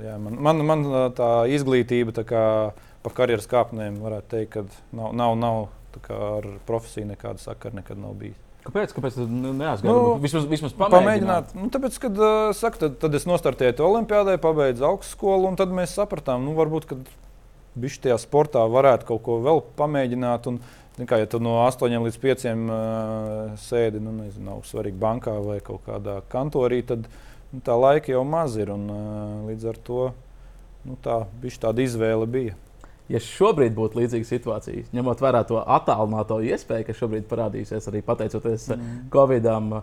jā. 0.00 0.14
Man, 0.24 0.38
man, 0.46 0.62
man 0.70 0.84
uh, 0.88 1.02
tā 1.16 1.30
izglītība 1.52 2.14
tā 2.16 2.24
kā 2.28 2.44
pa 3.04 3.12
karjeras 3.12 3.48
kāpnēm 3.50 4.00
varētu 4.00 4.30
teikt, 4.32 4.56
ka 4.56 4.64
nav, 4.96 5.12
nav, 5.20 5.36
nav 5.36 5.60
ar 6.10 6.48
profesiju 6.66 7.10
nekāda 7.10 7.42
sakara 7.42 7.76
nekad 7.76 8.00
nav 8.00 8.16
bijis. 8.18 8.40
Kāpēc? 8.64 8.94
Kāpēc 8.96 9.18
neaizgājāt? 9.20 9.84
Nu, 9.84 10.14
vismaz, 10.22 10.46
vismaz 10.48 10.72
pamēģināt. 10.72 10.94
pamēģināt. 10.94 11.52
Nu, 11.58 11.68
tāpēc, 11.72 11.98
kad, 12.00 12.16
uh, 12.16 12.48
saku, 12.56 12.80
tad, 12.80 12.96
tad 13.02 13.18
es 13.18 13.26
nostartēju 13.28 13.84
Olimpijādē, 13.84 14.38
pabeidzu 14.40 14.86
augstskolu, 14.88 15.50
un 15.50 15.58
tad 15.60 15.74
mēs 15.76 15.92
sapratām, 15.98 16.46
nu, 16.46 16.54
varbūt, 16.56 16.88
ka 16.88 16.96
viņš 17.76 17.98
tajā 18.06 18.16
sportā 18.22 18.64
varētu 18.70 19.10
kaut 19.10 19.22
ko 19.26 19.36
vēl 19.44 19.60
pamēģināt. 19.76 20.48
Un, 20.48 20.62
kā, 21.02 21.18
ja 21.18 21.26
tu 21.30 21.40
no 21.42 21.56
8 21.64 21.90
līdz 22.06 22.18
5 22.22 22.44
uh, 22.50 23.54
sēdi, 23.58 24.02
nu, 24.02 24.14
nezinu, 24.22 24.46
nav 24.52 24.66
svarīgi 24.68 25.00
bankā 25.00 25.34
vai 25.42 25.58
kaut 25.64 25.82
kādā 25.88 26.20
kantorī, 26.30 26.84
tad 26.86 27.08
nu, 27.50 27.62
tā 27.64 27.74
laika 27.78 28.14
jau 28.14 28.22
maz 28.28 28.54
ir. 28.60 28.70
Un, 28.74 28.86
uh, 28.92 29.40
līdz 29.48 29.72
ar 29.72 29.80
to 29.88 30.04
nu, 30.86 30.98
tā, 31.02 31.24
tāda 31.62 31.82
izvēle 31.82 32.30
bija 32.30 32.58
ja 33.10 33.20
šobrīd 33.20 33.74
būtu 33.76 34.00
līdzīga 34.00 34.28
situācija, 34.28 34.86
ņemot 34.96 35.20
vērā 35.20 35.42
to 35.48 35.60
attālināto 35.60 36.38
iespēju, 36.44 36.86
kas 36.88 37.00
šobrīd 37.02 37.28
parādīsies 37.28 37.90
arī 37.90 38.00
pateicoties 38.04 38.70
mm. 38.72 38.94
Covid-am, 39.12 39.74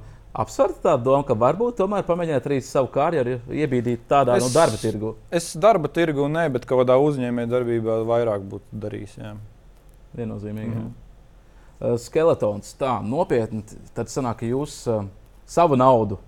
apsvērt 0.41 0.82
tādu 0.86 1.09
domu, 1.09 1.28
ka 1.28 1.38
varbūt 1.38 1.78
tomēr 1.84 2.05
pamēģināt 2.07 2.49
arī 2.49 2.59
savu 2.66 2.89
karjeru 2.93 3.38
iebīdīt 3.53 4.07
tādā 4.09 4.39
es, 4.39 4.45
no 4.45 4.51
darba 4.55 4.82
tirgu? 4.82 5.16
Es 5.30 5.51
darba 5.53 5.91
tirgu 5.93 6.26
nē, 6.32 6.47
bet 6.55 6.66
kādā 6.70 6.97
uzņēmējdarbībā 7.03 8.01
vairāk 8.09 8.47
būtu 8.55 8.82
darījis. 8.86 9.18
Jā. 9.22 9.36
Viennozīmīgi. 10.18 10.76
Mm. 10.76 10.91
Uh, 11.82 11.95
skeletons 12.01 12.76
tā 12.78 12.97
nopietni, 13.05 13.64
tad 13.95 14.12
sanāk, 14.12 14.41
ka 14.41 14.49
jūs 14.49 14.82
uh, 14.91 15.05
savu 15.49 15.80
naudu 15.80 16.20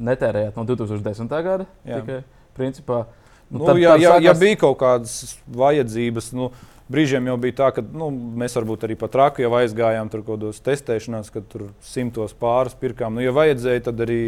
netērējāt 0.00 0.56
no 0.58 0.66
2010. 0.68 1.30
gada. 1.44 1.68
Jā. 1.84 2.00
Tikai, 2.00 2.22
principā, 2.56 3.04
uh, 3.04 3.20
Nu, 3.50 3.66
tad, 3.66 3.78
ja, 3.78 3.96
ja, 3.96 4.18
ja 4.22 4.32
bija 4.38 4.56
kaut 4.62 4.76
kādas 4.78 5.34
vajadzības, 5.50 6.28
nu, 6.38 6.52
brīžiem 6.90 7.26
jau 7.26 7.34
bija 7.42 7.56
tā, 7.64 7.70
ka 7.74 7.82
nu, 7.82 8.06
mēs 8.38 8.54
varbūt 8.54 8.86
arī 8.86 8.96
pat 8.98 9.10
traku 9.16 9.42
jau 9.42 9.50
aizgājām 9.58 10.10
tur 10.10 10.22
kaut 10.22 10.38
kādos 10.38 10.62
testēšanās, 10.62 11.32
kad 11.34 11.48
tur 11.50 11.66
simtos 11.82 12.34
pāris 12.38 12.78
pirkām. 12.78 13.18
Nu, 13.18 13.24
ja 13.24 13.34
vajadzēja, 13.34 13.88
tad 13.88 14.04
arī, 14.06 14.20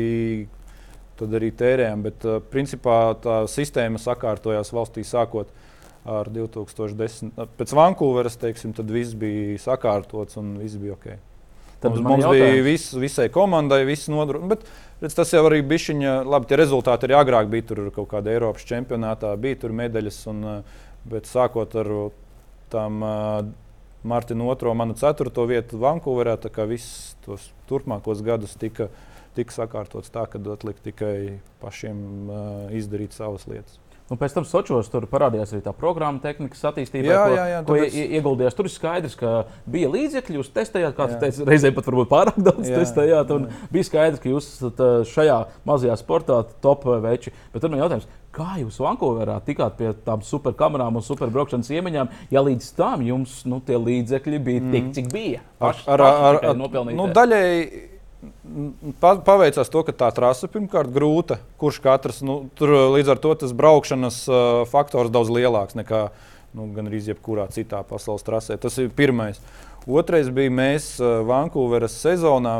tad 1.21 1.39
arī 1.39 1.53
tērējām. 1.55 2.03
Bet 2.09 2.27
uh, 2.27 2.41
principā 2.51 2.99
tā 3.23 3.45
sistēma 3.51 4.03
sakārtojās 4.03 4.75
valstī 4.75 5.07
sākot 5.07 5.55
ar 6.09 6.31
2010. 6.33 7.35
Pēc 7.59 7.75
Vankūveras, 7.79 8.39
teiksim, 8.41 8.73
tad 8.77 8.91
viss 8.91 9.15
bija 9.19 9.59
sakārtots 9.63 10.39
un 10.41 10.57
viss 10.63 10.81
bija 10.81 10.97
ok. 10.97 11.13
Tad 11.83 11.97
mums, 11.99 12.07
mums 12.07 12.27
bija 12.31 12.63
vis, 12.63 12.87
visai 12.95 13.27
komandai, 13.35 13.83
viss 13.87 14.11
nodrošināts. 14.11 14.71
Redz, 15.03 15.17
tas 15.19 15.33
jau 15.35 15.43
arī 15.49 15.65
bija 15.67 15.91
viņa, 15.91 16.15
labi, 16.31 16.47
tie 16.51 16.59
rezultāti 16.61 17.09
arī 17.09 17.17
agrāk 17.19 17.51
bija 17.51 17.67
tur 17.73 17.89
kaut 17.95 18.07
kāda 18.13 18.31
Eiropas 18.31 18.67
čempionātā, 18.69 19.33
bija 19.43 19.59
tur 19.65 19.75
medaļas, 19.75 20.21
un, 20.31 20.45
bet 21.11 21.27
sākot 21.27 21.75
ar 21.83 21.91
tām 22.71 23.03
Martina 24.07 24.47
otro, 24.51 24.75
manu 24.79 24.95
ceturto 24.99 25.47
vietu 25.51 25.83
Vankūverā, 25.83 26.37
tā 26.43 26.55
kā 26.55 26.67
viss 26.71 27.17
tos 27.27 27.51
turpmākos 27.71 28.23
gadus 28.27 28.55
tika, 28.59 28.89
tika 29.35 29.55
sakārtots 29.55 30.15
tā, 30.15 30.29
ka 30.31 30.39
atlika 30.55 30.87
tikai 30.87 31.17
pašiem 31.63 31.99
izdarīt 32.79 33.19
savas 33.19 33.51
lietas. 33.51 33.82
Un 34.13 34.19
pēc 34.21 34.35
tam 34.37 34.45
Sochos 34.45 34.91
tur 34.93 35.07
parādījās 35.09 35.55
arī 35.55 35.63
tā 35.65 35.73
programma, 35.73 36.21
tehnikas 36.21 36.61
attīstība, 36.69 37.09
jā, 37.09 37.21
ko, 37.23 37.37
jā, 37.39 37.45
jā, 37.49 37.61
ko 37.65 37.77
tāpēc... 37.79 37.95
ieguldījās. 38.19 38.57
Tur 38.59 38.69
ir 38.69 38.73
skaidrs, 38.75 39.15
ka 39.17 39.31
bija 39.73 39.89
līdzekļi, 39.89 40.37
jūs 40.37 40.51
testējāt, 40.53 40.93
kā 40.99 41.07
jūs 41.09 41.21
teicāt, 41.23 41.49
reizē 41.49 41.71
pat 41.73 41.89
varbūt 41.89 42.11
pārāk 42.11 42.41
daudz 42.45 42.69
jā, 42.69 42.83
testējāt. 42.83 43.33
Jā. 43.33 43.61
Bija 43.73 43.89
skaidrs, 43.89 44.21
ka 44.21 44.29
jūs 44.29 44.49
esat 44.51 44.83
šajā 45.15 45.39
mazajā 45.69 45.97
sportā 46.01 46.43
top 46.65 46.85
veči. 47.07 47.33
Bet 47.55 47.65
tur 47.65 47.73
man 47.73 47.81
jautājums, 47.81 48.11
kā 48.37 48.59
jūs 48.61 48.77
Vankūverā 48.85 49.39
tikāt 49.47 49.79
pie 49.81 49.95
tām 50.05 50.21
superkamerām 50.29 51.01
un 51.01 51.07
superbraukšanas 51.07 51.73
iemaņām, 51.73 52.13
ja 52.33 52.45
līdz 52.45 52.69
tam 52.77 53.07
jums 53.07 53.39
nu, 53.49 53.63
tie 53.65 53.81
līdzekļi 53.81 54.43
bija 54.45 54.67
mm. 54.67 54.77
tik, 54.77 54.93
cik 54.99 55.09
bija? 55.13 55.41
Paši, 55.63 55.89
ar, 55.89 56.05
ar, 56.05 56.21
ar, 56.29 56.41
ar, 56.53 56.61
nu, 56.61 57.09
daļēji 57.17 57.92
Paveicās 59.03 59.71
to, 59.73 59.81
ka 59.83 59.95
tā 60.05 60.09
trase 60.15 60.47
pirmkārt 60.51 60.93
grūta. 60.95 61.41
Kurš 61.59 61.81
katrs, 61.83 62.21
nu, 62.23 62.45
tur 62.59 62.71
līdz 62.95 63.17
ar 63.17 63.23
to 63.23 63.33
tas 63.41 63.55
braukšanas 63.57 64.19
uh, 64.31 64.37
faktors 64.71 65.11
daudz 65.11 65.33
lielāks 65.35 65.75
nekā 65.79 66.05
nu, 66.55 66.69
gan 66.77 66.91
arī 66.91 67.01
jebkurā 67.03 67.49
citā 67.51 67.83
pasaules 67.87 68.23
trasē. 68.27 68.59
Tas 68.63 68.79
ir 68.79 68.93
pirmais. 68.95 69.43
Otrais 69.91 70.31
bija 70.31 70.53
mēs 70.55 70.95
uh, 71.01 71.25
Vankūveras 71.27 71.99
sezonā 72.05 72.57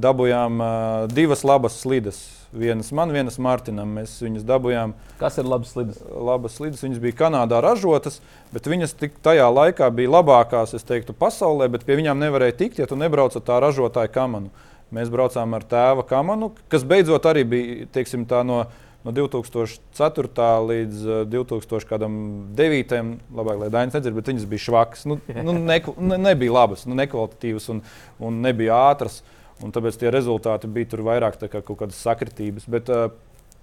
dabūjām 0.00 0.64
uh, 0.64 0.72
divas 1.12 1.44
labas 1.44 1.76
slides. 1.82 2.24
Vienas 2.54 2.92
man, 2.94 3.10
vienas 3.12 3.36
Martinam. 3.42 3.96
Mēs 3.98 4.14
viņas 4.22 4.46
dabūjām. 4.46 4.94
Kas 5.18 5.36
ir 5.42 5.48
labas 5.50 5.74
slides? 5.74 5.98
Labas 6.08 6.56
slides. 6.56 6.82
Viņas 6.86 7.00
bija 7.02 7.18
Kanādā 7.24 7.58
ražotas, 7.60 8.20
bet 8.54 8.70
viņas 8.70 8.94
tik, 8.98 9.18
tajā 9.26 9.48
laikā 9.50 9.90
bija 9.94 10.12
labākās, 10.16 10.76
es 10.78 10.86
teiktu, 10.86 11.12
pasaulē, 11.18 11.68
bet 11.74 11.84
pie 11.84 11.98
viņām 11.98 12.22
nevarēja 12.22 12.56
tikt, 12.62 12.78
ja 12.80 12.86
tu 12.90 12.96
nebrauc 12.96 13.34
ar 13.36 13.44
tā 13.44 13.58
ražotāja 13.66 14.12
kamanu. 14.14 14.54
Mēs 14.94 15.10
braucām 15.10 15.54
ar 15.56 15.64
tēva 15.66 16.04
kamanu, 16.06 16.52
kas 16.70 16.84
beidzot 16.86 17.24
arī 17.26 17.44
bija 17.48 17.86
teiksim, 17.94 18.26
no, 18.46 18.60
no 19.04 19.14
2004. 19.16 20.48
līdz 20.68 21.06
2009. 21.32 23.00
labāk, 23.34 23.62
lai 23.62 23.70
Dainis 23.72 23.96
nedzird, 23.96 24.18
bet 24.18 24.30
viņas 24.32 24.50
bija 24.50 24.64
švakas. 24.66 25.06
Nu, 25.10 25.18
nu, 25.34 25.56
ne, 25.56 25.78
ne, 25.80 26.18
nebija 26.28 26.54
labas, 26.54 26.84
nu, 26.88 26.96
nekvalitatīvas 27.00 27.70
un, 27.74 27.82
un 28.20 28.44
nebija 28.44 28.76
ātras. 28.90 29.22
Un 29.62 29.70
tāpēc 29.70 29.96
tie 30.00 30.10
rezultāti 30.10 30.68
bija 30.70 30.90
tur 30.92 31.04
vairāk 31.06 31.38
kā 31.46 31.60
kaut 31.60 31.78
kādas 31.78 32.00
sakritības. 32.02 32.66
Bet 32.70 32.90
uh, 32.90 33.06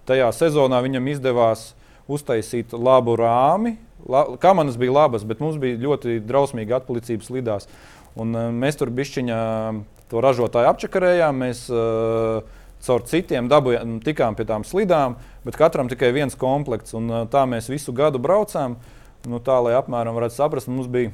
tajā 0.07 0.30
sezonā 0.36 0.80
viņam 0.84 1.09
izdevās 1.11 1.72
uztaisīt 2.11 2.72
labu 2.76 3.17
rāmi. 3.19 3.76
La, 4.09 4.24
kamanas 4.41 4.80
bija 4.82 4.95
labas, 4.95 5.26
bet 5.28 5.43
mums 5.43 5.59
bija 5.61 5.80
ļoti 5.82 6.22
drausmīgi 6.26 6.78
atpalicības 6.80 7.32
lidās. 7.34 7.67
Un, 8.15 8.32
uh, 8.32 8.47
mēs 8.55 8.80
tur 8.80 8.91
bišķiņā 8.95 9.41
to 10.12 10.22
ražotāju 10.24 10.70
apčakarējām. 10.74 11.41
Mēs 11.45 11.66
uh, 11.72 12.43
caur 12.86 13.05
citiem 13.07 13.49
dabūjām, 13.51 13.99
tikām 14.05 14.38
pie 14.38 14.45
tām 14.49 14.68
slidām, 14.68 15.18
bet 15.47 15.59
katram 15.59 15.91
tikai 15.91 16.12
viens 16.16 16.38
komplekts. 16.38 16.95
Un, 16.97 17.09
uh, 17.09 17.26
tā 17.32 17.47
mēs 17.49 17.72
visu 17.72 17.95
gadu 17.95 18.22
braucām. 18.22 18.78
Nu, 19.30 19.38
tā, 19.43 19.59
lai 19.62 19.76
apmēram 19.78 20.18
varētu 20.18 20.39
saprast, 20.39 20.70
mums 20.72 20.89
bija. 20.91 21.12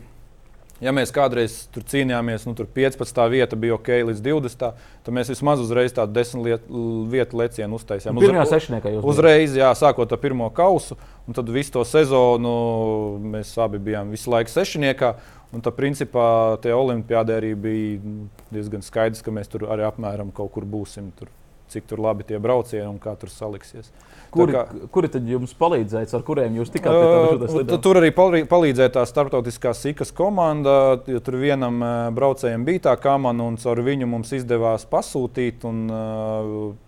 Ja 0.78 0.92
mēs 0.94 1.10
kādreiz 1.10 1.64
tur 1.74 1.82
cīnījāmies, 1.90 2.44
nu, 2.46 2.54
tur 2.58 2.68
15. 2.70 3.22
vieta 3.34 3.58
bija 3.58 3.74
ok, 3.80 3.88
līdz 4.12 4.20
20. 4.22 4.60
tad 5.08 5.16
mēs 5.16 5.32
vismaz 5.32 5.62
uzreiz 5.64 5.96
tādu 5.96 6.14
desmit 6.14 6.44
liet, 6.46 6.68
vietu 7.10 7.40
lecienu 7.40 7.80
uztaisījām. 7.80 8.20
Pirmā 8.22 8.44
sešniekā 8.46 8.92
jūs 8.94 9.08
uzreiz, 9.10 9.56
jā, 9.58 9.72
sākot 9.78 10.14
ar 10.14 10.22
pirmo 10.22 10.52
kausu, 10.54 11.00
un 11.26 11.38
tad 11.38 11.50
visu 11.50 11.74
to 11.80 11.86
sezonu 11.88 12.54
mēs 13.34 13.56
abi 13.64 13.82
bijām 13.90 14.14
visu 14.14 14.30
laiku 14.30 14.54
sešniekā. 14.54 15.16
Un 15.56 15.64
tā 15.64 15.72
principā 15.72 16.58
tie 16.64 16.74
olimpiādē 16.76 17.38
arī 17.40 17.54
bija 17.56 18.16
diezgan 18.52 18.84
skaidrs, 18.84 19.24
ka 19.24 19.32
mēs 19.32 19.48
tur 19.52 19.70
arī 19.72 19.86
apmēram 19.88 20.34
kaut 20.36 20.52
kur 20.56 20.68
būsim. 20.68 21.14
Tur, 21.16 21.32
cik 21.72 21.88
tur 21.88 22.02
labi 22.04 22.24
tie 22.28 22.40
braucieni 22.40 22.88
un 22.88 23.00
kā 23.00 23.14
tur 23.20 23.32
saliksies. 23.32 23.90
Kuri, 24.32 24.54
kā, 24.56 24.64
kuri 24.92 25.10
tad 25.12 25.28
jums 25.28 25.54
palīdzēja, 25.56 26.10
ar 26.18 26.24
kuriem 26.28 26.58
jūs 26.60 26.72
tikāt 26.72 26.98
tā? 27.68 27.80
Tur 27.84 28.00
arī 28.02 28.12
palīdzēja 28.16 28.94
tā 29.00 29.06
starptautiskā 29.08 29.72
SIKAS 29.76 30.12
komanda. 30.16 30.98
Tur 31.06 31.40
vienam 31.40 31.80
braucējam 32.16 32.68
bija 32.68 32.90
tā 32.90 32.98
kamana, 33.04 33.48
un 33.48 33.60
caur 33.62 33.84
viņu 33.88 34.10
mums 34.12 34.36
izdevās 34.36 34.88
pasūtīt. 34.92 35.64
Un, 35.68 35.86
uh, 35.88 36.87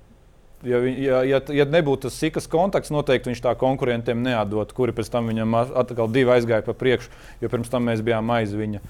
ja, 0.64 0.80
ja, 0.84 1.20
ja, 1.24 1.42
ja 1.62 1.66
nebūtu 1.70 2.08
tas 2.08 2.18
sikas 2.20 2.50
kontakts, 2.52 2.92
noteikti 2.94 3.32
viņš 3.32 3.44
tā 3.46 3.56
konkurentiem 3.60 4.22
neatdot, 4.26 4.74
kuri 4.76 4.96
pēc 4.96 5.12
tam 5.14 5.30
viņam 5.32 5.58
atkal 5.60 6.10
divi 6.12 6.34
aizgāja 6.36 6.66
pa 6.66 6.76
priekšu, 6.78 7.12
jo 7.44 7.52
pirms 7.52 7.72
tam 7.72 7.88
mēs 7.90 8.04
bijām 8.06 8.32
aiz 8.36 8.56
viņa. 8.56 8.82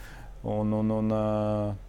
Un, 0.49 0.72
un, 0.72 0.93
un, 0.95 1.17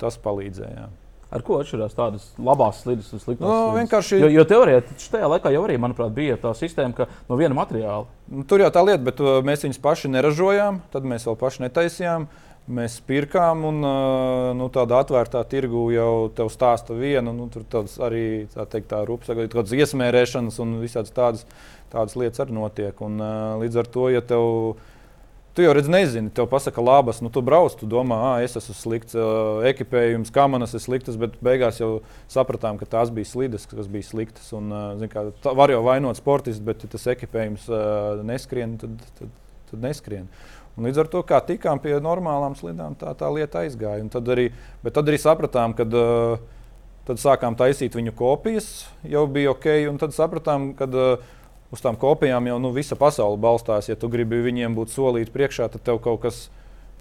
tas 0.01 0.19
palīdzēja. 0.19 0.89
Ar 1.31 1.45
ko 1.47 1.61
atšķirās 1.63 1.93
tādas 1.95 2.25
labās 2.43 2.81
slides 2.83 3.13
un 3.15 3.21
sliktas? 3.23 3.47
No, 3.47 3.71
vienkārši... 3.77 4.19
Jo, 4.19 4.31
jo 4.35 4.45
teorētiski 4.51 5.13
tajā 5.13 5.29
laikā 5.31 5.53
jau 5.55 5.61
arī, 5.63 5.77
manuprāt, 5.79 6.11
bija 6.17 6.35
tā 6.43 6.51
sistēma, 6.59 6.91
ka 6.97 7.07
no 7.29 7.39
viena 7.39 7.55
materiāla. 7.55 8.09
Nu, 8.35 8.43
tur 8.51 8.65
jau 8.65 8.73
tā 8.75 8.83
lieta, 8.83 9.05
bet 9.07 9.23
mēs 9.47 9.63
viņus 9.63 9.79
paši 9.85 10.11
neražojām, 10.11 10.81
tad 10.91 11.07
mēs 11.07 11.29
vēl 11.31 11.39
paši 11.39 11.69
netaisījām. 11.69 12.27
Uh, 12.27 12.50
mēs 12.75 13.01
pirkām, 13.07 13.65
un 13.69 13.81
nu, 14.59 14.69
tādā 14.73 15.01
atvērtā 15.05 15.43
tirgu 15.51 15.89
jau 15.95 16.13
te 16.35 16.47
stāsta 16.53 16.97
viena. 16.97 17.33
Nu, 17.35 17.49
tur 17.53 17.67
arī 18.07 18.47
tā 18.53 18.67
teikt, 18.71 18.91
tā 18.93 19.03
rupas, 19.09 19.33
kaut 19.33 19.57
kādas 19.57 19.75
iesmērēšanas 19.77 20.61
un 20.63 20.79
visādas 20.83 21.15
tādas, 21.17 21.45
tādas 21.93 22.17
lietas 22.19 22.45
arī 22.45 22.57
notiek. 22.57 23.03
Un, 23.05 23.21
līdz 23.63 23.83
ar 23.83 23.91
to, 23.91 24.07
ja 24.15 24.23
tev, 24.25 24.47
tu 25.57 25.67
jau 25.67 25.75
redz, 25.77 25.91
nezini, 25.91 26.31
tev 26.35 26.47
pasaka 26.53 26.85
labas, 26.85 27.21
nu, 27.25 27.33
tu 27.35 27.43
brauc, 27.45 27.75
tu 27.81 27.89
domā, 27.91 28.21
ah, 28.31 28.45
es 28.45 28.55
esmu 28.61 28.77
slikts, 28.79 29.19
ekipējums, 29.73 30.33
kamanas 30.35 30.77
ir 30.79 30.85
sliktas, 30.85 31.19
bet 31.21 31.37
beigās 31.45 31.83
jau 31.83 31.93
sapratām, 32.31 32.79
ka 32.81 32.89
tās 32.89 33.13
bija 33.15 33.33
slidas, 33.33 33.67
kas 33.71 33.91
bija 33.91 34.07
sliktas. 34.13 34.53
Un, 34.57 34.73
kā, 35.11 35.27
var 35.51 35.75
jau 35.75 35.83
vainot 35.89 36.21
sportistu, 36.21 36.65
bet 36.71 36.87
ja 36.87 36.95
tas 36.95 37.11
ekipējums 37.17 37.69
neskrien, 38.31 38.79
tad, 38.81 38.97
tad, 39.19 39.37
tad 39.73 39.87
neskrien. 39.91 40.31
Un 40.81 40.89
līdz 40.89 41.03
ar 41.03 41.09
to, 41.13 41.21
kā 41.29 41.43
tikām 41.45 41.77
pie 41.85 41.99
normālām 42.01 42.55
slidām, 42.57 42.95
tā, 42.97 43.13
tā 43.13 43.29
lieta 43.29 43.61
aizgāja. 43.61 44.01
Un 44.01 44.09
tad 44.09 44.29
arī, 44.33 44.47
bet 44.81 44.95
tad 44.97 45.11
arī 45.13 45.19
sapratām, 45.21 45.75
ka 45.77 45.85
uh, 45.85 46.41
tad 47.05 47.21
sākām 47.21 47.59
taisīt 47.59 47.99
viņu 47.99 48.15
kopijas, 48.17 48.71
jau 49.05 49.27
bija 49.29 49.53
ok. 49.53 49.69
Un 49.91 50.01
tad 50.01 50.17
sapratām, 50.17 50.71
ka 50.79 50.89
uh, 50.89 51.27
uz 51.69 51.85
tām 51.85 52.01
kopijām 52.01 52.49
jau 52.49 52.57
nu, 52.65 52.73
visa 52.73 52.97
pasaule 52.97 53.37
balstās. 53.41 53.91
Ja 53.93 53.99
tu 54.01 54.09
gribi 54.09 54.41
viņiem 54.47 54.79
būt 54.79 54.95
solīti 54.95 55.35
priekšā, 55.35 55.69
tad 55.75 55.85
tev 55.85 56.01
kaut 56.01 56.23
kas, 56.25 56.47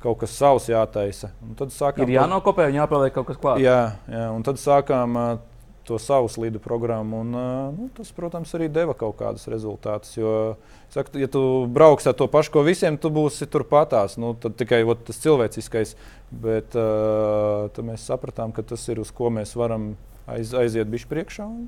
kaut 0.03 0.19
kas 0.25 0.35
savs 0.35 0.67
jātaisa. 0.67 1.31
Un 1.45 1.55
tad 1.63 1.71
sākām, 1.71 2.03
Ir 2.03 2.19
jānokopē 2.19 2.67
un 2.67 2.81
jāpieliek 2.81 3.15
kaut 3.15 3.31
kas 3.31 3.39
klāts. 3.39 3.63
Jā, 3.63 3.79
jā, 4.11 4.25
un 4.35 4.43
tad 4.43 4.59
sākām 4.59 5.15
uh, 5.15 5.31
to 5.89 5.97
savu 6.01 6.29
slidu 6.31 6.61
programmu. 6.61 7.23
Un, 7.23 7.33
nu, 7.75 7.89
tas, 7.97 8.11
protams, 8.15 8.53
arī 8.57 8.69
deva 8.73 8.93
kaut 8.97 9.17
kādus 9.19 9.47
rezultātus. 9.51 10.13
Jo, 10.17 10.33
saku, 10.93 11.17
ja 11.21 11.29
tu 11.31 11.41
brauks 11.73 12.07
ar 12.09 12.17
to 12.19 12.29
pašu, 12.31 12.53
ko 12.53 12.63
visiem, 12.67 12.99
tu 13.01 13.11
būsi 13.13 13.49
turpatās. 13.49 14.19
Nu, 14.21 14.35
tad 14.37 14.57
tikai 14.59 14.83
ot, 14.85 15.03
tas 15.09 15.21
cilvēciskais. 15.25 15.95
Bet 16.29 16.77
uh, 16.77 17.83
mēs 17.89 18.05
sapratām, 18.05 18.53
ka 18.53 18.65
tas 18.65 18.85
ir 18.93 19.01
uz 19.01 19.11
ko 19.15 19.33
mēs 19.33 19.55
varam 19.57 19.95
aiz, 20.29 20.53
aiziet 20.53 20.89
bišķi 20.93 21.13
priekšā. 21.15 21.49
Un, 21.49 21.67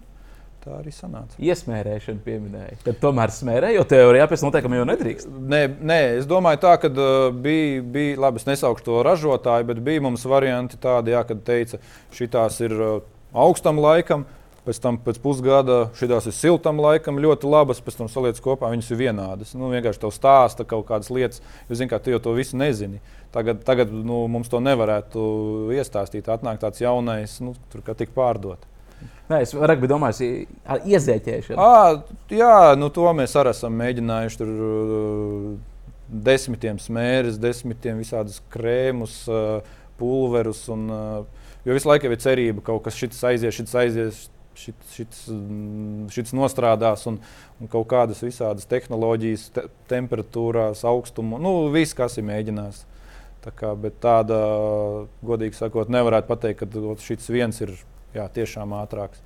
Tā 0.61 0.75
arī 0.77 0.91
sanāca. 0.93 1.39
Iesmērēšana 1.41 2.21
pieminēja. 2.21 2.75
Tad 2.85 2.99
tomēr 3.01 3.31
smērē, 3.33 3.71
jo 3.73 3.85
teorijā 3.89 4.27
pēc 4.29 4.43
noteikuma 4.45 4.77
jau 4.77 4.83
nedrīkst. 4.91 5.31
Nē, 5.49 5.61
nē, 5.89 5.97
es 6.19 6.27
domāju, 6.29 6.59
tā, 6.61 6.75
ka 6.83 6.91
uh, 6.91 7.31
bija, 7.33 7.79
bija, 7.95 8.19
labi, 8.21 8.37
es 8.37 8.45
nesaukšu 8.45 8.85
to 8.85 8.99
ražotāju, 9.07 9.65
bet 9.71 9.81
bija 9.87 10.03
mums 10.05 10.27
varianti 10.29 10.77
tādi, 10.81 11.15
jā, 11.15 11.23
kad 11.25 11.41
teica, 11.47 11.81
šitās 12.13 12.59
ir 12.61 12.77
uh, 12.77 12.99
augstam 13.33 13.79
laikam, 13.81 14.25
pēc 14.65 14.79
tam 14.81 14.97
pēc 15.01 15.17
pusgada 15.21 15.77
šīs 15.97 16.29
ir 16.29 16.35
siltam 16.35 16.81
laikam, 16.83 17.19
ļoti 17.21 17.49
labas, 17.49 17.81
pēc 17.81 17.97
tam 18.01 18.09
saliec 18.11 18.39
kopā, 18.43 18.69
viņas 18.73 18.91
ir 18.91 18.99
vienādas. 18.99 19.55
Nu, 19.57 19.71
vienkārši 19.73 20.03
tev 20.03 20.13
stāsta 20.15 20.67
kaut 20.67 20.85
kādas 20.89 21.09
lietas, 21.13 21.41
jo 21.69 21.77
zini, 21.77 21.89
kā 21.91 22.01
tu 22.01 22.13
jau 22.13 22.21
to 22.21 22.35
visu 22.37 22.59
nezini. 22.59 23.01
Tagad, 23.33 23.63
tagad 23.67 23.93
nu, 23.95 24.25
mums 24.31 24.51
to 24.51 24.59
nevarētu 24.61 25.23
iestāstīt. 25.77 26.29
Atnāk 26.29 26.59
tāds 26.61 26.83
jaunais, 26.83 27.39
nu, 27.43 27.55
tur 27.71 27.83
kā 27.85 27.95
tik 27.97 28.13
pārdot. 28.15 28.67
Nē, 29.31 29.41
es 29.45 29.55
biju 29.55 29.89
domājis 29.89 30.47
par 30.67 30.83
iezēķēšanu. 30.85 31.57
À, 31.57 32.25
jā, 32.35 32.55
nu, 32.77 32.91
to 32.93 33.07
mēs 33.17 33.33
arī 33.39 33.53
esam 33.55 33.77
mēģinājuši. 33.79 34.41
Tur, 34.41 34.49
desmitiem 36.11 36.79
smēres, 36.83 37.39
desmitiem 37.39 38.01
visādus 38.03 38.41
krēmus, 38.51 39.23
pulverus. 39.97 40.65
Un, 40.73 40.89
uh, 40.91 41.40
jo 41.65 41.77
visu 41.77 41.89
laiku 41.89 42.09
ir 42.09 42.21
cerība, 42.21 42.61
ka 42.61 42.71
kaut 42.71 42.85
kas 42.87 42.99
šis 42.99 43.25
aizies, 43.31 43.57
šis 43.57 43.75
aizies. 43.83 44.21
Šits, 44.61 44.89
šits, 44.91 45.19
šits 46.11 46.33
nostrādās, 46.35 47.05
un, 47.07 47.21
un 47.55 47.69
kaut 47.71 47.85
kādas 47.89 48.19
visādas 48.19 48.67
tehnoloģijas, 48.69 49.45
te, 49.55 49.63
temperatūrās, 49.87 50.81
augstumā, 50.85 51.39
nu, 51.39 51.53
viss, 51.71 51.95
kas 51.95 52.19
ir 52.19 52.25
mēģinājis. 52.27 52.81
Tā 53.45 53.53
kā, 53.55 53.71
bet 53.79 54.01
tāda, 54.03 54.41
godīgi 55.23 55.55
sakot, 55.55 55.89
nevarētu 55.95 56.27
pateikt, 56.29 56.65
ka 56.65 56.97
šis 56.99 57.31
viens 57.31 57.63
ir 57.63 57.71
jā, 58.13 58.27
tiešām 58.27 58.75
ātrāks. 58.81 59.23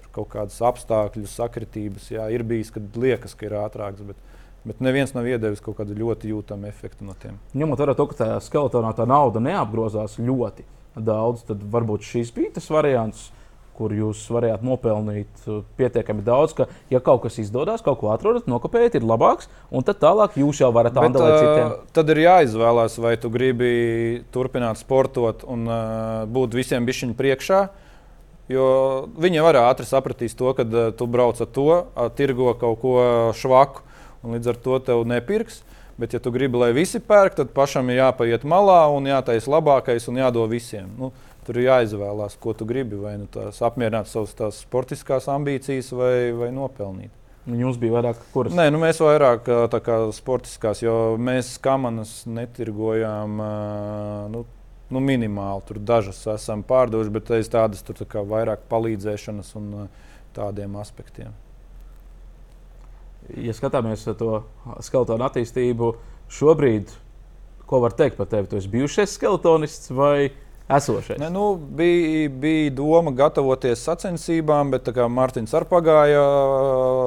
Tur 0.00 0.10
kaut 0.18 0.32
kādas 0.34 0.58
apstākļu 0.66 1.30
sakritības 1.30 2.10
jā, 2.16 2.26
ir 2.34 2.42
bijis, 2.42 2.74
kad 2.74 2.98
liekas, 2.98 3.38
ka 3.38 3.46
ir 3.46 3.56
ātrāks. 3.62 4.02
Bet, 4.10 4.20
Bet 4.64 4.78
neviens 4.80 5.10
nav 5.12 5.26
iedevis 5.28 5.60
kaut 5.60 5.76
kādu 5.76 5.92
ļoti 5.92 6.30
jūtamu 6.30 6.64
efektu 6.70 7.04
no 7.04 7.12
tiem. 7.20 7.36
Ņemot 7.52 7.82
vērā 7.82 7.94
to, 7.98 8.06
ka 8.08 8.16
tā 8.16 8.28
skeletonā 8.40 8.94
tā 8.96 9.04
nauda 9.04 9.42
neapgrozās 9.44 10.16
ļoti 10.16 10.64
daudz, 10.96 11.46
tad 11.48 11.62
varbūt 11.72 12.06
šis 12.06 12.32
bija 12.34 12.54
tas 12.58 12.68
variants, 12.72 13.30
kur 13.74 13.90
jūs 13.90 14.20
varējāt 14.30 14.62
nopelnīt 14.62 15.46
uh, 15.48 15.62
pietiekami 15.78 16.22
daudz, 16.22 16.54
ka, 16.54 16.68
ja 16.94 17.00
kaut 17.02 17.24
kas 17.24 17.40
izdodas, 17.42 17.82
kaut 17.82 17.98
ko 18.02 18.12
atrodat, 18.14 18.46
nokopējat, 18.50 19.00
ir 19.00 19.06
labāks, 19.06 19.50
un 19.74 19.82
tad 19.86 19.98
tālāk 20.02 20.38
jūs 20.38 20.62
jau 20.62 20.70
varat 20.74 20.94
atdalīt 20.94 21.40
citiem. 21.40 21.72
Uh, 21.72 21.94
tad 21.96 22.12
ir 22.14 22.22
jāizvēlās, 22.22 23.00
vai 23.02 23.16
tu 23.18 23.32
gribi 23.34 23.72
turpināt 24.34 24.78
sportot 24.78 25.42
un 25.50 25.66
uh, 25.66 25.80
būt 26.30 26.54
visiem 26.54 26.86
bišķiņu 26.86 27.18
priekšā. 27.18 27.64
Uh, 27.64 27.80
Jo 28.52 28.64
viņi 29.16 29.40
var 29.40 29.56
ātri 29.62 29.86
sapratīs 29.88 30.36
to, 30.36 30.50
ka 30.56 30.66
uh, 30.68 30.90
tu 30.92 31.08
brauc 31.08 31.38
ar 31.40 31.48
to, 31.48 31.68
tirgo 32.18 32.52
kaut 32.60 32.80
ko 32.82 32.96
švaku, 33.36 33.84
un 34.24 34.36
līdz 34.36 34.52
ar 34.52 34.58
to 34.66 34.80
tev 34.84 35.04
nepirks. 35.08 35.62
Bet, 35.98 36.14
ja 36.16 36.18
tu 36.18 36.32
gribi, 36.34 36.58
lai 36.58 36.72
visi 36.74 36.98
pērk, 36.98 37.36
tad 37.38 37.52
pašam 37.54 37.90
ir 37.92 38.00
jāpaiet 38.00 38.42
malā 38.50 38.80
un 38.90 39.06
jātaisa 39.06 39.52
labākais 39.52 40.08
un 40.10 40.18
jādod 40.18 40.50
visiem. 40.50 40.88
Nu, 40.98 41.12
tur 41.46 41.60
ir 41.60 41.68
jāizvēlās, 41.68 42.34
ko 42.42 42.54
tu 42.58 42.66
gribi. 42.66 42.98
Vai 42.98 43.14
nu 43.20 43.28
tās 43.30 43.60
apmierināt 43.62 44.10
savas 44.10 44.58
sportiskās 44.58 45.28
ambīcijas, 45.30 45.92
vai, 45.94 46.16
vai 46.34 46.50
nopelnīt. 46.54 47.14
Jums 47.44 47.76
bija 47.78 47.98
vairāk 47.98 48.24
kuras? 48.32 48.54
Nē, 48.56 48.70
nu 48.72 48.80
mēs 48.80 48.98
vairāk 49.04 49.46
kā 49.84 49.98
sportiskās, 50.16 50.80
jo 50.82 51.14
mēs 51.20 51.54
kamanas 51.62 52.22
netirgojām. 52.26 53.42
Nu, 54.32 54.44
nu, 54.90 55.04
minimāli. 55.04 55.66
Tur 55.68 55.82
dažas 55.92 56.24
esam 56.34 56.64
pārdevuši, 56.66 57.14
bet 57.14 57.34
es 57.38 57.52
tādas 57.52 57.84
tur 57.86 58.00
tā 58.00 58.26
vairāk 58.34 58.66
palīdzēšanas 58.72 59.54
un 59.60 59.72
tādiem 60.34 60.74
aspektiem. 60.80 61.43
Ja 63.32 63.54
skatāmies 63.56 64.04
to 64.18 64.42
skeletonu 64.84 65.24
attīstību, 65.24 65.94
šobrīd, 66.32 66.92
ko 67.68 67.80
var 67.84 67.94
teikt 67.96 68.18
par 68.18 68.28
tevi? 68.28 68.50
Tu 68.50 68.58
esi 68.60 68.72
bijušais 68.72 69.14
skeletonists 69.16 69.92
vai 69.94 70.34
esošais? 70.68 71.18
Ne, 71.22 71.30
nu, 71.32 71.54
bija, 71.56 72.28
bija 72.28 72.74
doma 72.76 73.14
gatavoties 73.16 73.84
sacensībām, 73.86 74.74
bet 74.74 74.92
Mārtiņš 74.92 75.56
arī 75.56 75.70
pagāja 75.70 76.24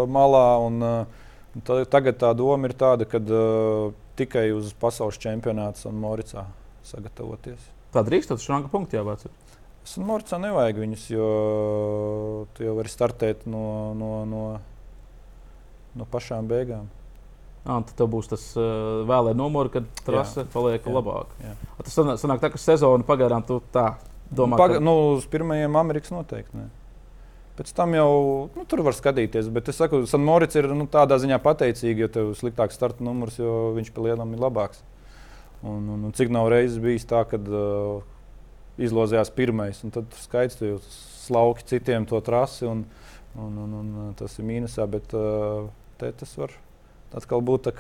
malā. 0.10 0.48
Un, 0.66 0.82
uh, 0.82 1.86
tagad 1.94 2.20
tā 2.22 2.34
doma 2.38 2.70
ir 2.70 2.78
tāda, 2.78 3.06
ka 3.10 3.22
uh, 3.22 3.94
tikai 4.18 4.50
uz 4.56 4.74
pasaules 4.78 5.20
čempionātu 5.22 5.90
un 5.92 6.02
Moricā 6.02 6.48
sagatavoties. 6.88 7.62
Tā 7.94 8.04
drīkst, 8.06 8.34
tad 8.34 8.44
šāda 8.44 8.72
punkta 8.72 9.00
jāvāc. 9.00 9.28
Es 9.88 9.96
Morcā 10.04 10.36
nevajag 10.42 10.82
viņus, 10.82 11.04
jo 11.14 11.28
tu 12.58 12.66
jau 12.66 12.74
vari 12.76 12.92
startēt 12.92 13.46
no, 13.48 13.94
no, 13.96 14.12
no, 14.28 14.42
no 15.98 16.08
pašām 16.10 16.48
beigām. 16.50 16.88
Ah, 17.68 17.82
tad 17.84 17.98
tev 18.00 18.08
būs 18.14 18.30
tas 18.32 18.44
uh, 18.56 19.04
vēlē 19.10 19.34
numurs, 19.36 19.74
kad 19.74 19.88
trase 20.08 20.46
paliek 20.54 20.86
jā, 20.86 20.92
labāk. 20.96 21.34
Jā. 21.44 21.56
A, 21.74 21.84
tas 21.84 21.96
sanāk, 21.98 22.20
sanāk 22.22 22.40
tā, 22.40 22.52
ka 22.54 22.62
sezona 22.62 23.04
pagaidām 23.04 23.44
tu 23.44 23.58
tā 23.76 23.90
domā. 24.32 24.56
Paga, 24.60 24.78
ka... 24.78 24.84
nu, 24.88 24.94
uz 25.18 25.26
pirmajiem 25.28 25.76
Amerikas 25.76 26.14
noteikti. 26.16 26.56
Ne. 26.56 26.70
Pēc 27.58 27.74
tam 27.76 27.96
jau 27.98 28.12
nu, 28.54 28.64
tur 28.70 28.84
var 28.86 28.96
skatīties. 28.96 29.50
Bet 29.52 29.68
es 29.72 29.80
saku, 29.82 30.04
Sanmorits 30.08 30.56
ir 30.60 30.70
nu, 30.78 30.86
tādā 30.94 31.18
ziņā 31.20 31.40
pateicīgs, 31.44 32.04
jo 32.06 32.10
tev 32.14 32.30
ir 32.32 32.38
sliktāks 32.40 32.78
starta 32.78 33.04
numurs, 33.04 33.40
jo 33.42 33.74
viņš 33.76 33.90
pie 33.92 34.06
lielām 34.06 34.32
ir 34.36 34.44
labāks. 34.46 34.84
Un, 35.66 35.90
un, 35.90 36.06
un 36.08 36.14
cik 36.16 36.30
nav 36.32 36.52
reizes 36.54 36.78
bijis 36.80 37.08
tā, 37.10 37.24
ka 37.28 37.40
uh, 37.42 38.06
izlozījās 38.78 39.34
pirmais, 39.34 39.82
un 39.84 39.92
tad 39.96 40.14
skaidrs, 40.22 40.62
ka 40.62 40.78
slauki 41.26 41.66
citiem 41.68 42.06
to 42.08 42.22
trasi, 42.24 42.68
un, 42.70 42.86
un, 43.36 43.60
un, 43.66 43.76
un 43.82 44.16
tas 44.16 44.38
ir 44.38 44.48
mīnusā. 44.48 44.86
Bet 44.94 45.18
uh, 45.18 45.66
tas 46.00 46.38
var 46.38 46.54
atkal 47.16 47.42
būt 47.42 47.72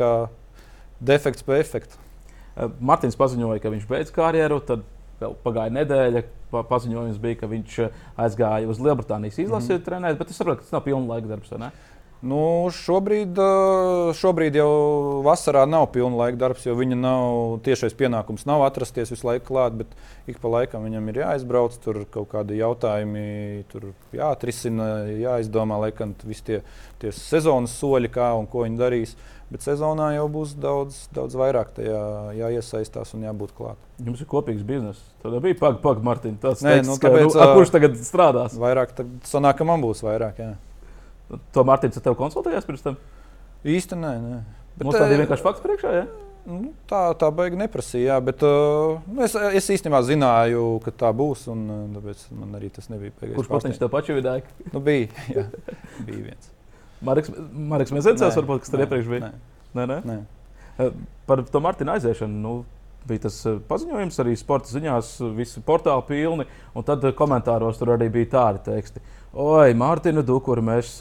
defekts 1.00 1.46
pēc 1.46 1.66
efekta. 1.66 2.00
Uh, 2.58 2.72
Martins 2.82 3.18
paziņoja, 3.18 3.62
ka 3.62 3.72
viņš 3.74 3.86
beidz 3.90 4.14
karjeru. 4.14 4.60
Tad 4.66 4.86
vēl 5.22 5.36
pagāja 5.44 5.74
nedēļa. 5.78 6.24
Paziņojums 6.48 7.20
bija, 7.22 7.42
ka 7.42 7.50
viņš 7.52 7.80
uh, 7.84 8.04
aizgāja 8.24 8.70
uz 8.72 8.80
Lielbritānijas 8.82 9.38
izlasi 9.44 9.74
mm 9.74 9.78
-hmm. 9.78 9.86
trenēt, 9.86 10.18
bet 10.18 10.30
es 10.32 10.40
saprotu, 10.40 10.62
ka 10.62 10.64
tas 10.64 10.78
nav 10.78 10.86
pilna 10.86 11.14
laika 11.14 11.28
darbs. 11.28 11.52
Nu, 12.26 12.66
šobrīd, 12.74 13.38
eh, 13.38 14.14
šobrīd 14.18 14.56
jau 14.58 15.22
vasarā 15.26 15.68
nav 15.70 15.92
pilna 15.94 16.18
laika 16.24 16.40
darbs, 16.42 16.66
jo 16.66 16.74
viņa 16.74 16.98
nav 16.98 17.60
tiešais 17.62 17.94
pienākums 17.94 18.48
nav 18.50 18.64
atrasties 18.66 19.14
visu 19.14 19.28
laiku 19.28 19.52
klāt, 19.52 19.78
bet 19.78 19.94
ik 20.26 20.42
pa 20.42 20.50
laikam 20.50 20.88
viņam 20.88 21.12
ir 21.12 21.22
jāizbrauc, 21.22 21.78
tur 21.84 22.06
kaut 22.10 22.32
kādi 22.34 22.58
jautājumi 22.58 23.66
tur 23.70 23.94
jāatrisina, 24.18 25.06
jāizdomā, 25.14 25.78
laikam 25.86 26.16
visi 26.26 26.44
tie, 26.50 26.62
tie 26.98 27.14
sezonas 27.14 27.78
soļi, 27.78 28.10
kā 28.10 28.34
un 28.40 28.50
ko 28.50 28.66
viņi 28.66 28.82
darīs. 28.82 29.16
Bet 29.48 29.62
sezonā 29.64 30.10
jau 30.18 30.26
būs 30.28 30.58
daudz, 30.60 31.06
daudz 31.16 31.38
vairāk 31.40 31.70
tajā 31.78 32.34
jāiesaistās 32.36 33.14
un 33.16 33.30
jābūt 33.30 33.54
klāt. 33.56 33.78
Jums 34.04 34.20
ir 34.20 34.28
kopīgs 34.28 34.66
bizness. 34.68 35.00
Tad 35.22 35.38
bija 35.40 35.56
pagaidi, 35.56 35.80
pagaidi, 35.86 36.08
Mārtiņ. 36.10 36.36
Nē, 36.42 36.74
teiks, 36.82 36.90
nu, 36.90 36.98
nu, 37.00 37.52
kurš 37.56 37.72
tagad 37.72 37.96
strādās? 38.02 38.58
Vairāk, 38.60 38.92
tad 38.98 39.14
sanāk, 39.24 39.62
ka 39.62 39.70
man 39.70 39.86
būs 39.86 40.04
vairāk. 40.04 40.42
Jā. 40.44 40.56
To 41.28 41.66
Mārtiņš 41.68 42.00
ar 42.00 42.06
tevi 42.06 42.20
konsultējās 42.20 42.68
pirms 42.68 42.86
tam? 42.86 42.96
Īsti 43.68 43.98
nē. 44.00 44.14
nē. 44.24 44.40
Bet, 44.78 44.86
Mums 44.86 45.00
tādi 45.00 45.20
vienkārši 45.20 45.44
fakti 45.44 45.66
priekšā. 45.66 45.94
Ja? 45.96 46.06
Nu, 46.48 46.70
tā 46.88 47.02
tā 47.20 47.28
baigi 47.36 47.58
neprasīja, 47.60 48.14
jā, 48.14 48.18
bet 48.24 48.44
uh, 48.48 49.02
es, 49.26 49.34
es 49.60 49.66
īstenībā 49.76 50.00
zināju, 50.08 50.78
ka 50.86 50.94
tā 50.96 51.10
būs. 51.12 51.44
Un, 51.52 51.66
tāpēc 51.98 52.22
man 52.38 52.56
arī 52.60 52.70
tas 52.72 52.88
nebija 52.94 53.12
pēkšņi. 53.18 53.36
Kurš 53.36 53.50
pats 53.52 53.82
tev 53.82 53.92
pašu 53.92 54.16
vidēji? 54.16 54.46
Nu, 54.72 54.80
bija, 54.86 55.10
jā, 55.36 55.44
bija 56.08 56.22
viens. 56.30 56.54
Marks, 57.04 57.34
Marks 57.74 57.94
Mēzensēns, 57.94 58.40
varbūt, 58.40 58.64
kas 58.64 58.74
tur 58.74 58.86
iepriekš 58.86 59.12
bija. 59.12 59.28
Nē. 59.28 59.58
Nē, 59.78 59.86
nē? 59.92 60.00
Nē. 60.08 60.90
Par 61.28 61.44
to 61.52 61.62
Martina 61.62 61.98
aiziešanu. 61.98 62.40
Nu, 62.46 62.54
bija 63.08 63.26
tas 63.28 63.42
paziņojums, 63.68 64.18
arī 64.24 64.36
sporta 64.40 64.72
ziņās, 64.72 65.12
visi 65.36 65.64
portāli 65.68 66.06
pilni. 66.08 66.48
Un 66.78 66.88
tad 66.88 67.04
komentāros 67.18 67.80
tur 67.80 67.94
arī 67.96 68.10
bija 68.14 68.32
tādi 68.38 68.64
teksti. 68.72 69.04
Oi, 69.36 69.74
Mārtiņu 69.76 70.22
Dukuru 70.24 70.62
mēs 70.64 70.94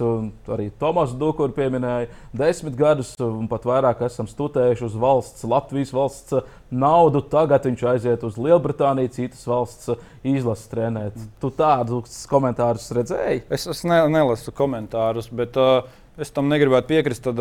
arī 0.50 0.66
Tomasu 0.80 1.14
Dukuru 1.16 1.54
pieminējām. 1.54 2.10
Desmit 2.36 2.74
gadus 2.76 3.12
un 3.22 3.46
pat 3.48 3.64
vairāk 3.68 4.02
esam 4.08 4.26
studējuši 4.26 4.84
uz 4.88 4.96
valsts, 4.98 5.46
Latvijas 5.46 5.92
valsts 5.94 6.40
naudu. 6.74 7.22
Tagad 7.22 7.68
viņš 7.70 7.84
aiziet 7.92 8.26
uz 8.26 8.36
Lielbritāniju, 8.36 9.12
citas 9.14 9.46
valsts 9.46 9.94
izlases 10.26 10.66
trenēt. 10.72 11.16
Tu 11.40 11.52
tādus 11.54 12.26
komentārus 12.28 12.90
redzēji? 12.98 13.46
Es, 13.46 13.68
es 13.70 13.84
ne, 13.86 14.02
nelasu 14.10 14.50
komentārus, 14.50 15.30
bet 15.30 15.54
uh, 15.62 15.86
es 16.18 16.34
tam 16.34 16.50
negribētu 16.50 16.90
piekrist. 16.90 17.30
Tad, 17.30 17.40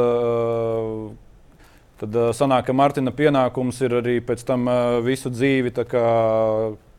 tad 1.98 2.20
sanāk, 2.38 2.70
ka 2.70 2.78
Martina 2.78 3.12
pienākums 3.16 3.82
ir 3.82 3.98
arī 4.04 4.20
pēc 4.22 4.46
tam 4.46 4.70
visu 5.04 5.34
dzīvi 5.34 5.74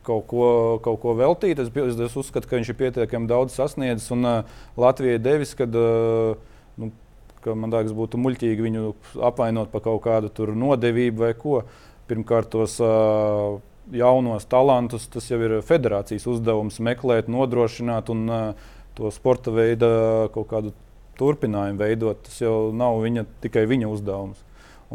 kaut 0.07 0.27
ko, 0.31 0.47
kaut 0.85 1.01
ko 1.03 1.15
veltīt. 1.19 1.59
Es, 1.59 1.71
es 2.07 2.15
uzskatu, 2.19 2.47
ka 2.47 2.59
viņš 2.59 2.71
ir 2.71 2.79
pietiekami 2.79 3.29
daudz 3.29 3.57
sasniedzis 3.57 4.09
un 4.15 4.27
Latvijai 4.79 5.19
devis, 5.21 5.53
kad, 5.57 5.75
nu, 5.75 6.91
ka 7.43 7.55
man 7.57 7.73
liekas, 7.73 7.95
būtu 7.97 8.19
muļķīgi 8.21 8.65
viņu 8.65 8.93
apvainot 9.27 9.71
par 9.73 9.83
kaut 9.85 10.03
kādu 10.07 10.53
nodevību 10.55 11.25
vai 11.25 11.33
ko. 11.37 11.61
Pirmkārt, 12.07 12.47
tos 12.53 12.77
uh, 12.79 13.59
jaunos 13.91 14.47
talantus, 14.47 15.09
tas 15.11 15.27
jau 15.27 15.39
ir 15.43 15.57
federācijas 15.65 16.27
uzdevums 16.31 16.79
meklēt, 16.83 17.27
nodrošināt 17.31 18.11
un 18.13 18.23
uh, 18.31 18.69
to 18.95 19.11
sporta 19.11 19.51
veidu 19.51 19.89
kaut 20.35 20.47
kādu 20.51 20.73
turpinājumu 21.19 21.81
veidot. 21.81 22.21
Tas 22.23 22.39
jau 22.41 22.71
nav 22.75 23.01
viņa, 23.03 23.25
tikai 23.43 23.65
viņa 23.67 23.91
uzdevums. 23.91 24.39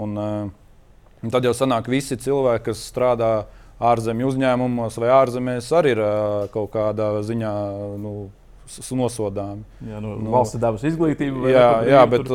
Un, 0.00 0.16
uh, 0.16 1.28
tad 1.30 1.44
jau 1.44 1.52
sanāk, 1.56 1.90
visi 1.92 2.16
cilvēki, 2.16 2.70
kas 2.70 2.86
strādā 2.88 3.32
ārzemju 3.90 4.30
uzņēmumos 4.30 5.00
vai 5.02 5.10
ārzemēs, 5.16 5.72
arī 5.78 5.96
ir 5.96 6.04
kaut 6.54 6.72
kādā 6.76 7.14
ziņā. 7.26 7.56
Nu, 8.02 8.14
nosodāmi. 8.96 9.64
Jā, 9.84 9.98
nu, 10.00 10.14
nu, 10.22 10.30
valsts 10.32 10.56
ir 10.56 10.62
devusi 10.62 10.88
izglītību. 10.92 11.48
Jā, 11.50 11.66
jā 11.84 12.02
bet 12.08 12.30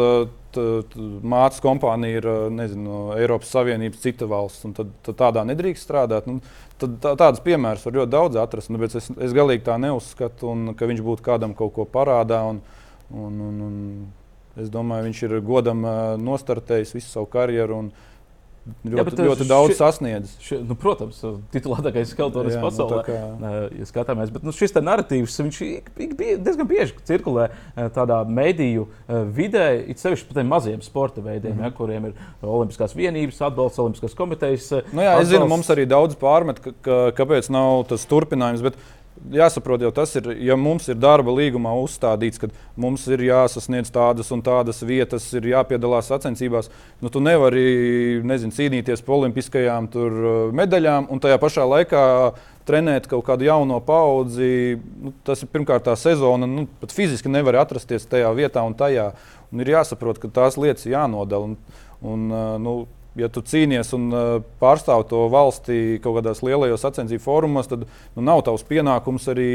mātes 1.25 1.61
kompānija 1.63 2.19
ir 2.19 2.27
nezinu, 2.53 2.99
Eiropas 3.17 3.51
Savienības 3.53 4.01
cita 4.03 4.27
valsts, 4.29 4.65
un 4.67 4.75
tad, 4.77 4.91
tad 5.05 5.17
tādā 5.19 5.43
nedrīkst 5.47 5.87
strādāt. 5.87 6.27
Nu, 6.29 6.39
tad, 6.81 6.97
tā, 7.03 7.15
tādas 7.19 7.41
piemēras 7.45 7.85
var 7.87 7.97
ļoti 7.99 8.13
daudz 8.13 8.39
atrast, 8.41 8.71
nu, 8.73 8.81
es, 8.85 9.09
es 9.09 9.35
galīgi 9.37 9.65
tā 9.67 9.77
neuzskatu, 9.81 10.51
un, 10.53 10.75
ka 10.77 10.89
viņš 10.89 11.03
būtu 11.05 11.25
kādam 11.25 11.55
kaut 11.57 11.73
ko 11.77 11.87
parādā. 11.89 12.43
Un, 12.51 12.61
un, 13.13 13.39
un, 13.47 13.63
un 13.67 14.61
es 14.61 14.71
domāju, 14.73 15.07
viņš 15.09 15.23
ir 15.27 15.39
godam 15.45 15.85
nostartējis 16.21 16.95
visu 16.97 17.11
savu 17.11 17.29
karjeru. 17.33 17.83
Un, 17.85 17.91
ļoti, 18.85 18.97
Jā, 18.97 19.05
bet, 19.07 19.19
ļoti 19.27 19.45
ši, 19.45 19.49
daudz 19.49 19.77
sasniedzis. 19.77 20.33
Ši, 20.43 20.59
nu, 20.67 20.75
protams, 20.79 21.19
titulētākais 21.53 22.11
skeltonis 22.13 22.57
nu, 22.57 22.63
pasaulē. 22.63 22.99
Nu, 22.99 23.05
kā... 23.07 23.61
ja 23.79 23.87
skatāmies, 23.89 24.31
bet 24.33 24.45
nu, 24.47 24.53
šis 24.55 24.75
narratīvs 24.77 25.37
ik, 25.65 25.91
ik, 25.95 26.15
diezgan 26.17 26.69
bieži 26.69 26.97
cirkulē 27.07 27.49
tādā 27.95 28.19
mediju 28.27 28.87
vidē, 29.35 29.69
it 29.89 30.01
sevišķi 30.03 30.29
par 30.29 30.39
tiem 30.39 30.51
maziem 30.51 30.83
sporta 30.85 31.23
veidiem, 31.23 31.55
mm 31.55 31.59
-hmm. 31.59 31.71
ja, 31.71 31.77
kuriem 31.77 32.05
ir 32.05 32.13
Olimpiskās 32.41 32.95
vienības 32.95 33.41
atbalsts, 33.41 33.79
Olimpiskās 33.79 34.15
komitejas. 34.15 34.71
Nu, 34.91 35.01
jā, 35.01 35.19
es 35.21 35.31
zinu, 35.31 35.47
mums 35.47 35.69
arī 35.69 35.87
daudz 35.87 36.15
pārmet, 36.15 36.59
ka, 36.59 36.71
ka, 36.81 36.97
kāpēc 37.17 37.49
nav 37.49 37.85
tas 37.87 38.05
turpinājums. 38.05 38.61
Bet 38.61 38.77
jāsaprot, 39.33 39.81
jau 39.83 39.91
tas 39.95 40.13
ir, 40.19 40.29
ja 40.43 40.57
mums 40.59 40.87
ir 40.91 40.97
darba 40.99 41.33
līgumā 41.35 41.71
uzstādīts, 41.81 42.41
ka 42.41 42.49
mums 42.79 43.05
ir 43.11 43.23
jāsasniedz 43.27 43.91
tādas 43.93 44.31
un 44.35 44.43
tādas 44.45 44.83
vietas, 44.85 45.25
ir 45.37 45.49
jāpiedalās 45.51 46.09
sacensībās, 46.11 46.69
nu, 47.03 47.11
tu 47.13 47.21
nevari 47.23 48.21
nezinu, 48.27 48.55
cīnīties 48.55 49.03
par 49.05 49.17
olimpiskajām 49.21 49.89
uh, 49.93 50.29
medaļām 50.57 51.09
un 51.13 51.23
tajā 51.23 51.39
pašā 51.41 51.65
laikā 51.67 52.03
trenēt 52.67 53.07
kaut 53.07 53.23
kādu 53.27 53.47
jauno 53.47 53.79
paudzi. 53.83 54.77
Nu, 55.01 55.13
tas 55.27 55.43
ir 55.43 55.51
pirmkārt 55.53 55.85
tā 55.87 55.95
sezona, 55.99 56.49
nu, 56.49 56.67
pat 56.81 56.95
fiziski 56.95 57.31
nevar 57.31 57.61
atrasties 57.63 58.07
tajā 58.11 58.31
vietā 58.35 58.65
un 58.67 58.75
tajā. 58.77 59.11
Un 59.53 59.63
ir 59.63 59.71
jāsaprot, 59.77 60.19
ka 60.19 60.31
tās 60.41 60.59
lietas 60.59 60.83
ir 60.87 60.97
jānodala. 60.97 61.53
Un, 61.53 61.83
un, 62.03 62.27
uh, 62.33 62.55
nu, 62.61 62.75
ja 63.17 63.29
tu 63.33 63.41
cīnies 63.45 63.93
un 63.97 64.09
uh, 64.13 64.25
pārstāv 64.61 65.05
to 65.09 65.23
valsti 65.33 65.97
kaut 66.03 66.19
kādās 66.19 66.43
lielajos 66.45 66.83
sacensību 66.85 67.23
fórumos, 67.23 67.69
tad 67.69 67.85
nu, 67.87 68.23
nav 68.23 68.43
tavs 68.47 68.65
pienākums 68.67 69.27
arī 69.33 69.53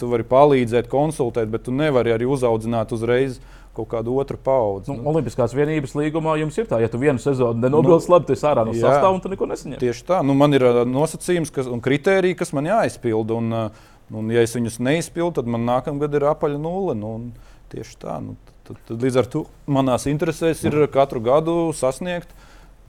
tu 0.00 0.08
vari 0.12 0.26
palīdzēt, 0.28 0.88
konsultēt, 0.92 1.50
bet 1.52 1.66
tu 1.68 1.74
nevari 1.74 2.14
arī 2.14 2.28
uzaudzināt 2.30 2.94
uzreiz 2.96 3.40
kaut 3.74 3.88
kādu 3.90 4.14
otru 4.22 4.38
paudzi. 4.38 4.92
Nu, 4.92 5.00
nu. 5.00 5.08
Olimpiskās 5.10 5.54
vienības 5.56 5.96
līgumā 5.98 6.36
jums 6.38 6.56
ir 6.60 6.68
tā, 6.70 6.78
ja 6.82 6.90
tu 6.90 7.00
vienu 7.02 7.22
sezonu 7.22 7.58
nenobilst 7.58 8.08
nu, 8.08 8.16
labi, 8.16 8.30
tad 8.30 8.46
ārā 8.52 8.66
no 8.68 8.74
sastāvā 8.76 9.10
un 9.16 9.24
tu 9.24 9.32
neko 9.32 9.48
nesaņem. 9.50 9.80
Tieši 9.82 10.06
tā, 10.06 10.20
nu, 10.26 10.36
man 10.38 10.54
ir 10.54 10.64
uh, 10.68 10.84
nosacījums 10.86 11.52
kas, 11.54 11.68
un 11.70 11.82
kritēriji, 11.84 12.38
kas 12.38 12.54
man 12.54 12.70
jāizpilda. 12.70 13.40
Un, 13.40 13.50
uh, 13.58 13.84
un, 14.14 14.30
ja 14.34 14.44
es 14.46 14.54
viņus 14.54 14.78
neizpildu, 14.84 15.40
tad 15.40 15.50
man 15.50 15.66
nākamgad 15.66 16.14
ir 16.14 16.28
apaļa 16.30 16.62
nulle. 16.62 16.94
Nu, 16.98 17.14
tieši 17.74 17.98
tā. 18.06 18.20
Nu, 18.22 18.38
tad, 18.68 18.78
tad, 18.86 18.96
līdz 19.02 19.20
ar 19.24 19.30
to 19.32 19.44
manās 19.66 20.06
interesēs 20.10 20.62
ir 20.68 20.84
katru 20.94 21.22
gadu 21.24 21.58
sasniegt 21.76 22.30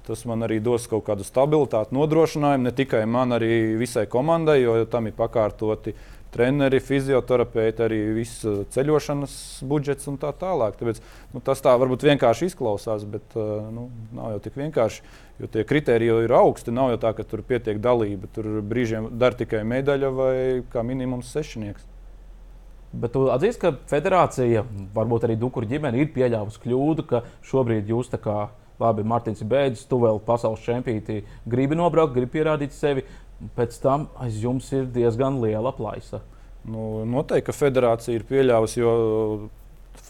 Tas 0.05 0.21
man 0.29 0.45
arī 0.45 0.59
dos 0.61 0.85
kaut 0.89 1.07
kādu 1.07 1.25
stabilitāti, 1.25 1.95
nodrošinājumu 1.97 2.67
ne 2.67 2.73
tikai 2.77 3.05
man, 3.09 3.33
arī 3.33 3.73
visai 3.79 4.05
komandai, 4.05 4.59
jo 4.61 4.77
tam 4.89 5.09
ir 5.09 5.15
pakārtoti 5.17 5.95
treneri, 6.35 6.81
fizioterapeiti, 6.83 7.83
arī 7.85 7.99
viss 8.17 8.43
uh, 8.43 8.63
ceļošanas 8.75 9.35
budžets 9.69 10.09
un 10.11 10.17
tā 10.19 10.33
tālāk. 10.35 10.75
Tāpēc, 10.79 10.99
nu, 11.31 11.41
tas 11.45 11.63
tā 11.63 11.75
varbūt 11.79 12.03
vienkārši 12.09 12.49
izklausās, 12.51 13.05
bet 13.07 13.37
uh, 13.39 13.69
nu, 13.71 13.87
nav 14.15 14.35
jau 14.35 14.41
tik 14.43 14.59
vienkārši. 14.59 15.05
Jo 15.39 15.49
tie 15.51 15.63
kriteriji 15.67 16.11
jau 16.11 16.19
ir 16.23 16.35
augsti. 16.35 16.75
Nav 16.75 16.93
jau 16.93 16.99
tā, 17.07 17.13
ka 17.15 17.23
tur 17.27 17.43
pietiek 17.47 17.79
dalība. 17.83 18.27
Tur 18.35 18.59
brīžiem 18.67 19.09
dar 19.19 19.35
tikai 19.35 19.63
medaļa 19.67 20.11
vai 20.15 20.35
kā 20.71 20.83
minimums 20.83 21.31
sešnieks. 21.35 21.87
Bet 22.95 23.11
tu 23.15 23.25
atzīsti, 23.31 23.59
ka 23.59 23.73
federācija, 23.91 24.63
varbūt 24.95 25.25
arī 25.27 25.35
Dukuru 25.39 25.67
ģimene, 25.67 25.99
ir 25.99 26.13
pieļāvusi 26.15 26.61
kļūdu, 26.63 27.07
ka 27.09 27.25
šobrīd 27.47 27.91
jūs 27.91 28.11
tā 28.13 28.19
kā 28.23 28.37
labi, 28.81 29.05
Mārtiņš 29.07 29.43
ir 29.43 29.49
beidzis, 29.51 29.87
tu 29.89 29.99
vēl 30.01 30.19
pasaules 30.25 30.63
čempioni, 30.65 31.21
gribi 31.49 31.77
nobraukt, 31.77 32.15
gribi 32.15 32.37
pierādīt 32.39 32.75
sevi. 32.75 33.05
Pēc 33.55 33.75
tam 33.83 34.07
aiz 34.23 34.37
jums 34.39 34.69
ir 34.71 34.87
diezgan 34.95 35.41
liela 35.41 35.73
plaisa. 35.75 36.21
Nu, 36.65 37.03
noteikti, 37.05 37.49
ka 37.49 37.53
federācija 37.53 38.15
ir 38.15 38.23
pieļāvusi, 38.29 38.79
jo 38.79 38.93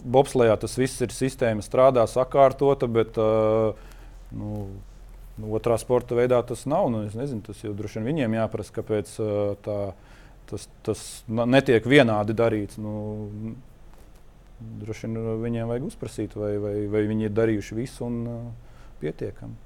bobslējā 0.06 0.56
tas 0.62 0.78
viss 0.80 1.02
ir 1.04 1.14
sistēma, 1.14 1.64
strādā 1.66 2.06
sakārtota, 2.08 2.88
bet 2.92 3.18
uh, 3.20 3.76
nu, 4.36 4.68
otrā 5.58 5.78
sporta 5.82 6.18
veidā 6.18 6.40
tas 6.48 6.64
nav. 6.70 6.88
Nu, 6.94 7.04
nezinu, 7.10 7.44
tas 7.46 7.64
jau 7.64 7.74
droši 7.76 8.00
vien 8.00 8.12
viņiem 8.12 8.38
jāprasa, 8.40 8.76
kāpēc 8.78 9.16
uh, 9.20 9.32
tā, 9.66 9.80
tas, 10.52 10.68
tas 10.88 11.06
netiek 11.28 11.88
vienādi 11.90 12.38
darīts. 12.38 12.80
Nu, 12.82 12.96
droši 14.82 15.08
vien 15.08 15.20
uh, 15.22 15.34
viņiem 15.44 15.70
vajag 15.72 15.90
uzprasīt, 15.90 16.36
vai, 16.40 16.56
vai, 16.62 16.76
vai 16.92 17.06
viņi 17.10 17.30
ir 17.30 17.36
darījuši 17.36 17.78
visu 17.78 18.08
un 18.08 18.20
uh, 18.30 18.42
pietiekami. 19.04 19.62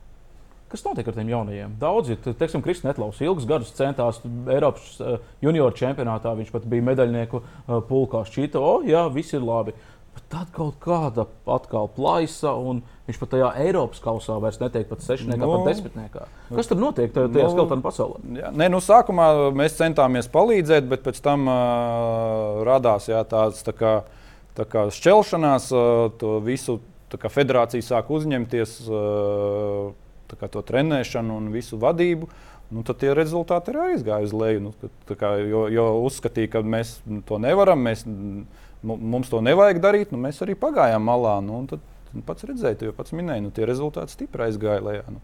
Kas 0.70 0.84
notiek 0.86 1.08
ar 1.10 1.16
tiem 1.18 1.30
jaunajiem? 1.32 1.72
Daudzi, 1.82 2.16
teiksim, 2.22 2.62
Kristis 2.62 2.86
Netlaus 2.86 3.18
ilgus 3.26 3.48
gadus 3.50 3.72
centās 3.74 4.20
Eiropas 4.54 5.00
uh, 5.02 5.16
junioru 5.42 5.74
čempionātā. 5.78 6.36
Viņš 6.38 6.52
pat 6.54 6.68
bija 6.70 6.86
medaļnieku 6.92 7.42
uh, 7.42 7.80
pulkā. 7.90 8.22
Šķita, 8.30 8.62
o, 8.62 8.76
jā, 8.86 9.08
viss 9.14 9.34
ir 9.34 9.42
labi. 9.42 9.74
Bet 10.14 10.28
tad 10.30 10.52
kaut 10.54 10.78
kāda 10.84 11.26
atkal 11.50 11.90
plaisa, 11.96 12.54
un 12.54 12.84
viņš 13.10 13.18
pat 13.22 13.34
tajā 13.34 13.50
Eiropas 13.64 14.02
kausā 14.04 14.38
vairs 14.42 14.62
netiek 14.62 14.86
pat 14.90 15.02
sešniekā, 15.06 15.42
no, 15.42 15.50
pat 15.56 15.64
nu, 15.64 15.72
desmitniekā. 15.72 16.30
Kas 16.52 16.70
tur 16.70 16.82
notiek 16.82 17.14
tajā, 17.18 17.32
tajā 17.34 17.48
no, 17.48 17.50
nu, 17.50 17.58
skeltena 17.58 17.86
pasaulē? 17.86 18.22
Jā, 18.38 18.54
nē, 18.62 18.70
nu, 18.70 18.82
sākumā 18.86 19.28
mēs 19.58 19.78
centāmies 19.80 20.30
palīdzēt, 20.34 20.86
bet 20.92 21.06
pēc 21.06 21.22
tam 21.26 21.50
uh, 21.50 22.62
radās 22.70 23.10
jā, 23.10 23.22
tāds 23.30 23.66
tā 23.66 23.74
kā 23.74 23.94
šķelšanās, 24.58 25.70
to 26.20 26.38
visu 26.45 26.80
federācija 27.10 27.82
sāk 27.86 28.12
uzņemties 28.14 28.78
to 30.30 30.62
trenēšanu 30.62 31.38
un 31.38 31.52
visu 31.54 31.80
vadību. 31.82 32.30
Nu, 32.70 32.84
tad 32.86 33.00
tie 33.02 33.16
rezultāti 33.18 33.74
ir 33.74 33.80
aizgājuši 33.82 34.30
uz 34.30 34.34
leju. 34.38 34.60
Nu, 34.68 34.89
kā, 35.18 35.32
jo, 35.41 35.64
jo 35.74 35.86
uzskatīja, 36.06 36.52
ka 36.54 36.62
mēs 36.62 37.00
to 37.26 37.39
nevaram, 37.41 37.82
mēs, 37.82 38.04
mums 38.84 39.32
to 39.32 39.41
nevajag 39.41 39.82
darīt, 39.82 40.14
nu, 40.14 40.22
mēs 40.22 40.43
arī 40.45 40.54
pagājām 40.60 41.02
malā. 41.02 41.39
Nu, 41.41 41.64
tad 41.72 41.82
pats 42.28 42.45
redzēja, 42.45 42.78
jau 42.86 42.93
pats 42.93 43.16
minēja, 43.18 43.41
nu, 43.47 43.50
tie 43.56 43.66
rezultāti 43.66 44.14
stipri 44.14 44.45
aizgāja 44.45 44.86
lejā. 44.86 45.06
Nu. 45.10 45.24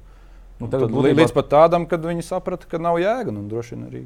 Nu, 0.56 0.70
tad, 0.72 0.88
būtībā... 0.88 1.20
Līdz 1.20 1.36
pat 1.36 1.52
tādam, 1.52 1.86
kad 1.90 2.06
viņi 2.06 2.26
saprata, 2.26 2.68
ka 2.72 2.80
nav 2.82 2.98
jēga. 3.02 3.34
Nu, 3.36 3.44
droši 3.52 3.76
vien 3.76 3.88
arī. 3.90 4.04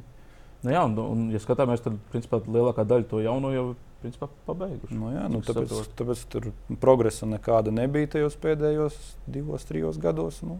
Nu, 0.65 0.73
jā, 0.73 0.83
un, 0.83 0.97
un, 0.99 1.25
ja 1.31 1.39
skatāmies, 1.39 1.83
tad 1.85 1.95
principā, 2.11 2.41
lielākā 2.43 2.83
daļa 2.89 3.07
to 3.07 3.21
jauno 3.23 3.53
jau 3.53 3.65
principā, 4.01 4.29
pabeiguši. 4.47 4.95
Nu, 4.95 5.11
jā, 5.13 5.27
nu, 5.31 5.43
tāpēc, 5.45 5.69
saprot. 5.71 5.93
tāpēc 5.99 6.25
tur 6.31 6.49
progresa 6.81 7.27
nekāda 7.29 7.73
nebija 7.75 8.15
tajos 8.15 8.37
pēdējos 8.41 8.97
divos, 9.29 9.65
trijos 9.67 9.99
gados. 10.01 10.41
Nu. 10.45 10.59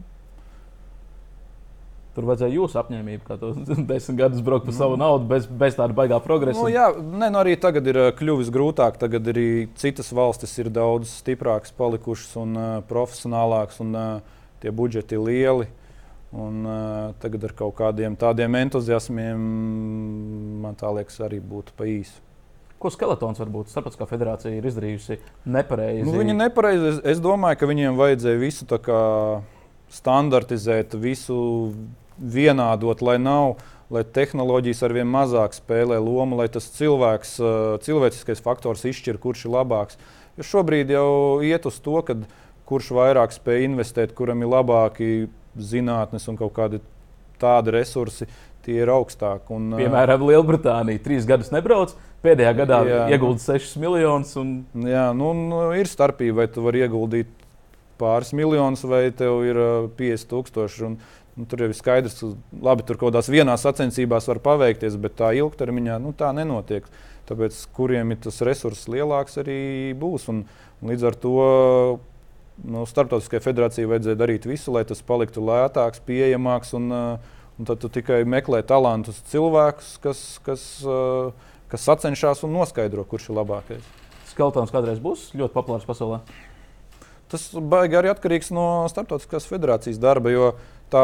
Tur 2.10 2.26
vajadzēja 2.26 2.56
jūsu 2.56 2.78
apņēmību, 2.80 3.22
kā 3.26 3.36
tos 3.40 3.58
desmit 3.90 4.18
gadus 4.18 4.42
braukt 4.44 4.66
par 4.66 4.74
nu. 4.74 4.78
savu 4.80 5.00
naudu, 5.00 5.28
bez, 5.30 5.46
bez 5.46 5.76
tāda 5.78 5.94
baigā 5.96 6.18
progresa. 6.24 6.58
Nu, 6.58 6.70
jā, 6.72 6.88
ne, 6.98 7.28
nu 7.30 7.40
arī 7.42 7.54
tagad 7.60 7.86
ir 7.90 8.00
uh, 8.00 8.08
kļuvis 8.18 8.50
grūtāk. 8.54 8.98
Tagad 9.00 9.30
arī 9.30 9.48
citas 9.80 10.10
valstis 10.16 10.56
ir 10.58 10.72
daudz 10.74 11.12
stiprākas, 11.22 11.74
palikušas 11.78 12.34
un 12.42 12.56
uh, 12.58 12.70
profesionālākas, 12.90 13.78
un 13.84 13.94
uh, 13.94 14.40
tie 14.62 14.74
budžeti 14.74 15.16
ir 15.16 15.28
lieli. 15.28 15.68
Un, 16.30 16.60
uh, 16.62 17.14
tagad 17.22 17.48
ar 17.48 17.54
kaut 17.58 17.74
kādiem 17.78 18.14
tādiem 18.18 18.54
entuziasmiem 18.60 19.46
man 20.62 20.76
tā 20.78 20.90
liekas, 20.94 21.18
arī 21.26 21.40
būtu 21.42 21.74
pa 21.78 21.88
īsu. 21.90 22.29
Ko 22.80 22.88
skeletons 22.88 23.40
varbūt 23.42 23.68
starptautiskā 23.68 24.06
federācija 24.08 24.56
ir 24.56 24.66
izdarījusi 24.70 25.18
nepareizi? 25.52 26.06
Nu, 26.06 26.14
viņi 26.16 26.36
nepareizi. 26.38 26.86
Es, 26.94 27.00
es 27.14 27.18
domāju, 27.20 27.58
ka 27.60 27.68
viņiem 27.68 27.98
vajadzēja 27.98 28.40
visu 28.40 28.68
standartizēt, 29.90 30.94
visu 30.96 31.36
vienādot, 32.20 33.04
lai 33.04 33.18
nav. 33.20 33.60
Lai 33.90 34.04
tehnoloģijas 34.06 34.84
ar 34.86 34.92
vien 34.94 35.08
mazāk 35.10 35.56
spēlē 35.56 35.96
lomu, 35.98 36.36
lai 36.38 36.46
tas 36.52 36.68
cilvēks, 36.76 37.32
cilvēciskais 37.82 38.38
faktors 38.44 38.84
izšķir, 38.86 39.18
kurš 39.18 39.48
ir 39.48 39.54
labāks. 39.56 39.98
Jo 40.38 40.46
šobrīd 40.46 40.92
jau 40.94 41.08
iet 41.42 41.66
uz 41.66 41.80
to, 41.82 41.96
ka 42.06 42.14
kurš 42.70 42.92
vairāk 42.94 43.34
spēj 43.34 43.66
investēt, 43.66 44.14
kuram 44.14 44.44
ir 44.44 44.52
labāki 44.52 45.10
zinātnes 45.58 46.28
un 46.30 46.38
kaut 46.38 46.54
kādi 46.54 46.78
tādi 47.42 47.74
resursi, 47.74 48.28
tie 48.62 48.78
ir 48.84 48.92
augstāki. 48.94 49.50
Un, 49.56 49.74
Piemēram, 49.80 50.22
Lielbritānija 50.28 51.02
trīs 51.02 51.26
gadus 51.26 51.50
nebrauc. 51.50 51.96
Pēdējā 52.20 52.50
gadā 52.58 52.78
ieguldīja 53.14 53.56
6 53.56 53.78
miljonus. 53.80 54.34
Un... 54.40 54.56
Jā, 54.84 55.08
nu, 55.16 55.32
nu, 55.36 55.62
ir 55.76 55.88
starpība, 55.88 56.42
vai 56.42 56.48
tu 56.52 56.64
vari 56.66 56.82
ieguldīt 56.84 57.30
pāris 58.00 58.34
miljonus, 58.36 58.84
vai 58.88 59.06
tev 59.16 59.40
ir 59.48 59.60
50 59.96 60.28
tūkstoši. 60.28 60.84
Un, 60.88 60.98
nu, 61.38 61.46
tur 61.48 61.64
jau 61.64 61.70
ir 61.70 61.78
skaidrs, 61.78 62.18
ka 62.20 62.60
labi, 62.68 62.84
tur 62.84 63.00
kaut 63.00 63.14
kādās 63.14 63.30
vienās 63.32 63.64
sacensībās 63.64 64.28
var 64.28 64.42
paveikties, 64.44 64.98
bet 65.00 65.16
tā 65.20 65.32
ilgtermiņā 65.40 65.96
nu, 66.04 66.12
tā 66.16 66.32
nenotiek. 66.36 66.88
Tāpēc, 67.30 67.56
kuriem 67.76 68.12
ir 68.12 68.20
tas 68.24 68.40
resurss 68.44 68.88
lielāks, 68.90 69.38
arī 69.40 69.60
būs. 69.96 70.28
Un, 70.32 70.44
un 70.80 70.92
līdz 70.92 71.08
ar 71.08 71.18
to 71.24 71.34
nu, 72.68 72.84
Startautiskajai 72.88 73.44
federācijai 73.44 73.88
vajadzēja 73.90 74.20
darīt 74.20 74.48
visu, 74.50 74.74
lai 74.74 74.84
tas 74.88 75.00
paliktu 75.06 75.44
lētāks, 75.44 76.02
pieejamāks. 76.04 76.74
Un, 76.76 76.90
un 76.90 77.68
tad 77.68 77.80
tu 77.80 77.90
tikai 77.92 78.22
meklē 78.28 78.60
talantus 78.66 79.20
cilvēkus, 79.30 79.94
kas, 80.04 80.24
kas, 80.44 80.64
kas 81.70 81.86
sacenšas 81.86 82.44
un 82.46 82.54
noskaidro, 82.58 83.06
kurš 83.08 83.30
ir 83.30 83.40
labākais. 83.40 83.90
Skeltons 84.30 84.72
kādreiz 84.74 85.00
būs 85.02 85.30
ļoti 85.34 85.54
populārs 85.54 85.86
pasaulē. 85.88 86.20
Tas 87.30 87.44
baigi 87.54 87.94
arī 87.94 88.10
atkarīgs 88.10 88.50
no 88.50 88.66
Startautiskās 88.90 89.46
federācijas 89.46 90.00
darba, 90.02 90.32
jo 90.34 90.46
tā 90.90 91.02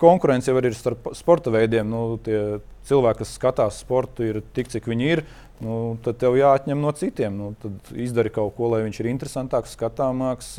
konkurence 0.00 0.48
jau 0.48 0.56
ir 0.60 0.76
starp 0.76 1.10
sporta 1.16 1.52
veidiem. 1.52 1.88
Nu, 1.90 2.16
cilvēki, 2.88 3.20
kas 3.20 3.34
skatās 3.36 3.80
sportu, 3.84 4.24
ir 4.24 4.40
tik, 4.56 4.70
cik 4.72 4.88
viņi 4.88 5.10
ir. 5.12 5.24
Nu, 5.64 5.98
tad 6.04 6.16
tev 6.22 6.38
jāatņem 6.40 6.80
no 6.80 6.92
citiem. 6.96 7.36
Nu, 7.36 7.50
tad 7.60 7.92
izdari 7.92 8.32
kaut 8.32 8.56
ko, 8.56 8.72
lai 8.72 8.86
viņš 8.86 9.02
ir 9.02 9.10
interesantāks, 9.12 9.76
skatāmāks, 9.76 10.54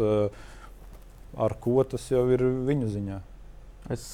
ar 1.35 1.57
ko 1.65 1.81
tas 1.89 2.05
jau 2.13 2.27
ir 2.33 2.45
viņu 2.69 2.91
ziņā. 2.93 3.21
Es 3.93 4.05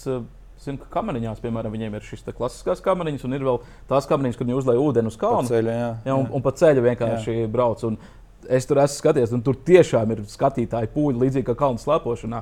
zinu, 0.65 0.79
ka 0.81 0.89
kameriņās, 0.99 1.41
piemēram, 1.43 1.73
viņiem 1.73 1.97
ir 1.97 2.07
šīs 2.07 2.25
klasiskās 2.37 2.83
kameriņas, 2.85 3.27
un 3.27 3.37
ir 3.37 3.45
vēl 3.47 3.59
tās 3.89 4.07
kameriņas, 4.09 4.39
kur 4.39 4.47
viņi 4.47 4.57
uzlai 4.59 4.77
ūdeni 4.81 5.11
uz 5.11 5.19
kalna. 5.19 5.49
Ceļa, 5.49 5.75
jā, 5.77 5.91
jā. 6.07 6.15
Un, 6.15 6.29
un 6.31 6.45
pa 6.45 6.53
ceļu 6.61 6.85
vienkārši 6.85 7.37
jā. 7.41 7.51
brauc. 7.51 7.83
Un 7.87 7.99
es 8.49 8.69
tur 8.69 8.81
esmu 8.83 9.01
skatījies, 9.01 9.35
un 9.37 9.45
tur 9.45 9.59
tiešām 9.67 10.15
ir 10.15 10.25
skatītāji 10.29 10.91
pūļi, 10.95 11.23
līdzīgi 11.25 11.47
kā 11.51 11.57
kalnu 11.63 11.81
slēpošanā. 11.81 12.41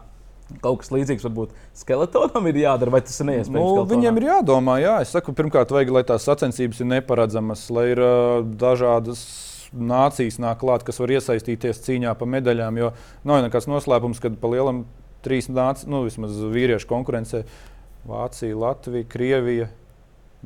Kaut 0.64 0.80
kas 0.82 0.90
līdzīgs 0.90 1.28
varbūt 1.28 1.52
skeletonam 1.78 2.48
ir 2.50 2.64
jādara, 2.64 2.96
vai 2.96 3.04
tas 3.06 3.20
ir 3.22 3.28
neiespējams? 3.30 3.76
Nu, 3.78 3.84
viņiem 3.86 4.18
ir 4.18 4.26
jādomā, 4.32 4.80
jā. 4.82 4.96
Es 5.04 5.12
saku, 5.14 5.36
pirmkārt, 5.38 5.70
vajag, 5.76 5.92
lai 5.94 6.02
tās 6.10 6.26
sacensības 6.26 6.82
ir 6.82 6.90
neparedzamas, 6.90 7.68
lai 7.76 7.86
ir 7.92 8.02
uh, 8.02 8.40
dažādas 8.58 9.22
nācijas 9.70 10.40
nāk 10.42 10.58
klāt, 10.64 10.86
kas 10.88 10.98
var 11.02 11.14
iesaistīties 11.14 11.84
cīņā 11.86 12.16
par 12.18 12.32
medaļām. 12.34 12.80
Jo 12.82 12.94
nav 13.28 13.44
nekāds 13.46 13.70
noslēpums, 13.70 14.22
kad 14.24 14.40
pa 14.42 14.50
lielam 14.50 14.88
trīs 15.26 15.50
nācijas, 15.52 15.88
nu, 15.90 16.02
vismaz 16.08 16.38
vīriešu 16.40 16.90
konkurencē- 16.90 17.44
Vācija, 18.10 18.58
Latvija, 18.58 19.08
Krievija. 19.10 19.70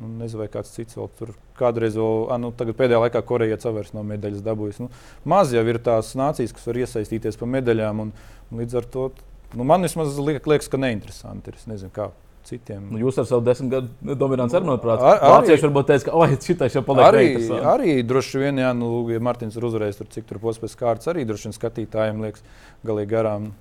Nu, 0.00 0.08
nezinu, 0.18 0.42
vai 0.42 0.48
kāds 0.50 0.72
cits 0.74 0.96
vēl 0.98 1.06
tur 1.18 1.36
kādreiz, 1.58 1.94
vēl, 1.94 2.24
a, 2.34 2.38
nu, 2.42 2.50
pēdējā 2.50 2.98
laikā 3.04 3.20
Koreja 3.26 3.60
cavers 3.62 3.92
no 3.94 4.02
medaļas 4.06 4.42
dabūjis. 4.42 4.80
Nu, 4.82 4.88
maz 5.30 5.54
jau 5.54 5.62
ir 5.70 5.78
tās 5.86 6.16
nācijas, 6.18 6.54
kas 6.56 6.66
var 6.66 6.80
iesaistīties 6.82 7.38
par 7.38 7.50
medaļām, 7.52 8.02
un, 8.02 8.10
un 8.50 8.62
līdz 8.62 8.80
ar 8.80 8.90
to 8.90 9.06
Nu, 9.54 9.64
man 9.64 9.82
vismaz 9.86 10.18
liekas, 10.18 10.68
ka 10.70 10.78
neinteresanti 10.80 11.52
ir. 11.52 11.58
Es 11.58 11.66
nezinu, 11.70 11.92
kā 11.94 12.08
citiem. 12.44 12.88
Nu, 12.92 12.98
jūs 13.00 13.18
ar 13.20 13.28
savu 13.28 13.44
desmit 13.46 13.70
gadu 13.72 14.16
dominanci 14.18 14.58
arī 14.58 14.68
monētāt. 14.68 15.00
Ar, 15.00 15.20
Vācieši 15.36 15.66
varbūt 15.68 15.90
teica, 15.92 16.08
ka 16.08 16.16
oh, 16.18 16.34
šitais 16.46 16.76
jau 16.76 16.82
paliek 16.86 17.06
arī, 17.06 17.28
arī 17.70 17.94
droši 18.06 18.42
vien, 18.42 18.58
ja, 18.60 18.72
nu, 18.76 18.90
ja 19.12 19.22
Martins 19.24 19.56
ir 19.56 19.64
uzvarējis 19.68 20.00
tur, 20.00 20.10
cik 20.16 20.26
tur 20.28 20.42
pospēs 20.42 20.76
kārtas, 20.80 21.08
arī 21.12 21.24
droši 21.28 21.48
vien 21.48 21.56
skatītājiem 21.56 22.20
liekas 22.26 22.44
galīgi 22.84 23.14
garām. 23.14 23.52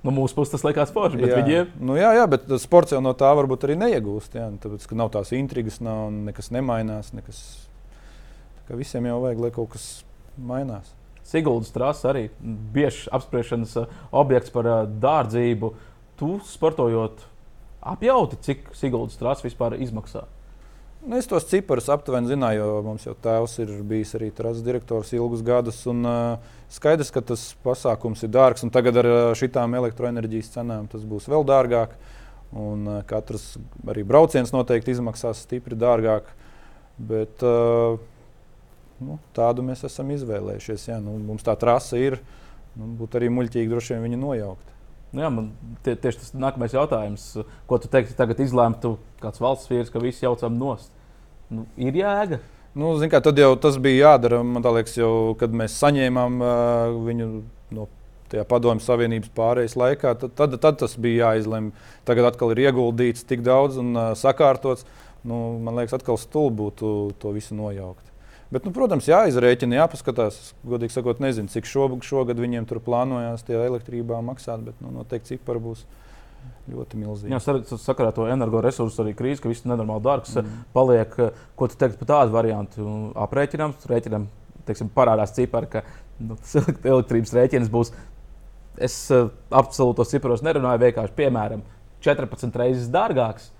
No 0.00 0.12
mūsu 0.16 0.36
puses 0.38 0.54
tas 0.54 0.62
liekas 0.64 0.92
forši, 0.94 1.18
bet 1.20 1.32
jā. 1.32 1.40
viņiem. 1.42 1.72
Nu, 1.84 1.96
jā, 2.00 2.14
jā, 2.16 2.22
bet 2.30 2.46
sports 2.62 2.94
jau 2.94 3.02
no 3.04 3.12
tā 3.16 3.28
varbūt 3.36 3.66
arī 3.66 3.76
neiegūst. 3.82 4.38
Jā, 4.38 4.46
tāpēc, 4.62 4.86
ka 4.88 4.96
nav 4.96 5.10
tās 5.12 5.32
intrigas, 5.36 5.76
nav 5.84 6.06
nekas 6.14 6.48
nemainās. 6.54 7.12
Nekas, 7.16 7.42
visiem 8.70 9.10
jau 9.10 9.18
vajag, 9.26 9.42
lai 9.44 9.52
kaut 9.52 9.74
kas 9.74 9.90
mainās. 10.40 10.94
Siguldas 11.30 11.70
trasa 11.74 12.10
arī 12.14 12.24
bieži 12.40 13.10
apspriešanas 13.14 13.76
uh, 13.78 13.92
objekts 14.22 14.52
par 14.54 14.66
uh, 14.66 14.80
dārdzību. 15.04 15.74
Tu 16.18 16.30
sportojot, 16.48 17.20
apjauti, 17.92 18.40
cik 18.48 18.72
Siguldas 18.76 19.20
trasa 19.20 19.44
vispār 19.46 19.76
izmaksā? 19.84 20.24
Nu, 21.00 21.16
es 21.16 21.24
tos 21.24 21.46
ciparus 21.48 21.86
aptuveni 21.88 22.28
zināju, 22.28 22.60
jo 22.60 22.80
mums 22.84 23.06
jau 23.06 23.14
tēvs 23.24 23.54
ir 23.62 23.70
bijis 23.88 24.10
arī 24.18 24.26
trases 24.36 24.60
direktors 24.60 25.14
ilgus 25.16 25.40
gadus. 25.40 25.78
Un, 25.88 26.02
uh, 26.04 26.58
skaidrs, 26.68 27.08
ka 27.14 27.22
tas 27.24 27.44
pasākums 27.64 28.20
ir 28.26 28.32
dārgs, 28.34 28.66
un 28.66 28.72
tagad 28.74 29.00
ar 29.00 29.08
uh, 29.08 29.20
šīm 29.32 29.78
elektroenerģijas 29.78 30.52
cenām 30.58 30.90
tas 30.92 31.06
būs 31.08 31.30
vēl 31.32 31.46
dārgāk. 31.48 31.94
Un, 32.52 32.84
uh, 32.84 33.00
katrs 33.08 33.54
arī 33.88 34.04
brauciens 34.04 34.52
noteikti 34.52 34.92
izmaksās 34.92 35.40
stipri 35.46 35.78
dārgāk. 35.80 36.28
Bet, 37.00 37.40
uh, 37.48 37.96
nu, 39.00 39.16
tādu 39.32 39.64
mēs 39.64 39.86
esam 39.88 40.12
izvēlējušies. 40.12 40.90
Jā, 40.92 41.00
nu, 41.00 41.16
mums 41.30 41.48
tā 41.48 41.56
trasa 41.56 41.96
ir. 41.96 42.20
Nu, 42.76 42.92
būtu 43.00 43.22
arī 43.22 43.32
muļķīgi 43.32 43.72
droši 43.72 43.96
vien 43.96 44.04
viņu 44.10 44.20
nojaukt. 44.20 44.76
Nu, 45.10 45.24
jā, 45.24 45.28
man 45.34 45.50
tie, 45.82 45.96
tieši 45.98 46.22
tas 46.22 46.34
nākamais 46.38 46.74
jautājums, 46.74 47.26
ko 47.66 47.78
tu 47.82 47.90
teiktu, 47.90 48.14
tagad 48.18 48.38
izlēmtu 48.44 48.94
kāds 49.22 49.42
valsts 49.42 49.70
vīrs, 49.70 49.90
ka 49.90 50.02
visi 50.02 50.22
jaucam 50.22 50.54
nost. 50.58 50.92
Nu, 51.50 51.64
ir 51.80 51.98
jēga. 51.98 52.38
Nu, 52.78 52.92
kā, 53.10 53.18
tad 53.18 53.38
jau 53.42 53.50
tas 53.58 53.80
bija 53.82 54.12
jādara. 54.12 54.44
Man 54.46 54.62
liekas, 54.62 54.94
jau, 55.00 55.34
kad 55.38 55.54
mēs 55.56 55.74
saņēmām 55.82 56.36
uh, 56.38 57.00
viņu 57.08 57.30
no 57.74 57.88
padomju 58.46 58.84
savienības 58.84 59.32
pārejas 59.34 59.74
laikā, 59.74 60.14
tad, 60.20 60.36
tad, 60.38 60.54
tad 60.62 60.78
tas 60.84 60.94
bija 60.94 61.32
jāizlemj. 61.32 61.72
Tagad 62.06 62.30
atkal 62.30 62.54
ir 62.54 62.62
ieguldīts 62.68 63.26
tik 63.26 63.42
daudz 63.46 63.80
un 63.82 63.90
uh, 63.96 64.12
sakārtots. 64.18 64.86
Nu, 65.26 65.58
man 65.60 65.76
liekas, 65.80 65.98
atkal 65.98 66.20
stulbi 66.22 66.62
būtu 66.62 66.92
to 67.20 67.34
visu 67.34 67.58
nojaukt. 67.58 68.09
Bet, 68.50 68.64
nu, 68.66 68.72
protams, 68.74 69.06
jāizrēķina, 69.06 69.76
jāpaskatās. 69.84 70.40
Godīgi 70.66 70.96
sakot, 70.96 71.20
nezinu, 71.22 71.50
cik 71.52 71.68
šogad, 71.70 72.02
šogad 72.02 72.40
viņiem 72.42 72.66
tur 72.66 72.80
plānojās 72.82 73.44
tie 73.46 73.54
elektrībā 73.54 74.18
maksāt, 74.26 74.64
bet 74.66 74.80
nu, 74.82 74.90
noteikti 74.96 75.36
cipari 75.36 75.62
būs 75.62 75.84
ļoti 76.70 76.98
milzīgi. 76.98 77.30
Jā, 77.30 77.38
sakarā 77.78 78.10
to 78.16 78.26
energoresursu 78.30 79.04
arī 79.04 79.14
krīze, 79.18 79.38
ka 79.44 79.50
viss 79.52 79.66
nenormāli 79.68 80.02
dārgs 80.02 80.34
mm. 80.40 80.64
paliek. 80.74 81.14
Ko 81.58 81.70
tu 81.70 81.78
teiktu 81.78 82.02
par 82.02 82.10
tādu 82.10 82.34
variantu? 82.34 82.88
Aprēķinām, 83.22 83.76
rēķinām, 83.90 84.26
teiksim, 84.66 84.90
parādās 84.98 85.36
cipari, 85.36 85.70
ka 85.70 85.84
nu, 86.18 86.38
elektrības 86.94 87.34
rēķins 87.38 87.70
būs. 87.70 87.94
Es 88.82 88.96
uh, 89.14 89.30
absolūtos 89.54 90.10
ciparos 90.10 90.42
nerunāju, 90.46 90.82
vienkārši 90.88 91.16
piemēram 91.18 91.62
14 92.02 92.58
reizes 92.58 92.90
dārgāks 92.90 93.50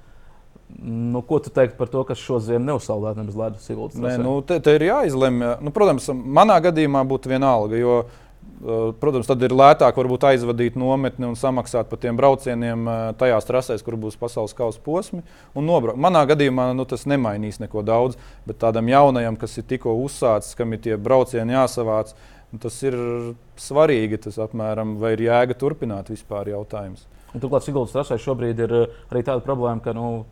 Nu, 0.78 1.20
ko 1.22 1.38
tu 1.42 1.50
teiktu 1.52 1.76
par 1.76 1.90
to, 1.92 2.02
kas 2.08 2.20
šo 2.22 2.38
ziemu 2.40 2.64
neuzsaldēt 2.70 3.18
nemaz 3.18 3.36
ledus 3.36 3.66
siltas? 3.68 3.98
Nē, 4.00 4.16
nu, 4.22 4.38
te, 4.46 4.60
te 4.64 4.72
ir 4.78 4.86
jāizlemj. 4.86 5.44
Nu, 5.64 5.72
protams, 5.74 6.06
manā 6.12 6.56
gadījumā 6.64 7.02
būtu 7.10 7.32
vienalga, 7.32 7.76
jo, 7.76 7.96
uh, 8.04 8.86
protams, 9.00 9.28
tad 9.28 9.44
ir 9.44 9.52
lētāk 9.56 9.98
varbūt 10.00 10.24
aizvadīt 10.30 10.78
nometni 10.80 11.28
un 11.28 11.36
samaksāt 11.36 11.90
par 11.90 12.00
tiem 12.00 12.16
braucieniem 12.16 12.88
uh, 12.88 13.02
tajās 13.20 13.48
trasēs, 13.50 13.84
kur 13.84 13.98
būs 14.00 14.16
pasaules 14.20 14.56
kausa 14.56 14.80
posmi. 14.84 15.20
Manā 15.52 16.24
gadījumā 16.32 16.70
nu, 16.78 16.88
tas 16.88 17.04
nemainīs 17.10 17.60
neko 17.60 17.84
daudz, 17.84 18.16
bet 18.48 18.62
tādam 18.64 18.88
jaunajam, 18.88 19.36
kas 19.40 19.60
ir 19.60 19.68
tikko 19.68 19.98
uzsācis, 20.06 20.56
kam 20.56 20.72
ir 20.76 20.84
tie 20.86 20.96
braucieni 20.96 21.58
jāsavāc, 21.58 22.16
nu, 22.54 22.62
tas 22.62 22.80
ir 22.86 22.96
svarīgi. 23.60 24.24
Tas 24.28 24.40
apmēram, 24.48 24.96
vai 25.02 25.16
ir 25.18 25.28
jēga 25.28 25.60
turpināt 25.60 26.12
vispār 26.14 26.54
jautājums. 26.54 27.04
Un, 27.30 27.38
turklāt 27.38 27.68
Siguldas 27.68 27.92
trasē 27.94 28.16
šobrīd 28.18 28.64
ir 28.64 28.76
uh, 28.86 29.00
arī 29.12 29.26
tāda 29.26 29.44
problēma, 29.44 29.82
ka 29.84 29.92
nu, 29.94 30.22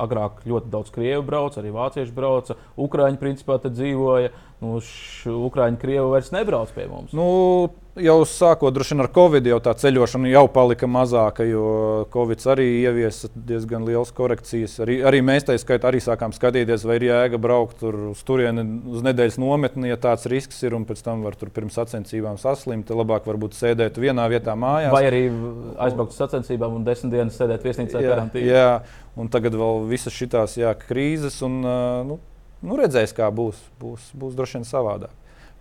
agrāk 0.00 0.42
ļoti 0.48 0.70
daudz 0.72 0.92
krievu 0.94 1.24
brauca, 1.26 1.60
arī 1.60 1.72
vācieši 1.74 2.14
brauca. 2.14 2.56
Ukrāņi 2.80 3.20
principā 3.20 3.58
dzīvoja. 3.64 4.32
Nu, 4.64 4.80
Ukrāņi 5.48 5.80
krievi 5.82 6.06
vairs 6.14 6.32
nebrauc 6.34 6.72
pie 6.74 6.86
mums. 6.90 7.14
Nu, 7.16 7.26
jau 8.00 8.16
sākot 8.26 8.74
ar 8.74 9.08
Covid, 9.14 9.46
jau 9.46 9.58
tā 9.62 9.74
ceļošana 9.78 10.30
jau 10.32 10.44
palika 10.52 10.88
mazāka, 10.90 11.44
jo 11.46 12.06
Covid 12.12 12.42
arī 12.54 12.66
ieviesa 12.82 13.30
diezgan 13.34 13.84
liels 13.86 14.10
korekcijas. 14.14 14.76
Arī, 14.82 14.98
arī 15.06 15.20
mēs 15.22 15.46
tā 15.46 15.56
skaitā 15.60 15.90
arī 15.90 16.00
sākām 16.02 16.34
skatīties, 16.34 16.86
vai 16.88 16.98
ir 16.98 17.06
jēga 17.08 17.38
braukt 17.38 17.78
tur 17.82 17.98
uz 18.10 18.22
turieni 18.26 18.64
uz 18.90 19.04
nedēļas 19.06 19.38
nometni, 19.42 19.92
ja 19.92 19.98
tāds 20.00 20.26
risks 20.30 20.60
ir, 20.66 20.74
un 20.74 20.86
pēc 20.88 21.04
tam 21.06 21.22
var 21.26 21.38
tur 21.38 21.52
pirms 21.54 21.78
sacensībām 21.78 22.38
saslimt. 22.42 22.90
Labāk 22.94 23.28
varbūt 23.30 23.56
sēdēt 23.58 23.98
vienā 24.02 24.26
vietā 24.32 24.56
mājās. 24.58 24.92
Vai 24.94 25.06
arī 25.08 25.24
aizbraukt 25.86 26.14
uz 26.14 26.20
sacensībām 26.22 26.78
un 26.80 26.86
desmit 26.86 27.14
dienas 27.14 27.38
sēdēt 27.38 27.66
viesnīcā 27.66 28.02
karantīnā. 28.02 28.46
Jā, 28.50 28.70
un 29.18 29.30
tagad 29.32 29.56
vēl 29.58 29.84
visas 29.90 30.14
šīs 30.14 30.62
krīzes. 30.88 31.42
Un, 31.46 31.60
nu, 32.08 32.18
nu, 32.64 32.78
redzēs, 32.80 33.14
kā 33.14 33.30
būs. 33.34 33.60
Būs, 33.80 34.10
būs 34.18 34.38
droši 34.38 34.58
vien 34.58 34.66
savādāk. 34.68 35.12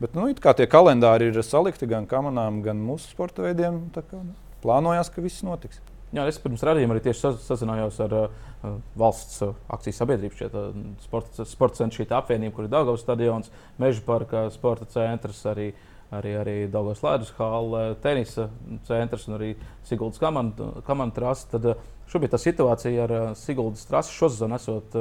Bet 0.02 0.16
nu, 0.18 0.28
tie 0.34 0.68
kalendāri 0.68 1.30
ir 1.32 1.42
salikti 1.46 1.88
gan 1.90 2.08
kamerām, 2.10 2.62
gan 2.66 2.82
mūsu 2.82 3.14
sporta 3.14 3.46
veidiem, 3.46 3.86
kā, 3.94 4.04
nu, 4.20 4.34
plānojās, 4.64 5.12
ka 5.14 5.24
viss 5.24 5.46
notiks. 5.46 5.82
Jā, 6.14 6.28
es 6.30 6.38
pirms 6.38 6.62
redzējuma 6.66 6.94
arī 6.94 7.02
tieši 7.08 7.32
sazinājos 7.42 7.96
ar 8.06 8.12
uh, 8.18 8.74
valsts 9.00 9.40
uh, 9.42 9.56
akciju 9.74 9.96
sabiedrību, 9.98 10.38
šeit, 10.38 10.54
uh, 10.54 10.76
sporta, 11.02 11.46
sporta 11.50 11.80
centra 11.80 12.20
apvienību, 12.20 12.54
kur 12.54 12.68
ir 12.68 12.74
Dāngavas 12.74 13.02
stadions, 13.02 13.50
Meža 13.82 14.04
parka 14.06 14.44
sporta 14.54 14.86
centrs, 14.94 15.42
arī 15.50 15.72
arī, 16.14 16.34
arī 16.38 16.56
Dāngas 16.70 17.02
Lēdus 17.02 17.34
hāla, 17.40 17.84
tenisa 18.04 18.48
centrs 18.88 19.28
un 19.30 19.38
arī 19.40 19.52
Siguldas 19.88 20.22
komandas 20.22 21.16
trasa. 21.18 21.50
Tad 21.56 21.70
šobrīd 22.12 22.34
tā 22.34 22.42
situācija 22.42 23.08
ar 23.08 23.16
Siguldas 23.40 23.88
trasi 23.90 24.14
šosezon 24.14 24.54
esot 24.60 24.98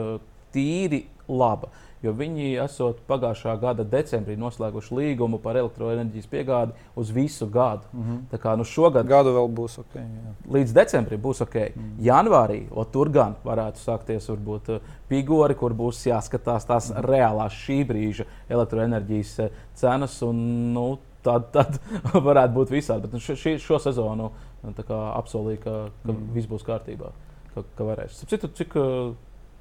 tīri 0.54 1.04
laba 1.28 1.70
jo 2.02 2.12
viņi 2.16 2.56
esot 2.64 3.00
pagājušā 3.08 3.54
gada 3.62 3.84
decembrī 3.86 4.36
noslēguši 4.40 4.94
līgumu 4.98 5.38
par 5.42 5.56
elektroenerģijas 5.60 6.30
piegādi 6.30 6.72
uz 6.98 7.10
visu 7.14 7.46
gadu. 7.46 7.86
Mm 7.92 8.02
-hmm. 8.02 8.18
Tā 8.32 8.38
kā 8.38 8.56
nu 8.56 8.64
šogad 8.64 9.06
gadu 9.06 9.34
vēl 9.36 9.48
būs 9.54 9.78
ok. 9.78 9.94
Jā. 9.94 10.34
Līdz 10.52 10.72
decembrim 10.72 11.22
būs 11.22 11.42
ok. 11.42 11.54
Mm 11.54 11.82
-hmm. 11.82 12.02
Janvārī 12.08 12.60
tur 12.92 13.08
gan 13.08 13.34
varētu 13.44 13.78
sākties 13.78 14.28
varbūt, 14.28 14.68
uh, 14.68 14.80
pigori, 15.08 15.54
kur 15.54 15.72
būs 15.74 16.06
jāskatās 16.06 16.66
tās 16.66 16.90
mm 16.90 16.96
-hmm. 16.96 17.04
reālās 17.04 17.52
šī 17.52 17.86
brīža 17.86 18.24
elektroenerģijas 18.48 19.38
uh, 19.38 19.48
cenas. 19.74 20.22
Un, 20.22 20.72
nu, 20.72 20.98
tad, 21.22 21.50
tad 21.52 21.78
varētu 22.28 22.54
būt 22.54 22.70
visādi. 22.70 23.02
Bet 23.02 23.12
nu, 23.12 23.20
šo, 23.20 23.58
šo 23.58 23.78
sezonu 23.78 24.30
nu, 24.62 24.74
apsolīja, 24.88 25.60
ka, 25.62 25.88
ka 26.06 26.12
mm. 26.12 26.32
viss 26.34 26.48
būs 26.50 26.66
kārtībā. 26.66 27.12
Ka, 27.54 27.62
ka 27.76 27.84
varēs. 27.84 28.24
Citu, 28.26 28.48
cik 28.48 28.76
uh, 28.76 29.14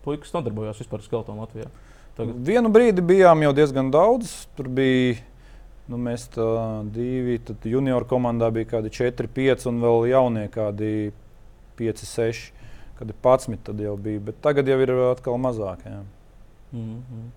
puikas 0.06 0.34
nodarbojās 0.34 0.80
vispār 0.80 1.02
ar 1.02 1.04
skeltonu 1.06 1.46
Latvijā? 1.46 1.70
Tagad. 2.18 2.40
Vienu 2.48 2.72
brīdi 2.74 3.04
bijām 3.06 3.44
jau 3.46 3.52
diezgan 3.56 3.92
daudz. 3.94 4.32
Tur 4.58 4.70
bija 4.72 5.18
nu, 5.92 6.00
mēs 6.00 6.28
divi, 6.96 7.40
tad 7.48 7.68
junior 7.68 8.06
komandā 8.08 8.52
bija 8.54 8.78
kādi 8.78 8.94
4, 8.96 9.28
5 9.36 9.68
un 9.72 9.84
vēl 9.84 10.08
jaunie 10.12 10.48
kādi 10.54 11.12
5, 11.80 12.06
6. 12.08 12.48
Kad 13.02 13.10
ir 13.10 13.22
11, 13.26 13.62
tad 13.66 13.80
jau 13.82 13.98
bija. 13.98 14.24
Bet 14.32 14.42
tagad 14.46 14.68
jau 14.70 14.80
ir 14.84 14.96
atkal 15.10 15.40
mazāk. 15.42 15.86
Jā. 15.86 16.02
Mm 16.72 16.98
-hmm 16.98 17.30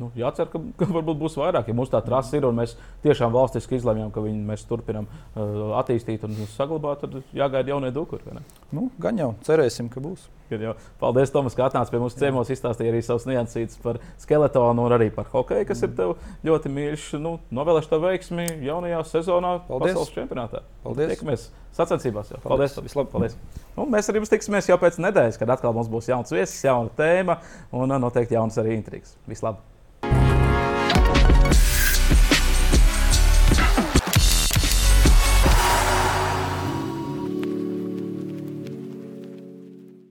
nu, 0.00 0.08
jācer, 0.16 0.48
ka, 0.50 0.60
ka 0.80 0.88
varbūt 0.88 1.20
būs 1.20 1.36
vairāk. 1.40 1.68
Ja 1.68 1.76
mums 1.76 1.92
tā 1.92 2.00
trasa 2.04 2.38
ir 2.38 2.46
un 2.48 2.58
mēs 2.60 2.74
tiešām 3.04 3.32
valstiski 3.34 3.78
izlemjam, 3.78 4.10
ka 4.14 4.24
viņi, 4.24 4.40
mēs 4.48 4.66
turpinām 4.68 5.08
uh, 5.10 5.76
attīstīt 5.80 6.24
un 6.26 6.36
saglabāt, 6.56 7.04
tad 7.04 7.36
jāgaida 7.36 7.74
jaunie 7.74 7.92
dukuri. 7.94 8.40
Nu, 8.72 8.88
gan 9.02 9.20
jau 9.20 9.34
cerēsim, 9.46 9.90
ka 9.92 10.02
būs. 10.04 10.28
Jau. 10.50 10.74
Paldies, 11.00 11.30
Tomas, 11.30 11.54
ka 11.54 11.68
atnācāt 11.68 11.92
pie 11.94 12.00
mums 12.02 12.16
ciemos, 12.18 12.50
izstāstīja 12.50 12.90
arī 12.90 13.02
savus 13.06 13.26
niansītus 13.30 13.78
par 13.84 14.00
skeletonu 14.18 14.88
un 14.88 14.96
arī 14.96 15.10
par 15.14 15.30
hokeju, 15.30 15.68
kas 15.68 15.84
mm. 15.84 15.86
ir 15.86 15.96
tev 16.00 16.50
ļoti 16.50 16.74
mīļš. 16.74 17.06
Nu, 17.22 17.36
Novēlēšu 17.54 17.92
tev 17.92 18.04
veiksmi 18.08 18.48
jaunajā 18.66 19.00
sezonā, 19.12 19.54
Paldies. 19.68 19.94
pasaules 19.94 20.14
čempionātā. 20.16 20.64
Paldies! 20.82 21.14
Tiekamies 21.14 21.48
sacensībās. 21.76 22.34
Jau. 22.34 22.42
Paldies! 22.44 22.74
Paldies. 22.74 22.90
Vislabāk! 22.90 23.14
Paldies. 23.14 23.38
Un 23.78 23.94
mēs 23.94 24.10
arī 24.10 24.24
tiksimies 24.26 24.68
jau 24.72 24.78
pēc 24.82 24.98
nedēļas, 25.06 25.38
kad 25.40 25.54
atkal 25.54 25.76
mums 25.76 25.90
būs 25.92 26.10
jauns 26.10 26.34
viesis, 26.34 26.64
jauna 26.66 26.90
tēma 26.98 27.38
un 27.76 28.00
noteikti 28.02 28.38
jaunas 28.38 28.58
arī 28.60 28.74
intrigas. 28.80 29.14
Vislabāk! 29.30 29.62